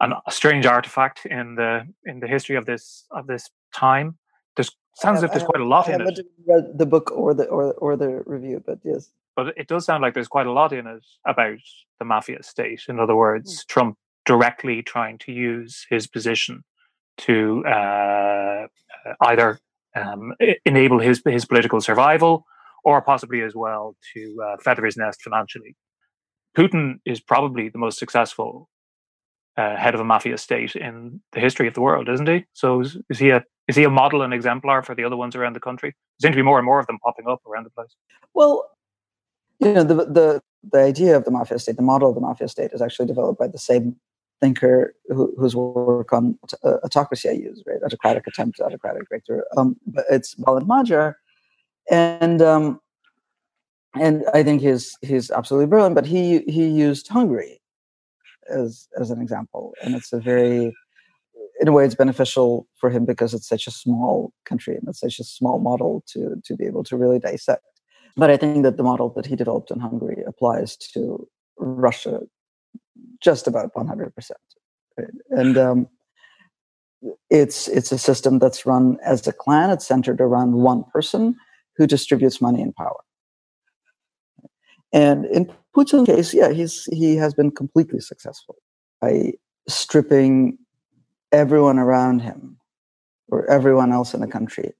an, 0.00 0.14
a 0.26 0.30
strange 0.30 0.66
artifact 0.66 1.26
in 1.26 1.54
the 1.54 1.86
in 2.04 2.20
the 2.20 2.26
history 2.26 2.56
of 2.56 2.66
this 2.66 3.04
of 3.10 3.26
this 3.26 3.48
time. 3.74 4.18
There's 4.56 4.70
sounds 5.00 5.18
as 5.18 5.24
if 5.24 5.30
there's 5.32 5.44
quite 5.44 5.60
a 5.60 5.64
lot 5.66 5.88
I 5.88 5.94
in 5.94 6.00
it. 6.02 6.20
read 6.46 6.78
the 6.78 6.86
book 6.86 7.10
or 7.12 7.34
the 7.34 7.44
or 7.46 7.72
or 7.74 7.96
the 7.96 8.22
review, 8.26 8.62
but 8.64 8.78
yes. 8.84 9.10
But 9.36 9.54
it 9.56 9.68
does 9.68 9.84
sound 9.84 10.02
like 10.02 10.14
there's 10.14 10.28
quite 10.28 10.46
a 10.46 10.52
lot 10.52 10.72
in 10.72 10.86
it 10.86 11.04
about 11.26 11.58
the 11.98 12.04
mafia 12.04 12.42
state. 12.42 12.82
In 12.88 12.98
other 13.00 13.16
words, 13.16 13.64
Mm. 13.64 13.66
Trump 13.68 13.98
directly 14.26 14.82
trying 14.82 15.18
to 15.18 15.32
use 15.32 15.86
his 15.88 16.06
position 16.06 16.62
to 17.18 17.64
uh, 17.66 18.66
either 19.22 19.58
um, 19.96 20.32
enable 20.64 20.98
his 21.00 21.22
his 21.26 21.44
political 21.46 21.80
survival, 21.80 22.44
or 22.84 23.00
possibly 23.02 23.42
as 23.42 23.54
well 23.54 23.96
to 24.14 24.42
uh, 24.46 24.56
feather 24.64 24.84
his 24.84 24.96
nest 24.96 25.22
financially. 25.22 25.76
Putin 26.56 26.96
is 27.04 27.20
probably 27.20 27.68
the 27.68 27.78
most 27.78 27.98
successful 27.98 28.68
uh, 29.56 29.76
head 29.76 29.94
of 29.94 30.00
a 30.00 30.04
mafia 30.04 30.36
state 30.36 30.74
in 30.74 31.20
the 31.32 31.40
history 31.40 31.68
of 31.68 31.74
the 31.74 31.80
world, 31.80 32.08
isn't 32.08 32.28
he? 32.28 32.44
So 32.52 32.80
is, 32.80 32.96
is 33.08 33.18
he 33.18 33.30
a 33.30 33.44
is 33.70 33.76
he 33.76 33.84
a 33.84 33.90
model 33.90 34.22
and 34.22 34.34
exemplar 34.34 34.82
for 34.82 34.96
the 34.96 35.04
other 35.04 35.16
ones 35.16 35.36
around 35.36 35.54
the 35.54 35.60
country? 35.60 35.90
There 35.90 36.26
seem 36.26 36.32
to 36.32 36.42
be 36.42 36.48
more 36.50 36.58
and 36.58 36.66
more 36.66 36.80
of 36.80 36.88
them 36.88 36.98
popping 36.98 37.28
up 37.28 37.40
around 37.46 37.64
the 37.64 37.70
place. 37.70 37.94
Well, 38.34 38.68
you 39.60 39.72
know, 39.72 39.84
the 39.84 39.94
the 40.18 40.42
the 40.72 40.80
idea 40.80 41.16
of 41.16 41.24
the 41.24 41.30
mafia 41.30 41.58
state, 41.60 41.76
the 41.76 41.82
model 41.82 42.08
of 42.08 42.16
the 42.16 42.20
mafia 42.20 42.48
state, 42.48 42.72
is 42.72 42.82
actually 42.82 43.06
developed 43.06 43.38
by 43.38 43.46
the 43.46 43.58
same 43.58 43.94
thinker 44.40 44.94
who, 45.08 45.32
whose 45.38 45.54
work 45.54 46.12
on 46.12 46.36
uh, 46.64 46.78
autocracy 46.82 47.28
I 47.28 47.32
use, 47.32 47.62
right? 47.64 47.82
Autocratic 47.84 48.26
attempt, 48.26 48.58
autocratic 48.58 49.08
breakthrough. 49.08 49.42
Um, 49.56 49.76
but 49.86 50.04
it's 50.10 50.34
Balint 50.34 50.66
Magyar, 50.66 51.16
and 51.90 52.42
um, 52.42 52.80
and 53.94 54.24
I 54.34 54.42
think 54.42 54.62
he's 54.62 54.98
he's 55.00 55.30
absolutely 55.30 55.66
brilliant. 55.66 55.94
But 55.94 56.06
he 56.06 56.40
he 56.56 56.66
used 56.66 57.06
Hungary 57.06 57.60
as 58.50 58.88
as 58.98 59.12
an 59.12 59.20
example, 59.22 59.74
and 59.80 59.94
it's 59.94 60.12
a 60.12 60.18
very 60.18 60.74
in 61.60 61.68
a 61.68 61.72
way 61.72 61.84
it's 61.84 61.94
beneficial 61.94 62.66
for 62.76 62.90
him 62.90 63.04
because 63.04 63.34
it's 63.34 63.48
such 63.48 63.66
a 63.66 63.70
small 63.70 64.32
country 64.46 64.74
and 64.76 64.88
it's 64.88 65.00
such 65.00 65.20
a 65.20 65.24
small 65.24 65.58
model 65.58 66.02
to 66.08 66.40
to 66.44 66.56
be 66.56 66.64
able 66.64 66.84
to 66.84 66.96
really 66.96 67.18
dissect. 67.18 67.64
But 68.16 68.30
I 68.30 68.36
think 68.36 68.64
that 68.64 68.76
the 68.76 68.82
model 68.82 69.10
that 69.10 69.26
he 69.26 69.36
developed 69.36 69.70
in 69.70 69.78
Hungary 69.78 70.22
applies 70.26 70.76
to 70.94 71.28
Russia 71.58 72.20
just 73.20 73.46
about 73.46 73.72
100%. 73.74 74.12
Right? 74.98 75.08
And 75.30 75.56
um, 75.56 75.88
it's 77.28 77.68
it's 77.68 77.92
a 77.92 77.98
system 77.98 78.38
that's 78.38 78.66
run 78.66 78.98
as 79.04 79.26
a 79.26 79.32
clan. 79.32 79.70
It's 79.70 79.86
centered 79.86 80.20
around 80.20 80.52
one 80.54 80.84
person 80.92 81.36
who 81.76 81.86
distributes 81.86 82.40
money 82.40 82.60
and 82.62 82.74
power. 82.74 83.00
And 84.92 85.24
in 85.26 85.52
Putin's 85.76 86.06
case, 86.06 86.34
yeah, 86.34 86.52
he's 86.52 86.88
he 86.92 87.16
has 87.16 87.32
been 87.32 87.50
completely 87.50 88.00
successful 88.00 88.56
by 89.00 89.34
stripping 89.68 90.58
everyone 91.32 91.78
around 91.78 92.20
him 92.20 92.58
or 93.28 93.48
everyone 93.50 93.92
else 93.92 94.14
in 94.14 94.20
the 94.20 94.26
country 94.26 94.72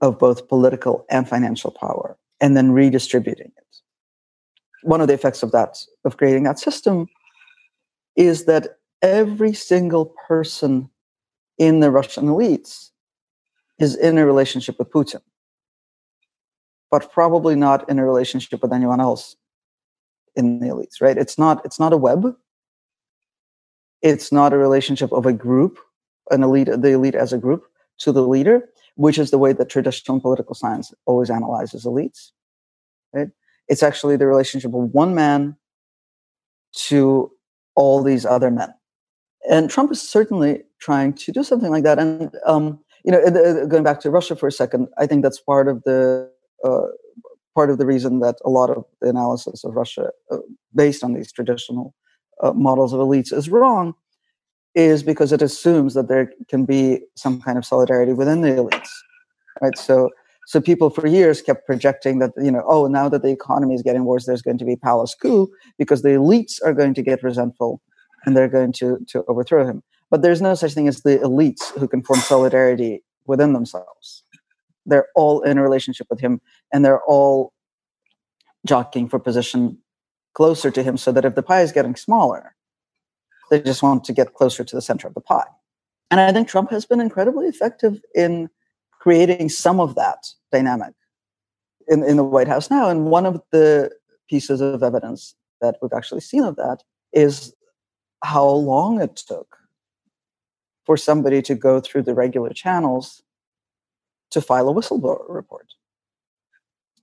of 0.00 0.18
both 0.18 0.48
political 0.48 1.04
and 1.10 1.28
financial 1.28 1.70
power 1.70 2.16
and 2.40 2.56
then 2.56 2.72
redistributing 2.72 3.52
it. 3.56 3.76
One 4.82 5.00
of 5.00 5.08
the 5.08 5.14
effects 5.14 5.42
of 5.42 5.52
that, 5.52 5.78
of 6.04 6.16
creating 6.16 6.44
that 6.44 6.58
system, 6.58 7.08
is 8.14 8.44
that 8.44 8.78
every 9.02 9.52
single 9.52 10.14
person 10.26 10.90
in 11.58 11.80
the 11.80 11.90
Russian 11.90 12.26
elites 12.26 12.90
is 13.78 13.94
in 13.96 14.18
a 14.18 14.26
relationship 14.26 14.78
with 14.78 14.90
Putin, 14.90 15.20
but 16.90 17.12
probably 17.12 17.54
not 17.54 17.88
in 17.88 17.98
a 17.98 18.04
relationship 18.04 18.62
with 18.62 18.72
anyone 18.72 19.00
else 19.00 19.36
in 20.34 20.60
the 20.60 20.66
elites, 20.66 21.00
right? 21.00 21.16
It's 21.16 21.38
not, 21.38 21.64
it's 21.64 21.80
not 21.80 21.92
a 21.92 21.96
web. 21.96 22.36
It's 24.02 24.30
not 24.32 24.52
a 24.52 24.58
relationship 24.58 25.12
of 25.12 25.26
a 25.26 25.32
group, 25.32 25.78
an 26.30 26.42
elite, 26.42 26.68
the 26.68 26.92
elite 26.92 27.14
as 27.14 27.32
a 27.32 27.38
group 27.38 27.64
to 27.98 28.12
the 28.12 28.26
leader, 28.26 28.68
which 28.96 29.18
is 29.18 29.30
the 29.30 29.38
way 29.38 29.52
that 29.52 29.68
traditional 29.68 30.20
political 30.20 30.54
science 30.54 30.92
always 31.06 31.30
analyzes 31.30 31.84
elites. 31.84 32.30
Right? 33.12 33.28
It's 33.68 33.82
actually 33.82 34.16
the 34.16 34.26
relationship 34.26 34.74
of 34.74 34.92
one 34.92 35.14
man 35.14 35.56
to 36.88 37.30
all 37.74 38.02
these 38.02 38.26
other 38.26 38.50
men. 38.50 38.72
And 39.50 39.70
Trump 39.70 39.92
is 39.92 40.02
certainly 40.02 40.62
trying 40.80 41.12
to 41.14 41.32
do 41.32 41.42
something 41.42 41.70
like 41.70 41.84
that. 41.84 41.98
And 41.98 42.34
um, 42.46 42.80
you 43.04 43.12
know, 43.12 43.66
going 43.66 43.84
back 43.84 44.00
to 44.00 44.10
Russia 44.10 44.34
for 44.34 44.48
a 44.48 44.52
second, 44.52 44.88
I 44.98 45.06
think 45.06 45.22
that's 45.22 45.40
part 45.40 45.68
of 45.68 45.82
the 45.84 46.28
uh, 46.64 46.88
part 47.54 47.70
of 47.70 47.78
the 47.78 47.86
reason 47.86 48.20
that 48.20 48.36
a 48.44 48.50
lot 48.50 48.70
of 48.70 48.84
the 49.00 49.08
analysis 49.08 49.64
of 49.64 49.74
Russia, 49.74 50.10
uh, 50.30 50.38
based 50.74 51.04
on 51.04 51.14
these 51.14 51.30
traditional 51.30 51.94
uh, 52.42 52.52
models 52.52 52.92
of 52.92 53.00
elites, 53.00 53.32
is 53.32 53.48
wrong, 53.48 53.94
is 54.74 55.02
because 55.02 55.32
it 55.32 55.42
assumes 55.42 55.94
that 55.94 56.08
there 56.08 56.32
can 56.48 56.64
be 56.64 57.00
some 57.14 57.40
kind 57.40 57.58
of 57.58 57.64
solidarity 57.64 58.12
within 58.12 58.42
the 58.42 58.50
elites, 58.50 58.90
right? 59.62 59.76
So, 59.76 60.10
so 60.46 60.60
people 60.60 60.90
for 60.90 61.06
years 61.06 61.42
kept 61.42 61.66
projecting 61.66 62.18
that 62.20 62.32
you 62.36 62.50
know, 62.50 62.62
oh, 62.66 62.86
now 62.86 63.08
that 63.08 63.22
the 63.22 63.30
economy 63.30 63.74
is 63.74 63.82
getting 63.82 64.04
worse, 64.04 64.26
there's 64.26 64.42
going 64.42 64.58
to 64.58 64.64
be 64.64 64.76
palace 64.76 65.14
coup 65.20 65.50
because 65.78 66.02
the 66.02 66.10
elites 66.10 66.60
are 66.64 66.74
going 66.74 66.94
to 66.94 67.02
get 67.02 67.22
resentful 67.22 67.80
and 68.24 68.36
they're 68.36 68.48
going 68.48 68.72
to 68.72 68.98
to 69.08 69.24
overthrow 69.28 69.66
him. 69.66 69.82
But 70.10 70.22
there's 70.22 70.42
no 70.42 70.54
such 70.54 70.74
thing 70.74 70.88
as 70.88 71.02
the 71.02 71.18
elites 71.18 71.76
who 71.78 71.88
can 71.88 72.02
form 72.02 72.20
solidarity 72.20 73.02
within 73.26 73.54
themselves. 73.54 74.22
They're 74.84 75.08
all 75.16 75.42
in 75.42 75.58
a 75.58 75.62
relationship 75.62 76.06
with 76.10 76.20
him, 76.20 76.40
and 76.72 76.84
they're 76.84 77.02
all 77.02 77.52
jockeying 78.66 79.08
for 79.08 79.18
position 79.18 79.78
closer 80.36 80.70
to 80.70 80.82
him, 80.82 80.96
so 80.98 81.10
that 81.12 81.24
if 81.24 81.34
the 81.34 81.42
pie 81.42 81.62
is 81.62 81.72
getting 81.72 81.96
smaller, 81.96 82.54
they 83.50 83.60
just 83.62 83.82
want 83.82 84.04
to 84.04 84.12
get 84.12 84.34
closer 84.34 84.62
to 84.64 84.76
the 84.76 84.82
center 84.82 85.08
of 85.08 85.14
the 85.14 85.20
pie. 85.20 85.50
And 86.10 86.20
I 86.20 86.30
think 86.30 86.46
Trump 86.46 86.70
has 86.70 86.84
been 86.84 87.00
incredibly 87.00 87.46
effective 87.46 88.00
in 88.14 88.50
creating 89.00 89.48
some 89.48 89.80
of 89.80 89.94
that 89.94 90.26
dynamic 90.52 90.94
in, 91.88 92.02
in 92.02 92.16
the 92.16 92.24
White 92.24 92.48
House 92.48 92.70
now. 92.70 92.90
And 92.90 93.06
one 93.06 93.24
of 93.24 93.40
the 93.50 93.90
pieces 94.28 94.60
of 94.60 94.82
evidence 94.82 95.34
that 95.62 95.76
we've 95.80 95.92
actually 95.96 96.20
seen 96.20 96.44
of 96.44 96.56
that 96.56 96.82
is 97.12 97.54
how 98.22 98.46
long 98.46 99.00
it 99.00 99.16
took 99.16 99.56
for 100.84 100.96
somebody 100.96 101.40
to 101.42 101.54
go 101.54 101.80
through 101.80 102.02
the 102.02 102.14
regular 102.14 102.50
channels 102.50 103.22
to 104.30 104.40
file 104.40 104.68
a 104.68 104.74
whistleblower 104.74 105.24
report. 105.28 105.72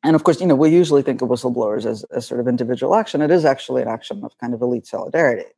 And 0.04 0.16
of 0.16 0.24
course, 0.24 0.42
you 0.42 0.48
know, 0.48 0.56
we 0.56 0.70
usually 0.70 1.02
think 1.02 1.22
of 1.22 1.30
whistleblowers 1.30 1.86
as, 1.86 2.04
as 2.16 2.28
sort 2.28 2.42
of 2.42 2.48
individual 2.48 2.96
action. 2.96 3.22
It 3.22 3.32
is 3.32 3.46
actually 3.46 3.82
an 3.82 3.88
action 3.88 4.22
of 4.24 4.38
kind 4.38 4.54
of 4.54 4.62
elite 4.62 4.86
solidarity 4.86 5.50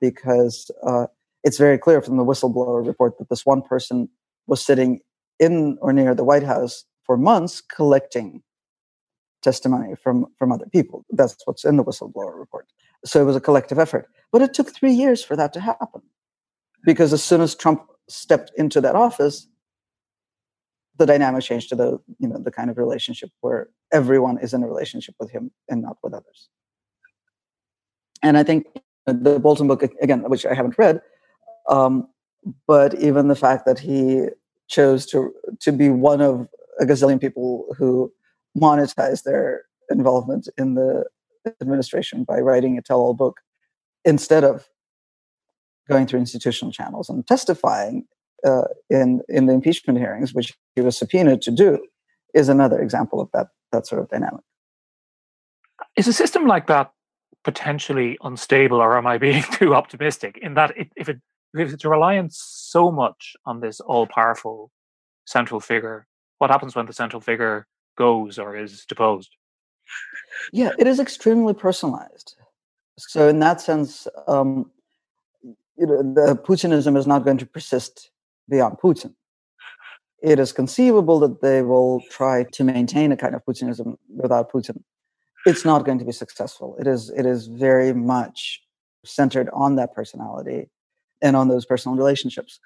because 0.00 0.70
uh, 0.86 1.06
it's 1.42 1.58
very 1.58 1.78
clear 1.78 2.00
from 2.00 2.16
the 2.16 2.24
whistleblower 2.24 2.86
report 2.86 3.18
that 3.18 3.28
this 3.28 3.44
one 3.44 3.62
person 3.62 4.08
was 4.46 4.64
sitting 4.64 5.00
in 5.38 5.76
or 5.80 5.92
near 5.92 6.14
the 6.14 6.24
White 6.24 6.44
House 6.44 6.84
for 7.02 7.16
months 7.16 7.60
collecting 7.60 8.42
testimony 9.42 9.94
from, 9.96 10.26
from 10.38 10.52
other 10.52 10.66
people. 10.66 11.04
That's 11.10 11.36
what's 11.44 11.64
in 11.64 11.76
the 11.76 11.84
whistleblower 11.84 12.38
report. 12.38 12.66
So 13.04 13.20
it 13.20 13.24
was 13.24 13.36
a 13.36 13.40
collective 13.40 13.78
effort. 13.78 14.08
But 14.30 14.42
it 14.42 14.54
took 14.54 14.72
three 14.72 14.92
years 14.92 15.24
for 15.24 15.34
that 15.36 15.52
to 15.54 15.60
happen 15.60 16.02
because 16.84 17.12
as 17.12 17.24
soon 17.24 17.40
as 17.40 17.54
Trump 17.54 17.86
stepped 18.08 18.52
into 18.56 18.80
that 18.82 18.94
office, 18.94 19.48
the 21.00 21.06
dynamic 21.06 21.42
changed 21.42 21.70
to 21.70 21.74
the 21.74 21.98
you 22.18 22.28
know 22.28 22.38
the 22.38 22.50
kind 22.50 22.68
of 22.70 22.76
relationship 22.76 23.30
where 23.40 23.70
everyone 23.90 24.36
is 24.38 24.52
in 24.52 24.62
a 24.62 24.68
relationship 24.68 25.14
with 25.18 25.30
him 25.30 25.50
and 25.68 25.80
not 25.82 25.96
with 26.02 26.12
others. 26.12 26.50
And 28.22 28.36
I 28.36 28.42
think 28.42 28.66
the 29.06 29.40
Bolton 29.40 29.66
book 29.66 29.82
again, 30.02 30.20
which 30.28 30.44
I 30.44 30.52
haven't 30.52 30.76
read, 30.76 31.00
um, 31.68 32.06
but 32.66 32.94
even 33.00 33.28
the 33.28 33.34
fact 33.34 33.64
that 33.64 33.78
he 33.78 34.26
chose 34.68 35.06
to 35.06 35.32
to 35.60 35.72
be 35.72 35.88
one 35.88 36.20
of 36.20 36.46
a 36.78 36.84
gazillion 36.84 37.18
people 37.18 37.74
who 37.78 38.12
monetize 38.54 39.22
their 39.22 39.64
involvement 39.88 40.48
in 40.58 40.74
the 40.74 41.04
administration 41.62 42.24
by 42.24 42.40
writing 42.40 42.76
a 42.76 42.82
tell-all 42.82 43.14
book 43.14 43.40
instead 44.04 44.44
of 44.44 44.68
going 45.88 46.06
through 46.06 46.20
institutional 46.20 46.72
channels 46.72 47.08
and 47.08 47.26
testifying 47.26 48.04
uh, 48.44 48.64
in 48.88 49.22
in 49.28 49.46
the 49.46 49.52
impeachment 49.52 49.98
hearings, 49.98 50.34
which 50.34 50.56
he 50.74 50.82
was 50.82 50.96
subpoenaed 50.96 51.42
to 51.42 51.50
do, 51.50 51.86
is 52.34 52.48
another 52.48 52.80
example 52.80 53.20
of 53.20 53.30
that 53.32 53.48
that 53.72 53.86
sort 53.86 54.02
of 54.02 54.08
dynamic. 54.08 54.42
Is 55.96 56.08
a 56.08 56.12
system 56.12 56.46
like 56.46 56.66
that 56.66 56.92
potentially 57.44 58.18
unstable, 58.22 58.78
or 58.78 58.96
am 58.96 59.06
I 59.06 59.18
being 59.18 59.42
too 59.52 59.74
optimistic? 59.74 60.38
In 60.40 60.54
that, 60.54 60.76
it, 60.76 60.88
if 60.96 61.08
it 61.08 61.20
if 61.54 61.72
it's 61.72 61.84
reliant 61.84 62.32
so 62.32 62.92
much 62.92 63.34
on 63.44 63.60
this 63.60 63.80
all-powerful 63.80 64.70
central 65.26 65.58
figure, 65.58 66.06
what 66.38 66.50
happens 66.50 66.76
when 66.76 66.86
the 66.86 66.92
central 66.92 67.20
figure 67.20 67.66
goes 67.96 68.38
or 68.38 68.56
is 68.56 68.84
deposed? 68.84 69.36
Yeah, 70.52 70.70
it 70.78 70.86
is 70.86 71.00
extremely 71.00 71.54
personalized. 71.54 72.36
So 72.98 73.28
in 73.28 73.40
that 73.40 73.60
sense, 73.60 74.06
um, 74.28 74.70
you 75.42 75.86
know, 75.86 76.02
the 76.02 76.36
Putinism 76.36 76.96
is 76.96 77.06
not 77.06 77.24
going 77.24 77.38
to 77.38 77.46
persist 77.46 78.10
beyond 78.50 78.76
Putin. 78.82 79.14
It 80.22 80.38
is 80.38 80.52
conceivable 80.52 81.18
that 81.20 81.40
they 81.40 81.62
will 81.62 82.02
try 82.10 82.44
to 82.52 82.64
maintain 82.64 83.10
a 83.12 83.16
kind 83.16 83.34
of 83.34 83.44
Putinism 83.44 83.96
without 84.14 84.52
Putin. 84.52 84.82
It's 85.46 85.64
not 85.64 85.86
going 85.86 85.98
to 85.98 86.04
be 86.04 86.12
successful. 86.12 86.76
It 86.78 86.86
is 86.86 87.10
it 87.10 87.24
is 87.24 87.46
very 87.46 87.94
much 87.94 88.60
centered 89.04 89.48
on 89.54 89.76
that 89.76 89.94
personality 89.94 90.68
and 91.22 91.36
on 91.36 91.48
those 91.48 91.64
personal 91.64 91.96
relationships. 91.96 92.60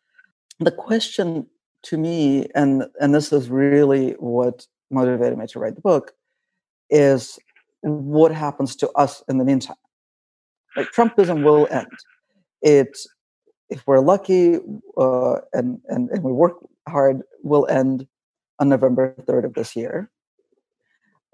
The 0.58 0.72
question 0.72 1.46
to 1.84 1.96
me, 1.96 2.48
and 2.56 2.84
and 3.00 3.14
this 3.14 3.32
is 3.32 3.48
really 3.48 4.12
what 4.18 4.66
motivated 4.90 5.38
me 5.38 5.46
to 5.46 5.58
write 5.60 5.76
the 5.76 5.80
book, 5.80 6.12
is 6.90 7.38
what 7.82 8.32
happens 8.32 8.74
to 8.76 8.90
us 8.92 9.22
in 9.28 9.38
the 9.38 9.44
meantime. 9.44 9.76
Like 10.76 10.90
Trumpism 10.92 11.44
will 11.44 11.68
end. 11.70 11.86
It, 12.62 12.96
if 13.74 13.84
we're 13.86 14.00
lucky 14.00 14.58
uh, 14.96 15.36
and, 15.52 15.80
and 15.88 16.08
and 16.10 16.22
we 16.22 16.32
work 16.32 16.54
hard, 16.88 17.22
will 17.42 17.66
end 17.66 18.06
on 18.60 18.68
November 18.68 19.14
third 19.26 19.44
of 19.44 19.54
this 19.54 19.74
year. 19.74 20.10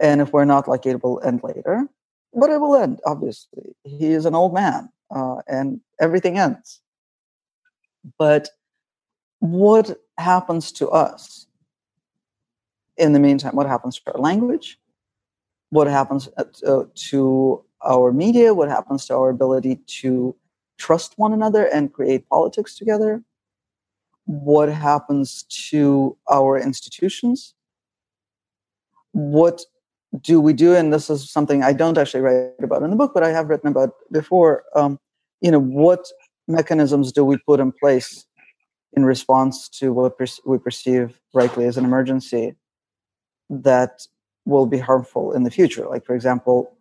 And 0.01 0.23
if 0.23 0.33
we're 0.33 0.47
not 0.47 0.67
lucky, 0.67 0.89
it 0.89 1.05
will 1.05 1.21
end 1.23 1.41
later. 1.45 1.87
But 2.33 2.49
it 2.49 2.59
will 2.61 2.77
end. 2.77 3.01
Obviously, 3.05 3.77
he 3.85 4.07
is 4.07 4.25
an 4.25 4.35
old 4.35 4.55
man, 4.55 4.89
uh, 5.15 5.43
and 5.47 5.81
everything 6.01 6.39
ends. 6.39 6.81
But 8.19 8.49
what 9.41 10.01
happens 10.17 10.73
to 10.73 10.89
us 10.89 11.47
in 12.97 13.13
the 13.13 13.21
meantime? 13.21 13.55
What 13.55 13.67
happens 13.67 14.01
to 14.01 14.15
our 14.15 14.21
language? 14.21 14.79
What 15.69 15.89
happens 15.89 16.29
uh, 16.39 16.85
to 17.11 17.65
our 17.85 18.13
media? 18.13 18.55
What 18.55 18.71
happens 18.71 19.07
to 19.07 19.15
our 19.15 19.29
ability 19.29 19.81
to 20.01 20.35
trust 20.81 21.15
one 21.17 21.33
another 21.33 21.65
and 21.67 21.93
create 21.93 22.29
politics 22.29 22.77
together? 22.77 23.23
What 24.25 24.69
happens 24.69 25.45
to 25.71 26.17
our 26.31 26.59
institutions? 26.59 27.55
What 29.13 29.63
do 30.21 30.41
we 30.41 30.53
do? 30.53 30.75
And 30.75 30.93
this 30.93 31.11
is 31.11 31.31
something 31.31 31.63
I 31.63 31.73
don't 31.73 31.99
actually 31.99 32.23
write 32.23 32.63
about 32.63 32.83
in 32.83 32.91
the 32.91 32.97
book, 32.97 33.13
but 33.15 33.23
I 33.23 33.31
have 33.31 33.49
written 33.49 33.69
about 33.69 33.91
before. 34.11 34.65
Um, 34.75 34.99
you 35.41 35.51
know, 35.51 35.61
what 35.61 36.07
mechanisms 36.49 37.13
do 37.13 37.25
we 37.25 37.37
put 37.39 37.61
in 37.61 37.73
place 37.73 38.27
in 38.93 39.05
response 39.05 39.69
to 39.69 39.93
what 39.93 40.19
we 40.45 40.59
perceive 40.59 41.21
rightly 41.33 41.65
as 41.65 41.77
an 41.77 41.85
emergency 41.85 42.55
that 43.49 44.07
will 44.45 44.67
be 44.67 44.79
harmful 44.79 45.33
in 45.33 45.45
the 45.45 45.51
future. 45.51 45.87
Like, 45.89 46.05
for 46.05 46.15
example, 46.15 46.77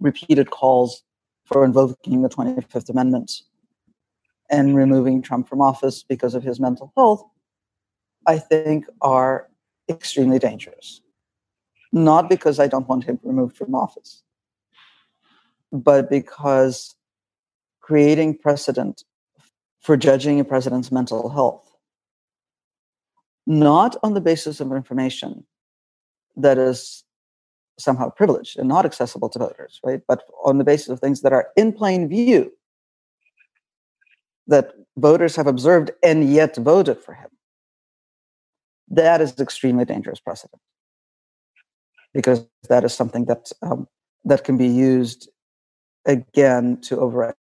repeated 0.00 0.50
calls 0.50 1.02
for 1.52 1.64
invoking 1.64 2.22
the 2.22 2.28
25th 2.28 2.88
Amendment 2.88 3.42
and 4.50 4.74
removing 4.74 5.22
Trump 5.22 5.48
from 5.48 5.60
office 5.60 6.02
because 6.02 6.34
of 6.34 6.42
his 6.42 6.58
mental 6.58 6.92
health, 6.96 7.24
I 8.26 8.38
think 8.38 8.86
are 9.00 9.48
extremely 9.88 10.38
dangerous. 10.38 11.00
Not 11.92 12.30
because 12.30 12.58
I 12.58 12.68
don't 12.68 12.88
want 12.88 13.04
him 13.04 13.18
removed 13.22 13.56
from 13.56 13.74
office, 13.74 14.22
but 15.70 16.08
because 16.08 16.94
creating 17.80 18.38
precedent 18.38 19.04
for 19.80 19.96
judging 19.96 20.40
a 20.40 20.44
president's 20.44 20.90
mental 20.90 21.28
health, 21.28 21.68
not 23.46 23.96
on 24.02 24.14
the 24.14 24.20
basis 24.20 24.60
of 24.60 24.72
information 24.72 25.44
that 26.36 26.56
is 26.56 27.04
somehow 27.78 28.10
privileged 28.10 28.58
and 28.58 28.68
not 28.68 28.84
accessible 28.84 29.28
to 29.30 29.38
voters, 29.38 29.80
right? 29.84 30.00
But 30.06 30.24
on 30.44 30.58
the 30.58 30.64
basis 30.64 30.88
of 30.88 31.00
things 31.00 31.22
that 31.22 31.32
are 31.32 31.48
in 31.56 31.72
plain 31.72 32.08
view 32.08 32.52
that 34.46 34.72
voters 34.96 35.36
have 35.36 35.46
observed 35.46 35.90
and 36.02 36.30
yet 36.30 36.56
voted 36.56 36.98
for 36.98 37.14
him. 37.14 37.30
That 38.88 39.20
is 39.20 39.38
extremely 39.40 39.84
dangerous 39.84 40.20
precedent 40.20 40.60
because 42.12 42.46
that 42.68 42.84
is 42.84 42.92
something 42.92 43.24
that 43.26 43.50
um, 43.62 43.88
that 44.24 44.44
can 44.44 44.56
be 44.58 44.66
used 44.66 45.30
again 46.04 46.80
to 46.82 46.98
override 46.98 47.34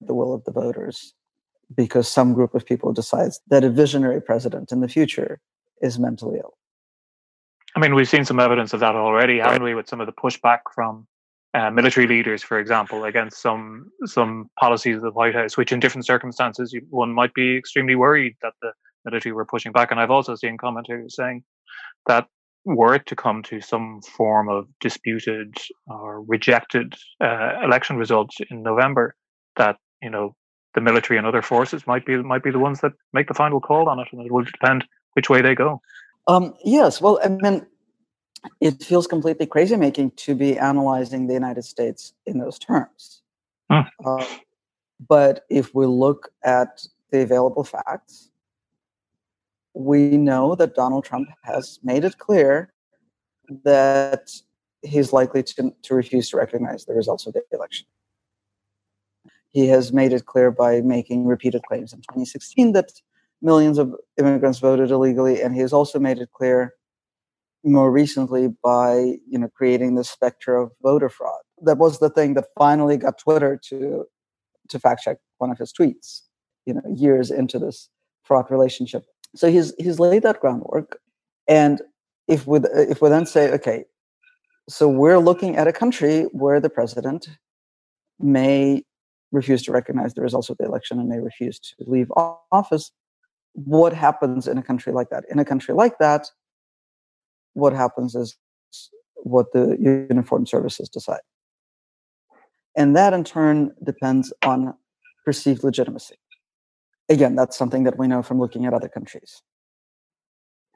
the 0.00 0.14
will 0.14 0.34
of 0.34 0.44
the 0.44 0.52
voters 0.52 1.14
because 1.74 2.08
some 2.08 2.34
group 2.34 2.54
of 2.54 2.66
people 2.66 2.92
decides 2.92 3.40
that 3.48 3.64
a 3.64 3.70
visionary 3.70 4.20
president 4.20 4.72
in 4.72 4.80
the 4.80 4.88
future 4.88 5.40
is 5.80 5.98
mentally 5.98 6.38
ill. 6.38 6.57
I 7.76 7.80
mean, 7.80 7.94
we've 7.94 8.08
seen 8.08 8.24
some 8.24 8.40
evidence 8.40 8.72
of 8.72 8.80
that 8.80 8.94
already, 8.94 9.38
haven't 9.38 9.62
we, 9.62 9.74
with 9.74 9.88
some 9.88 10.00
of 10.00 10.06
the 10.06 10.12
pushback 10.12 10.60
from 10.74 11.06
uh, 11.54 11.70
military 11.70 12.06
leaders, 12.06 12.42
for 12.42 12.58
example, 12.58 13.04
against 13.04 13.40
some 13.40 13.90
some 14.04 14.50
policies 14.58 14.96
of 14.96 15.02
the 15.02 15.10
White 15.10 15.34
House, 15.34 15.56
which 15.56 15.72
in 15.72 15.80
different 15.80 16.06
circumstances 16.06 16.74
one 16.90 17.12
might 17.12 17.34
be 17.34 17.56
extremely 17.56 17.94
worried 17.94 18.36
that 18.42 18.54
the 18.62 18.72
military 19.04 19.32
were 19.32 19.44
pushing 19.44 19.72
back. 19.72 19.90
And 19.90 20.00
I've 20.00 20.10
also 20.10 20.34
seen 20.34 20.56
commentators 20.58 21.16
saying 21.16 21.44
that 22.06 22.26
were 22.64 22.94
it 22.94 23.06
to 23.06 23.16
come 23.16 23.42
to 23.44 23.60
some 23.60 24.00
form 24.02 24.48
of 24.48 24.66
disputed 24.80 25.56
or 25.86 26.22
rejected 26.22 26.94
uh, 27.20 27.52
election 27.64 27.96
results 27.96 28.36
in 28.50 28.62
November, 28.62 29.14
that 29.56 29.76
you 30.02 30.10
know 30.10 30.34
the 30.74 30.80
military 30.80 31.18
and 31.18 31.26
other 31.26 31.42
forces 31.42 31.86
might 31.86 32.04
be 32.04 32.16
might 32.16 32.42
be 32.42 32.50
the 32.50 32.58
ones 32.58 32.80
that 32.80 32.92
make 33.12 33.28
the 33.28 33.34
final 33.34 33.60
call 33.60 33.88
on 33.88 33.98
it, 33.98 34.08
and 34.12 34.24
it 34.24 34.32
will 34.32 34.44
depend 34.44 34.84
which 35.14 35.30
way 35.30 35.40
they 35.40 35.54
go. 35.54 35.80
Um, 36.28 36.54
yes, 36.62 37.00
well, 37.00 37.18
I 37.24 37.28
mean, 37.28 37.66
it 38.60 38.82
feels 38.82 39.06
completely 39.06 39.46
crazy 39.46 39.76
making 39.76 40.12
to 40.12 40.34
be 40.34 40.58
analyzing 40.58 41.26
the 41.26 41.34
United 41.34 41.64
States 41.64 42.12
in 42.26 42.38
those 42.38 42.58
terms. 42.58 43.22
Hmm. 43.70 43.80
Uh, 44.04 44.24
but 45.08 45.44
if 45.48 45.74
we 45.74 45.86
look 45.86 46.30
at 46.44 46.86
the 47.10 47.22
available 47.22 47.64
facts, 47.64 48.30
we 49.74 50.16
know 50.16 50.54
that 50.54 50.74
Donald 50.74 51.04
Trump 51.04 51.28
has 51.44 51.78
made 51.82 52.04
it 52.04 52.18
clear 52.18 52.72
that 53.64 54.30
he's 54.82 55.12
likely 55.12 55.42
to, 55.42 55.72
to 55.82 55.94
refuse 55.94 56.28
to 56.30 56.36
recognize 56.36 56.84
the 56.84 56.94
results 56.94 57.26
of 57.26 57.32
the 57.32 57.42
election. 57.52 57.86
He 59.50 59.68
has 59.68 59.92
made 59.92 60.12
it 60.12 60.26
clear 60.26 60.50
by 60.50 60.82
making 60.82 61.26
repeated 61.26 61.62
claims 61.62 61.92
in 61.92 62.00
2016 62.00 62.72
that 62.72 62.92
millions 63.42 63.78
of 63.78 63.94
immigrants 64.18 64.58
voted 64.58 64.90
illegally, 64.90 65.40
and 65.42 65.54
he 65.54 65.60
has 65.60 65.72
also 65.72 65.98
made 65.98 66.18
it 66.18 66.30
clear 66.32 66.74
more 67.64 67.90
recently 67.90 68.48
by 68.62 69.16
you 69.28 69.38
know 69.38 69.48
creating 69.54 69.94
the 69.94 70.04
specter 70.04 70.56
of 70.56 70.70
voter 70.82 71.08
fraud. 71.08 71.40
That 71.62 71.78
was 71.78 71.98
the 71.98 72.10
thing 72.10 72.34
that 72.34 72.46
finally 72.58 72.96
got 72.96 73.18
Twitter 73.18 73.60
to 73.68 74.04
to 74.68 74.78
fact 74.78 75.02
check 75.02 75.18
one 75.38 75.50
of 75.50 75.58
his 75.58 75.72
tweets. 75.72 76.22
You 76.66 76.74
know, 76.74 76.82
years 76.94 77.30
into 77.30 77.58
this 77.58 77.88
fraud 78.24 78.50
relationship. 78.50 79.04
So 79.34 79.50
he's 79.50 79.74
he's 79.78 79.98
laid 79.98 80.22
that 80.22 80.40
groundwork, 80.40 80.98
and 81.46 81.80
if 82.26 82.46
we 82.46 82.60
if 82.74 83.00
we 83.00 83.08
then 83.08 83.26
say, 83.26 83.50
okay, 83.52 83.84
so 84.68 84.88
we're 84.88 85.18
looking 85.18 85.56
at 85.56 85.66
a 85.66 85.72
country 85.72 86.24
where 86.32 86.60
the 86.60 86.70
president 86.70 87.28
may 88.20 88.82
refuse 89.32 89.62
to 89.62 89.72
recognize 89.72 90.14
the 90.14 90.22
results 90.22 90.50
of 90.50 90.58
the 90.58 90.64
election 90.64 90.98
and 90.98 91.08
may 91.08 91.20
refuse 91.20 91.58
to 91.58 91.74
leave 91.86 92.10
office. 92.52 92.92
What 93.64 93.92
happens 93.92 94.46
in 94.46 94.56
a 94.56 94.62
country 94.62 94.92
like 94.92 95.10
that? 95.10 95.24
In 95.30 95.38
a 95.38 95.44
country 95.44 95.74
like 95.74 95.98
that, 95.98 96.30
what 97.54 97.72
happens 97.72 98.14
is 98.14 98.36
what 99.16 99.52
the 99.52 99.76
uniformed 99.80 100.48
services 100.48 100.88
decide. 100.88 101.20
And 102.76 102.94
that 102.96 103.12
in 103.12 103.24
turn 103.24 103.74
depends 103.82 104.32
on 104.44 104.74
perceived 105.24 105.64
legitimacy. 105.64 106.14
Again, 107.08 107.34
that's 107.34 107.58
something 107.58 107.84
that 107.84 107.98
we 107.98 108.06
know 108.06 108.22
from 108.22 108.38
looking 108.38 108.66
at 108.66 108.74
other 108.74 108.88
countries. 108.88 109.42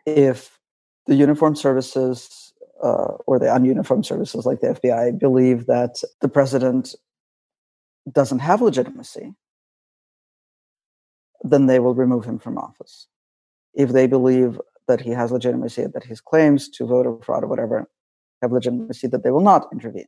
If 0.04 0.58
the 1.06 1.14
uniformed 1.14 1.58
services 1.58 2.52
uh, 2.82 3.14
or 3.26 3.38
the 3.38 3.46
ununiformed 3.46 4.04
services 4.04 4.44
like 4.44 4.60
the 4.60 4.68
FBI 4.68 5.18
believe 5.18 5.66
that 5.66 6.02
the 6.20 6.28
president 6.28 6.96
doesn't 8.10 8.40
have 8.40 8.60
legitimacy, 8.60 9.34
then 11.42 11.66
they 11.66 11.78
will 11.78 11.94
remove 11.94 12.24
him 12.24 12.38
from 12.38 12.58
office. 12.58 13.08
If 13.74 13.90
they 13.90 14.06
believe 14.06 14.60
that 14.88 15.00
he 15.00 15.10
has 15.10 15.32
legitimacy, 15.32 15.86
that 15.92 16.04
his 16.04 16.20
claims 16.20 16.68
to 16.70 16.86
voter 16.86 17.16
fraud 17.22 17.44
or 17.44 17.46
whatever 17.46 17.88
have 18.40 18.52
legitimacy, 18.52 19.08
that 19.08 19.24
they 19.24 19.30
will 19.30 19.40
not 19.40 19.68
intervene 19.72 20.06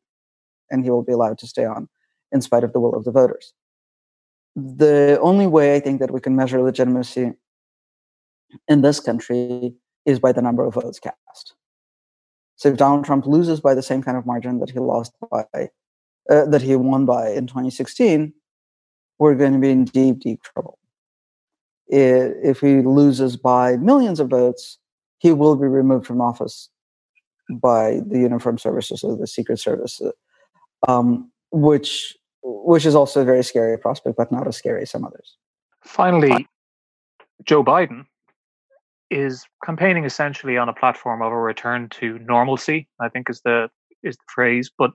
and 0.71 0.85
he 0.85 0.91
will 0.91 1.03
be 1.03 1.13
allowed 1.13 1.39
to 1.39 1.47
stay 1.47 1.65
on 1.65 1.89
in 2.33 2.41
spite 2.41 2.65
of 2.65 2.73
the 2.73 2.81
will 2.81 2.95
of 2.95 3.05
the 3.05 3.11
voters. 3.11 3.53
The 4.57 5.19
only 5.21 5.47
way 5.47 5.75
I 5.75 5.81
think 5.81 6.01
that 6.01 6.11
we 6.11 6.21
can 6.21 6.37
measure 6.37 6.61
legitimacy 6.63 7.33
in 8.69 8.83
this 8.83 9.01
country 9.01 9.75
is 10.07 10.19
by 10.19 10.33
the 10.33 10.43
number 10.43 10.65
of 10.65 10.75
votes 10.75 11.01
cast. 11.01 11.55
So 12.57 12.69
if 12.69 12.77
Donald 12.77 13.05
Trump 13.05 13.27
loses 13.27 13.61
by 13.61 13.75
the 13.75 13.83
same 13.83 14.03
kind 14.03 14.17
of 14.17 14.27
margin 14.27 14.61
that 14.61 14.71
he 14.71 14.79
lost 14.79 15.13
by, 15.31 15.45
uh, 16.31 16.45
that 16.47 16.63
he 16.63 16.77
won 16.77 17.05
by 17.05 17.31
in 17.31 17.47
2016, 17.47 18.33
we're 19.19 19.35
going 19.35 19.53
to 19.53 19.59
be 19.59 19.71
in 19.71 19.85
deep, 19.85 20.21
deep 20.21 20.43
trouble 20.43 20.79
if 21.89 22.61
he 22.61 22.81
loses 22.81 23.37
by 23.37 23.77
millions 23.77 24.21
of 24.21 24.29
votes, 24.29 24.79
he 25.19 25.33
will 25.33 25.57
be 25.57 25.67
removed 25.67 26.07
from 26.07 26.21
office 26.21 26.69
by 27.51 28.01
the 28.07 28.19
uniformed 28.19 28.61
services 28.61 29.03
or 29.03 29.17
the 29.17 29.27
secret 29.27 29.59
service, 29.59 30.01
um, 30.89 31.31
which 31.51 32.17
which 32.43 32.85
is 32.85 32.95
also 32.95 33.23
a 33.23 33.25
very 33.25 33.43
scary 33.43 33.79
prospect, 33.79 34.17
but 34.17 34.31
not 34.31 34.47
as 34.47 34.57
scary 34.57 34.83
as 34.83 34.91
some 34.91 35.05
others. 35.05 35.37
Finally, 35.83 36.47
Joe 37.45 37.65
Biden 37.65 38.05
is 39.11 39.47
campaigning 39.65 40.05
essentially 40.05 40.59
on 40.59 40.69
a 40.69 40.73
platform 40.73 41.23
of 41.23 41.33
a 41.33 41.37
return 41.39 41.89
to 41.89 42.19
normalcy. 42.21 42.89
I 43.01 43.09
think 43.09 43.31
is 43.31 43.41
the 43.43 43.71
is 44.03 44.17
the 44.17 44.23
phrase, 44.35 44.71
but 44.77 44.91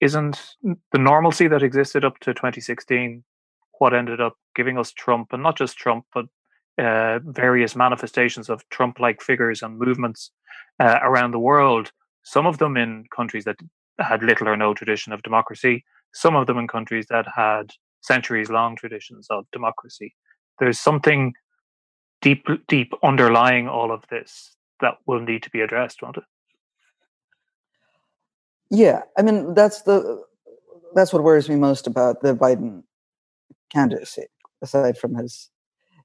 isn't 0.00 0.54
the 0.62 0.98
normalcy 0.98 1.48
that 1.48 1.62
existed 1.62 2.04
up 2.04 2.18
to 2.20 2.32
2016 2.32 3.24
what 3.78 3.94
ended 3.94 4.20
up 4.20 4.36
giving 4.54 4.78
us 4.78 4.92
Trump, 4.92 5.32
and 5.32 5.42
not 5.42 5.56
just 5.56 5.76
Trump, 5.76 6.04
but 6.14 6.26
uh, 6.82 7.18
various 7.24 7.74
manifestations 7.74 8.48
of 8.48 8.68
Trump 8.68 9.00
like 9.00 9.20
figures 9.20 9.62
and 9.62 9.78
movements 9.78 10.30
uh, 10.80 10.98
around 11.02 11.32
the 11.32 11.38
world, 11.38 11.90
some 12.22 12.46
of 12.46 12.58
them 12.58 12.76
in 12.76 13.04
countries 13.14 13.44
that 13.44 13.56
had 13.98 14.22
little 14.22 14.48
or 14.48 14.56
no 14.56 14.74
tradition 14.74 15.12
of 15.12 15.22
democracy, 15.22 15.84
some 16.12 16.36
of 16.36 16.46
them 16.46 16.58
in 16.58 16.68
countries 16.68 17.06
that 17.10 17.26
had 17.34 17.72
centuries 18.00 18.48
long 18.48 18.76
traditions 18.76 19.26
of 19.30 19.44
democracy. 19.52 20.14
There's 20.58 20.78
something 20.78 21.34
deep, 22.22 22.46
deep 22.68 22.92
underlying 23.02 23.68
all 23.68 23.90
of 23.92 24.04
this 24.10 24.54
that 24.80 24.94
will 25.06 25.20
need 25.20 25.42
to 25.42 25.50
be 25.50 25.60
addressed, 25.60 26.02
won't 26.02 26.16
it? 26.16 26.24
Yeah, 28.70 29.02
I 29.16 29.22
mean 29.22 29.54
that's 29.54 29.82
the 29.82 30.22
that's 30.94 31.12
what 31.12 31.22
worries 31.22 31.48
me 31.48 31.56
most 31.56 31.86
about 31.86 32.20
the 32.20 32.34
Biden 32.34 32.82
candidacy, 33.70 34.26
aside 34.62 34.98
from 34.98 35.14
his 35.14 35.50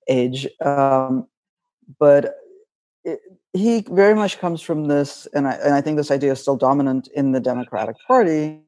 age. 0.09 0.47
Um, 0.61 1.28
but 1.99 2.36
it, 3.03 3.20
he 3.53 3.82
very 3.89 4.16
much 4.16 4.39
comes 4.39 4.61
from 4.61 4.88
this, 4.88 5.28
and 5.34 5.47
I, 5.47 5.53
and 5.53 5.74
I 5.74 5.82
think 5.82 5.97
this 5.97 6.11
idea 6.11 6.32
is 6.32 6.41
still 6.41 6.57
dominant 6.57 7.07
in 7.16 7.32
the 7.32 7.39
Democratic 7.39 7.95
Party. 8.07 8.59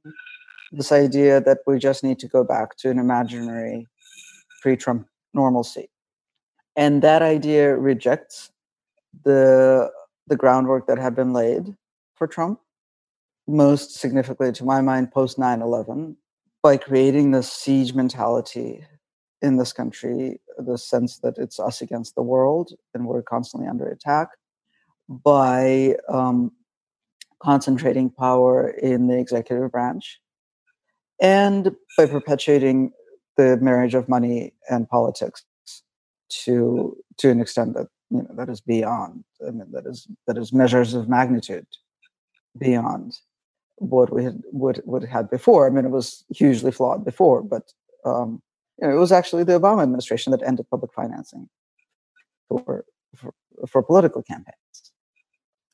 This 0.71 0.91
idea 0.91 1.41
that 1.41 1.59
we 1.65 1.79
just 1.79 2.03
need 2.03 2.19
to 2.19 2.27
go 2.27 2.43
back 2.43 2.77
to 2.77 2.89
an 2.89 2.99
imaginary 2.99 3.87
pre-Trump 4.61 5.07
normalcy, 5.33 5.89
and 6.75 7.01
that 7.01 7.21
idea 7.21 7.75
rejects 7.75 8.51
the 9.23 9.91
the 10.27 10.35
groundwork 10.35 10.87
that 10.87 10.97
had 10.97 11.15
been 11.15 11.33
laid 11.33 11.75
for 12.15 12.27
Trump, 12.27 12.59
most 13.47 13.95
significantly 13.95 14.51
to 14.51 14.65
my 14.65 14.81
mind 14.81 15.11
post 15.11 15.37
9-11 15.37 16.15
by 16.65 16.77
creating 16.77 17.29
this 17.29 17.53
siege 17.53 17.93
mentality 17.93 18.83
in 19.43 19.57
this 19.57 19.71
country 19.71 20.41
the 20.57 20.79
sense 20.79 21.19
that 21.19 21.37
it's 21.37 21.59
us 21.59 21.79
against 21.79 22.15
the 22.15 22.23
world 22.23 22.71
and 22.95 23.05
we're 23.05 23.21
constantly 23.21 23.69
under 23.69 23.87
attack 23.87 24.29
by 25.07 25.95
um, 26.09 26.51
concentrating 27.37 28.09
power 28.09 28.67
in 28.81 29.05
the 29.05 29.15
executive 29.15 29.71
branch 29.71 30.19
and 31.21 31.69
by 31.99 32.07
perpetuating 32.07 32.91
the 33.37 33.57
marriage 33.57 33.93
of 33.93 34.09
money 34.09 34.51
and 34.67 34.89
politics 34.89 35.45
to 36.29 36.97
to 37.17 37.29
an 37.29 37.39
extent 37.39 37.75
that 37.75 37.89
you 38.09 38.23
know 38.23 38.33
that 38.35 38.49
is 38.49 38.59
beyond 38.59 39.23
I 39.47 39.51
mean 39.51 39.67
that 39.71 39.85
is 39.85 40.07
that 40.25 40.35
is 40.35 40.51
measures 40.51 40.95
of 40.95 41.07
magnitude 41.07 41.67
beyond 42.57 43.19
what 43.77 44.13
we 44.13 44.23
had 44.23 44.41
what 44.51 44.79
what 44.85 45.03
had 45.03 45.29
before. 45.29 45.67
I 45.67 45.69
mean 45.69 45.85
it 45.85 45.91
was 45.91 46.23
hugely 46.29 46.71
flawed 46.71 47.03
before, 47.03 47.41
but 47.41 47.73
um, 48.05 48.41
you 48.79 48.87
know, 48.87 48.95
it 48.95 48.99
was 48.99 49.11
actually 49.11 49.43
the 49.43 49.59
Obama 49.59 49.83
administration 49.83 50.31
that 50.31 50.43
ended 50.43 50.69
public 50.69 50.93
financing 50.93 51.49
for, 52.47 52.85
for, 53.15 53.33
for 53.67 53.81
political 53.81 54.21
campaigns. 54.21 54.91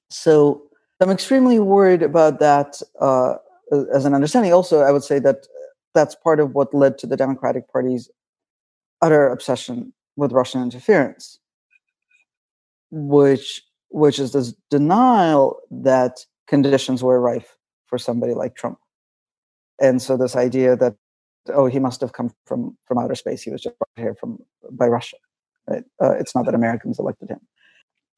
So 0.10 0.64
I'm 0.99 1.10
extremely 1.10 1.60
worried 1.60 2.04
about 2.04 2.39
that 2.39 2.82
uh, 2.99 3.36
as 3.93 4.06
an 4.06 4.14
understanding. 4.14 4.54
Also, 4.54 4.82
I 4.82 4.91
would 4.91 5.04
say 5.04 5.20
that 5.20 5.47
that's 5.93 6.16
part 6.16 6.39
of 6.39 6.54
what 6.54 6.74
led 6.74 6.97
to 6.99 7.08
the 7.08 7.18
Democratic 7.18 7.72
Party's 7.72 8.10
utter 9.02 9.28
obsession 9.30 9.93
with 10.16 10.32
Russian 10.32 10.62
interference, 10.62 11.39
which 12.91 13.64
which 13.89 14.20
is 14.20 14.32
this 14.32 14.54
denial 14.70 15.58
that 15.70 16.26
conditions 16.47 17.04
were 17.04 17.20
rife 17.20 17.58
for 17.92 18.00
somebody 18.00 18.34
like 18.34 18.56
Trump. 18.56 18.80
And 19.80 20.02
so 20.02 20.18
this 20.18 20.36
idea 20.36 20.76
that 20.78 20.96
oh, 21.50 21.66
he 21.68 21.80
must 21.80 22.02
have 22.02 22.14
come 22.14 22.32
from 22.46 22.78
from 22.88 22.98
outer 22.98 23.16
space. 23.16 23.44
He 23.44 23.52
was 23.52 23.62
just 23.62 23.78
brought 23.78 24.04
here 24.04 24.16
from 24.16 24.39
by 24.72 24.88
Russia. 24.88 25.18
Right? 25.68 25.84
Uh, 26.02 26.14
it's 26.14 26.34
not 26.34 26.46
that 26.46 26.56
Americans 26.56 26.98
elected 26.98 27.30
him. 27.30 27.42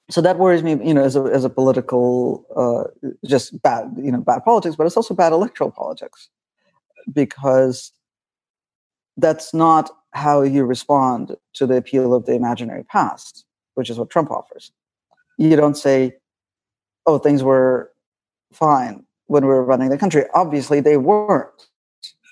So 0.10 0.22
that 0.22 0.38
worries 0.38 0.64
me, 0.64 0.72
you 0.86 0.94
know, 0.94 1.04
as 1.04 1.16
a 1.16 1.24
as 1.24 1.44
a 1.44 1.50
political, 1.50 2.46
uh, 2.56 3.10
just 3.26 3.62
bad, 3.62 3.94
you 3.98 4.12
know, 4.12 4.22
bad 4.22 4.44
politics, 4.44 4.76
but 4.76 4.86
it's 4.86 4.98
also 4.98 5.14
bad 5.14 5.34
electoral 5.34 5.72
politics 5.72 6.30
because 7.12 7.92
that's 9.18 9.54
not 9.54 9.90
how 10.12 10.42
you 10.42 10.66
respond 10.66 11.36
to 11.54 11.66
the 11.66 11.78
appeal 11.78 12.14
of 12.14 12.26
the 12.26 12.34
imaginary 12.34 12.84
past, 12.84 13.46
which 13.76 13.90
is 13.90 13.98
what 13.98 14.10
Trump 14.10 14.30
offers. 14.30 14.72
You 15.38 15.56
don't 15.56 15.78
say, 15.78 16.18
"Oh, 17.06 17.18
things 17.18 17.42
were 17.42 17.92
fine 18.52 19.06
when 19.28 19.44
we 19.44 19.50
were 19.50 19.64
running 19.64 19.90
the 19.90 19.98
country." 19.98 20.26
Obviously, 20.34 20.80
they 20.80 20.98
weren't 20.98 21.70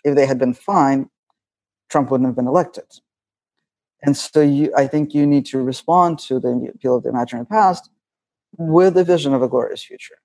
if 0.03 0.15
they 0.15 0.25
had 0.25 0.39
been 0.39 0.53
fine, 0.53 1.09
Trump 1.89 2.09
wouldn't 2.11 2.27
have 2.27 2.35
been 2.35 2.47
elected. 2.47 2.85
And 4.03 4.17
so 4.17 4.41
you, 4.41 4.73
I 4.75 4.87
think 4.87 5.13
you 5.13 5.27
need 5.27 5.45
to 5.47 5.61
respond 5.61 6.19
to 6.19 6.39
the 6.39 6.71
appeal 6.73 6.95
of 6.95 7.03
the 7.03 7.09
imaginary 7.09 7.45
past 7.45 7.89
with 8.57 8.97
a 8.97 9.03
vision 9.03 9.33
of 9.33 9.41
a 9.41 9.47
glorious 9.47 9.83
future, 9.83 10.17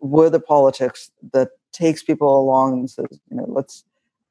with 0.00 0.34
a 0.34 0.40
politics 0.40 1.10
that 1.32 1.50
takes 1.72 2.02
people 2.02 2.40
along 2.40 2.72
and 2.72 2.90
says, 2.90 3.20
you 3.30 3.36
know, 3.36 3.44
let's 3.48 3.84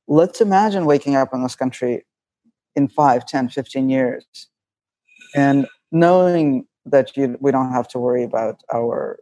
let's 0.08 0.42
imagine 0.42 0.86
waking 0.86 1.16
up 1.16 1.34
in 1.34 1.44
this 1.44 1.56
country 1.56 2.04
in 2.76 2.88
5, 2.88 3.26
10, 3.28 3.50
15 3.50 3.90
years 3.90 4.26
and 5.36 5.68
knowing 5.92 6.66
that 6.86 7.16
you, 7.16 7.38
we 7.40 7.52
don't 7.52 7.72
have 7.72 7.88
to 7.90 8.00
worry 8.00 8.24
about 8.24 8.62
our 8.74 9.20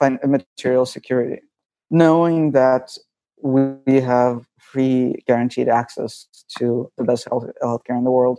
material 0.00 0.86
security, 0.86 1.40
knowing 1.90 2.52
that 2.52 2.96
we 3.42 4.00
have 4.00 4.46
free 4.58 5.22
guaranteed 5.26 5.68
access 5.68 6.26
to 6.58 6.90
the 6.96 7.04
best 7.04 7.28
health 7.28 7.44
healthcare 7.62 7.98
in 7.98 8.04
the 8.04 8.10
world. 8.10 8.38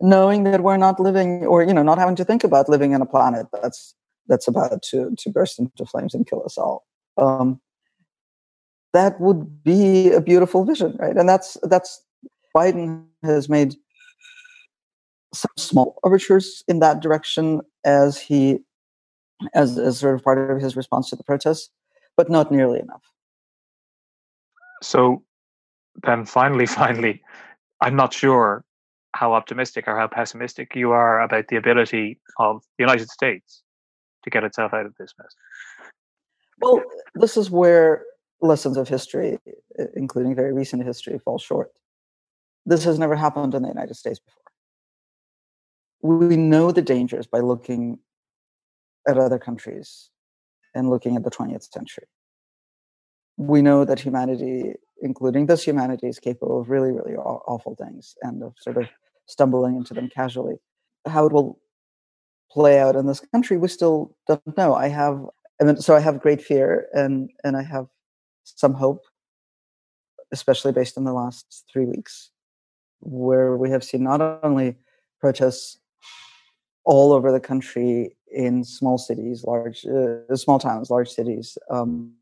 Knowing 0.00 0.44
that 0.44 0.62
we're 0.62 0.76
not 0.76 0.98
living 0.98 1.46
or 1.46 1.62
you 1.62 1.72
know 1.72 1.82
not 1.82 1.98
having 1.98 2.16
to 2.16 2.24
think 2.24 2.44
about 2.44 2.68
living 2.68 2.94
on 2.94 3.02
a 3.02 3.06
planet 3.06 3.46
that's 3.52 3.94
that's 4.26 4.48
about 4.48 4.82
to 4.82 5.14
to 5.16 5.30
burst 5.30 5.58
into 5.58 5.84
flames 5.86 6.14
and 6.14 6.26
kill 6.26 6.42
us 6.44 6.58
all. 6.58 6.84
Um, 7.16 7.60
that 8.92 9.20
would 9.20 9.62
be 9.62 10.10
a 10.12 10.20
beautiful 10.20 10.64
vision 10.64 10.96
right? 10.98 11.16
And 11.16 11.28
that's 11.28 11.56
that's 11.62 12.02
biden 12.56 13.06
has 13.22 13.48
made 13.48 13.74
some 15.34 15.50
small 15.56 15.98
overtures 16.04 16.62
in 16.68 16.78
that 16.80 17.00
direction 17.00 17.60
as 17.84 18.18
he 18.18 18.60
as, 19.54 19.78
as 19.78 19.98
sort 19.98 20.14
of 20.14 20.22
part 20.22 20.50
of 20.50 20.60
his 20.60 20.76
response 20.76 21.10
to 21.10 21.16
the 21.16 21.24
protests 21.24 21.70
but 22.16 22.30
not 22.30 22.50
nearly 22.50 22.78
enough 22.78 23.02
so 24.82 25.22
then 26.02 26.24
finally, 26.24 26.66
finally, 26.82 27.22
I'm 27.80 27.96
not 27.96 28.12
sure 28.12 28.64
how 29.14 29.32
optimistic 29.32 29.86
or 29.86 29.96
how 29.96 30.08
pessimistic 30.08 30.74
you 30.74 30.90
are 30.90 31.20
about 31.20 31.48
the 31.48 31.56
ability 31.56 32.20
of 32.38 32.62
the 32.78 32.82
United 32.82 33.08
States 33.08 33.62
to 34.24 34.30
get 34.30 34.42
itself 34.42 34.74
out 34.74 34.86
of 34.86 34.94
this 34.98 35.14
mess. 35.18 35.34
Well, 36.60 36.82
this 37.14 37.36
is 37.36 37.50
where 37.50 38.04
lessons 38.40 38.76
of 38.76 38.88
history, 38.88 39.38
including 39.94 40.34
very 40.34 40.52
recent 40.52 40.84
history, 40.84 41.18
fall 41.18 41.38
short. 41.38 41.70
This 42.66 42.84
has 42.84 42.98
never 42.98 43.14
happened 43.14 43.54
in 43.54 43.62
the 43.62 43.68
United 43.68 43.94
States 43.94 44.18
before. 44.18 44.40
We 46.28 46.36
know 46.36 46.72
the 46.72 46.82
dangers 46.82 47.26
by 47.26 47.40
looking 47.40 47.98
at 49.08 49.18
other 49.18 49.38
countries 49.38 50.10
and 50.74 50.90
looking 50.90 51.16
at 51.16 51.24
the 51.24 51.30
20th 51.30 51.70
century 51.72 52.06
we 53.36 53.62
know 53.62 53.84
that 53.84 54.00
humanity, 54.00 54.74
including 55.02 55.46
this 55.46 55.64
humanity, 55.64 56.06
is 56.06 56.18
capable 56.18 56.60
of 56.60 56.70
really, 56.70 56.92
really 56.92 57.16
awful 57.16 57.74
things 57.74 58.14
and 58.22 58.42
of 58.42 58.54
sort 58.60 58.76
of 58.76 58.86
stumbling 59.26 59.76
into 59.76 59.94
them 59.94 60.08
casually. 60.08 60.56
How 61.06 61.26
it 61.26 61.32
will 61.32 61.58
play 62.50 62.78
out 62.78 62.96
in 62.96 63.06
this 63.06 63.20
country, 63.20 63.56
we 63.56 63.68
still 63.68 64.16
don't 64.28 64.56
know. 64.56 64.74
I 64.74 64.88
have, 64.88 65.24
I 65.60 65.64
mean, 65.64 65.76
so 65.78 65.96
I 65.96 66.00
have 66.00 66.20
great 66.20 66.42
fear 66.42 66.86
and 66.92 67.30
and 67.42 67.56
I 67.56 67.62
have 67.62 67.86
some 68.44 68.74
hope, 68.74 69.02
especially 70.32 70.72
based 70.72 70.96
on 70.96 71.04
the 71.04 71.12
last 71.12 71.64
three 71.72 71.86
weeks, 71.86 72.30
where 73.00 73.56
we 73.56 73.70
have 73.70 73.82
seen 73.82 74.04
not 74.04 74.20
only 74.44 74.76
protests 75.20 75.78
all 76.84 77.12
over 77.12 77.32
the 77.32 77.40
country 77.40 78.16
in 78.30 78.64
small 78.64 78.98
cities, 78.98 79.44
large, 79.44 79.86
uh, 79.86 80.34
small 80.36 80.58
towns, 80.58 80.90
large 80.90 81.08
cities. 81.08 81.56
Um, 81.70 82.12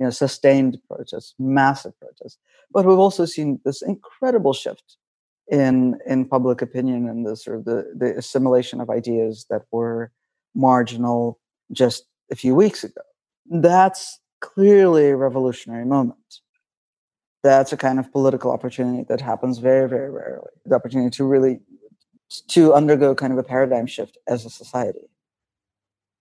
you 0.00 0.06
know, 0.06 0.10
sustained 0.10 0.78
protests, 0.88 1.34
massive 1.38 1.92
protests. 2.00 2.38
But 2.72 2.86
we've 2.86 2.98
also 2.98 3.26
seen 3.26 3.60
this 3.66 3.82
incredible 3.82 4.54
shift 4.54 4.96
in 5.50 5.98
in 6.06 6.24
public 6.24 6.62
opinion 6.62 7.08
and 7.08 7.26
the 7.26 7.36
sort 7.36 7.58
of 7.58 7.64
the, 7.66 7.92
the 7.94 8.16
assimilation 8.16 8.80
of 8.80 8.88
ideas 8.88 9.46
that 9.50 9.62
were 9.70 10.10
marginal 10.54 11.38
just 11.70 12.04
a 12.32 12.36
few 12.36 12.54
weeks 12.54 12.82
ago. 12.82 13.02
That's 13.46 14.18
clearly 14.40 15.10
a 15.10 15.16
revolutionary 15.16 15.84
moment. 15.84 16.40
That's 17.42 17.72
a 17.72 17.76
kind 17.76 17.98
of 17.98 18.10
political 18.10 18.50
opportunity 18.52 19.04
that 19.08 19.20
happens 19.20 19.58
very, 19.58 19.88
very 19.88 20.10
rarely. 20.10 20.50
The 20.64 20.76
opportunity 20.76 21.10
to 21.16 21.24
really 21.24 21.60
to 22.48 22.72
undergo 22.74 23.14
kind 23.14 23.32
of 23.32 23.38
a 23.38 23.42
paradigm 23.42 23.86
shift 23.86 24.18
as 24.26 24.44
a 24.44 24.50
society. 24.50 25.08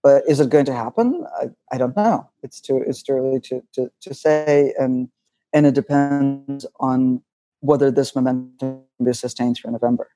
But 0.01 0.23
is 0.27 0.39
it 0.39 0.49
going 0.49 0.65
to 0.65 0.73
happen? 0.73 1.25
I, 1.39 1.49
I 1.71 1.77
don't 1.77 1.95
know. 1.95 2.29
It's 2.41 2.61
too 2.61 2.83
it's 2.85 3.03
too 3.03 3.13
early 3.13 3.39
to, 3.41 3.61
to, 3.73 3.91
to 4.01 4.13
say, 4.13 4.73
and 4.79 5.09
and 5.53 5.65
it 5.65 5.75
depends 5.75 6.65
on 6.79 7.21
whether 7.59 7.91
this 7.91 8.15
momentum 8.15 8.83
can 8.97 9.05
be 9.05 9.13
sustained 9.13 9.57
through 9.57 9.71
November. 9.71 10.09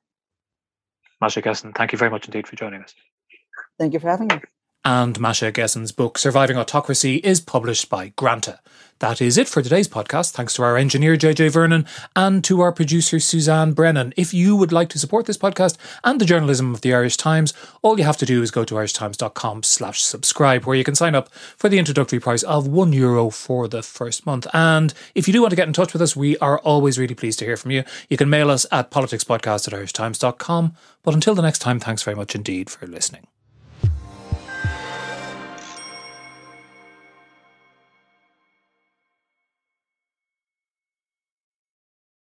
Masha 1.20 1.42
Gessen, 1.42 1.74
thank 1.74 1.92
you 1.92 1.98
very 1.98 2.12
much 2.12 2.26
indeed 2.26 2.48
for 2.48 2.56
joining 2.56 2.82
us. 2.82 2.96
Thank 3.78 3.94
you 3.94 4.00
for 4.00 4.10
having 4.10 4.28
me. 4.28 4.40
And 4.86 5.20
Masha 5.20 5.52
Gessen's 5.52 5.92
book, 5.92 6.18
Surviving 6.18 6.58
Autocracy, 6.58 7.18
is 7.18 7.40
published 7.40 7.90
by 7.90 8.10
Granta. 8.18 8.60
That 9.00 9.22
is 9.22 9.38
it 9.38 9.50
for 9.50 9.62
today's 9.62 9.88
podcast. 9.90 10.32
Thanks 10.32 10.54
to 10.54 10.64
our 10.64 10.78
engineer, 10.78 11.18
JJ 11.18 11.52
Vernon, 11.52 11.86
and 12.16 12.42
to 12.46 12.62
our 12.62 12.72
producer, 12.72 13.20
Suzanne 13.20 13.74
Brennan. 13.74 14.14
If 14.16 14.34
you 14.34 14.56
would 14.56 14.72
like 14.72 14.88
to 14.90 15.00
support 15.00 15.26
this 15.26 15.38
podcast 15.38 15.78
and 16.06 16.22
the 16.22 16.26
journalism 16.26 16.74
of 16.74 16.82
the 16.82 16.94
Irish 16.94 17.18
Times, 17.18 17.54
all 17.82 17.98
you 17.98 18.06
have 18.06 18.16
to 18.18 18.26
do 18.26 18.42
is 18.42 18.52
go 18.52 18.64
to 18.64 18.76
irishtimes.com 18.76 19.64
slash 19.64 20.02
subscribe, 20.02 20.64
where 20.64 20.78
you 20.78 20.86
can 20.86 20.96
sign 20.96 21.16
up 21.16 21.34
for 21.34 21.68
the 21.68 21.80
introductory 21.80 22.20
price 22.22 22.44
of 22.44 22.68
one 22.68 22.94
euro 22.94 23.30
for 23.30 23.68
the 23.68 23.84
first 23.84 24.26
month. 24.26 24.48
And 24.54 24.94
if 25.16 25.28
you 25.28 25.34
do 25.34 25.42
want 25.42 25.52
to 25.52 25.58
get 25.58 25.68
in 25.68 25.74
touch 25.74 25.92
with 25.92 26.02
us, 26.02 26.16
we 26.16 26.38
are 26.38 26.60
always 26.60 26.98
really 26.98 27.16
pleased 27.16 27.40
to 27.40 27.46
hear 27.46 27.58
from 27.58 27.72
you. 27.72 27.84
You 28.10 28.16
can 28.16 28.30
mail 28.30 28.50
us 28.50 28.66
at 28.72 28.90
politicspodcast 28.90 29.68
at 29.68 29.74
irishtimes.com. 29.74 30.76
But 31.04 31.14
until 31.14 31.36
the 31.36 31.42
next 31.42 31.60
time, 31.60 31.80
thanks 31.80 32.04
very 32.04 32.16
much 32.16 32.36
indeed 32.36 32.70
for 32.70 32.88
listening. 32.88 33.28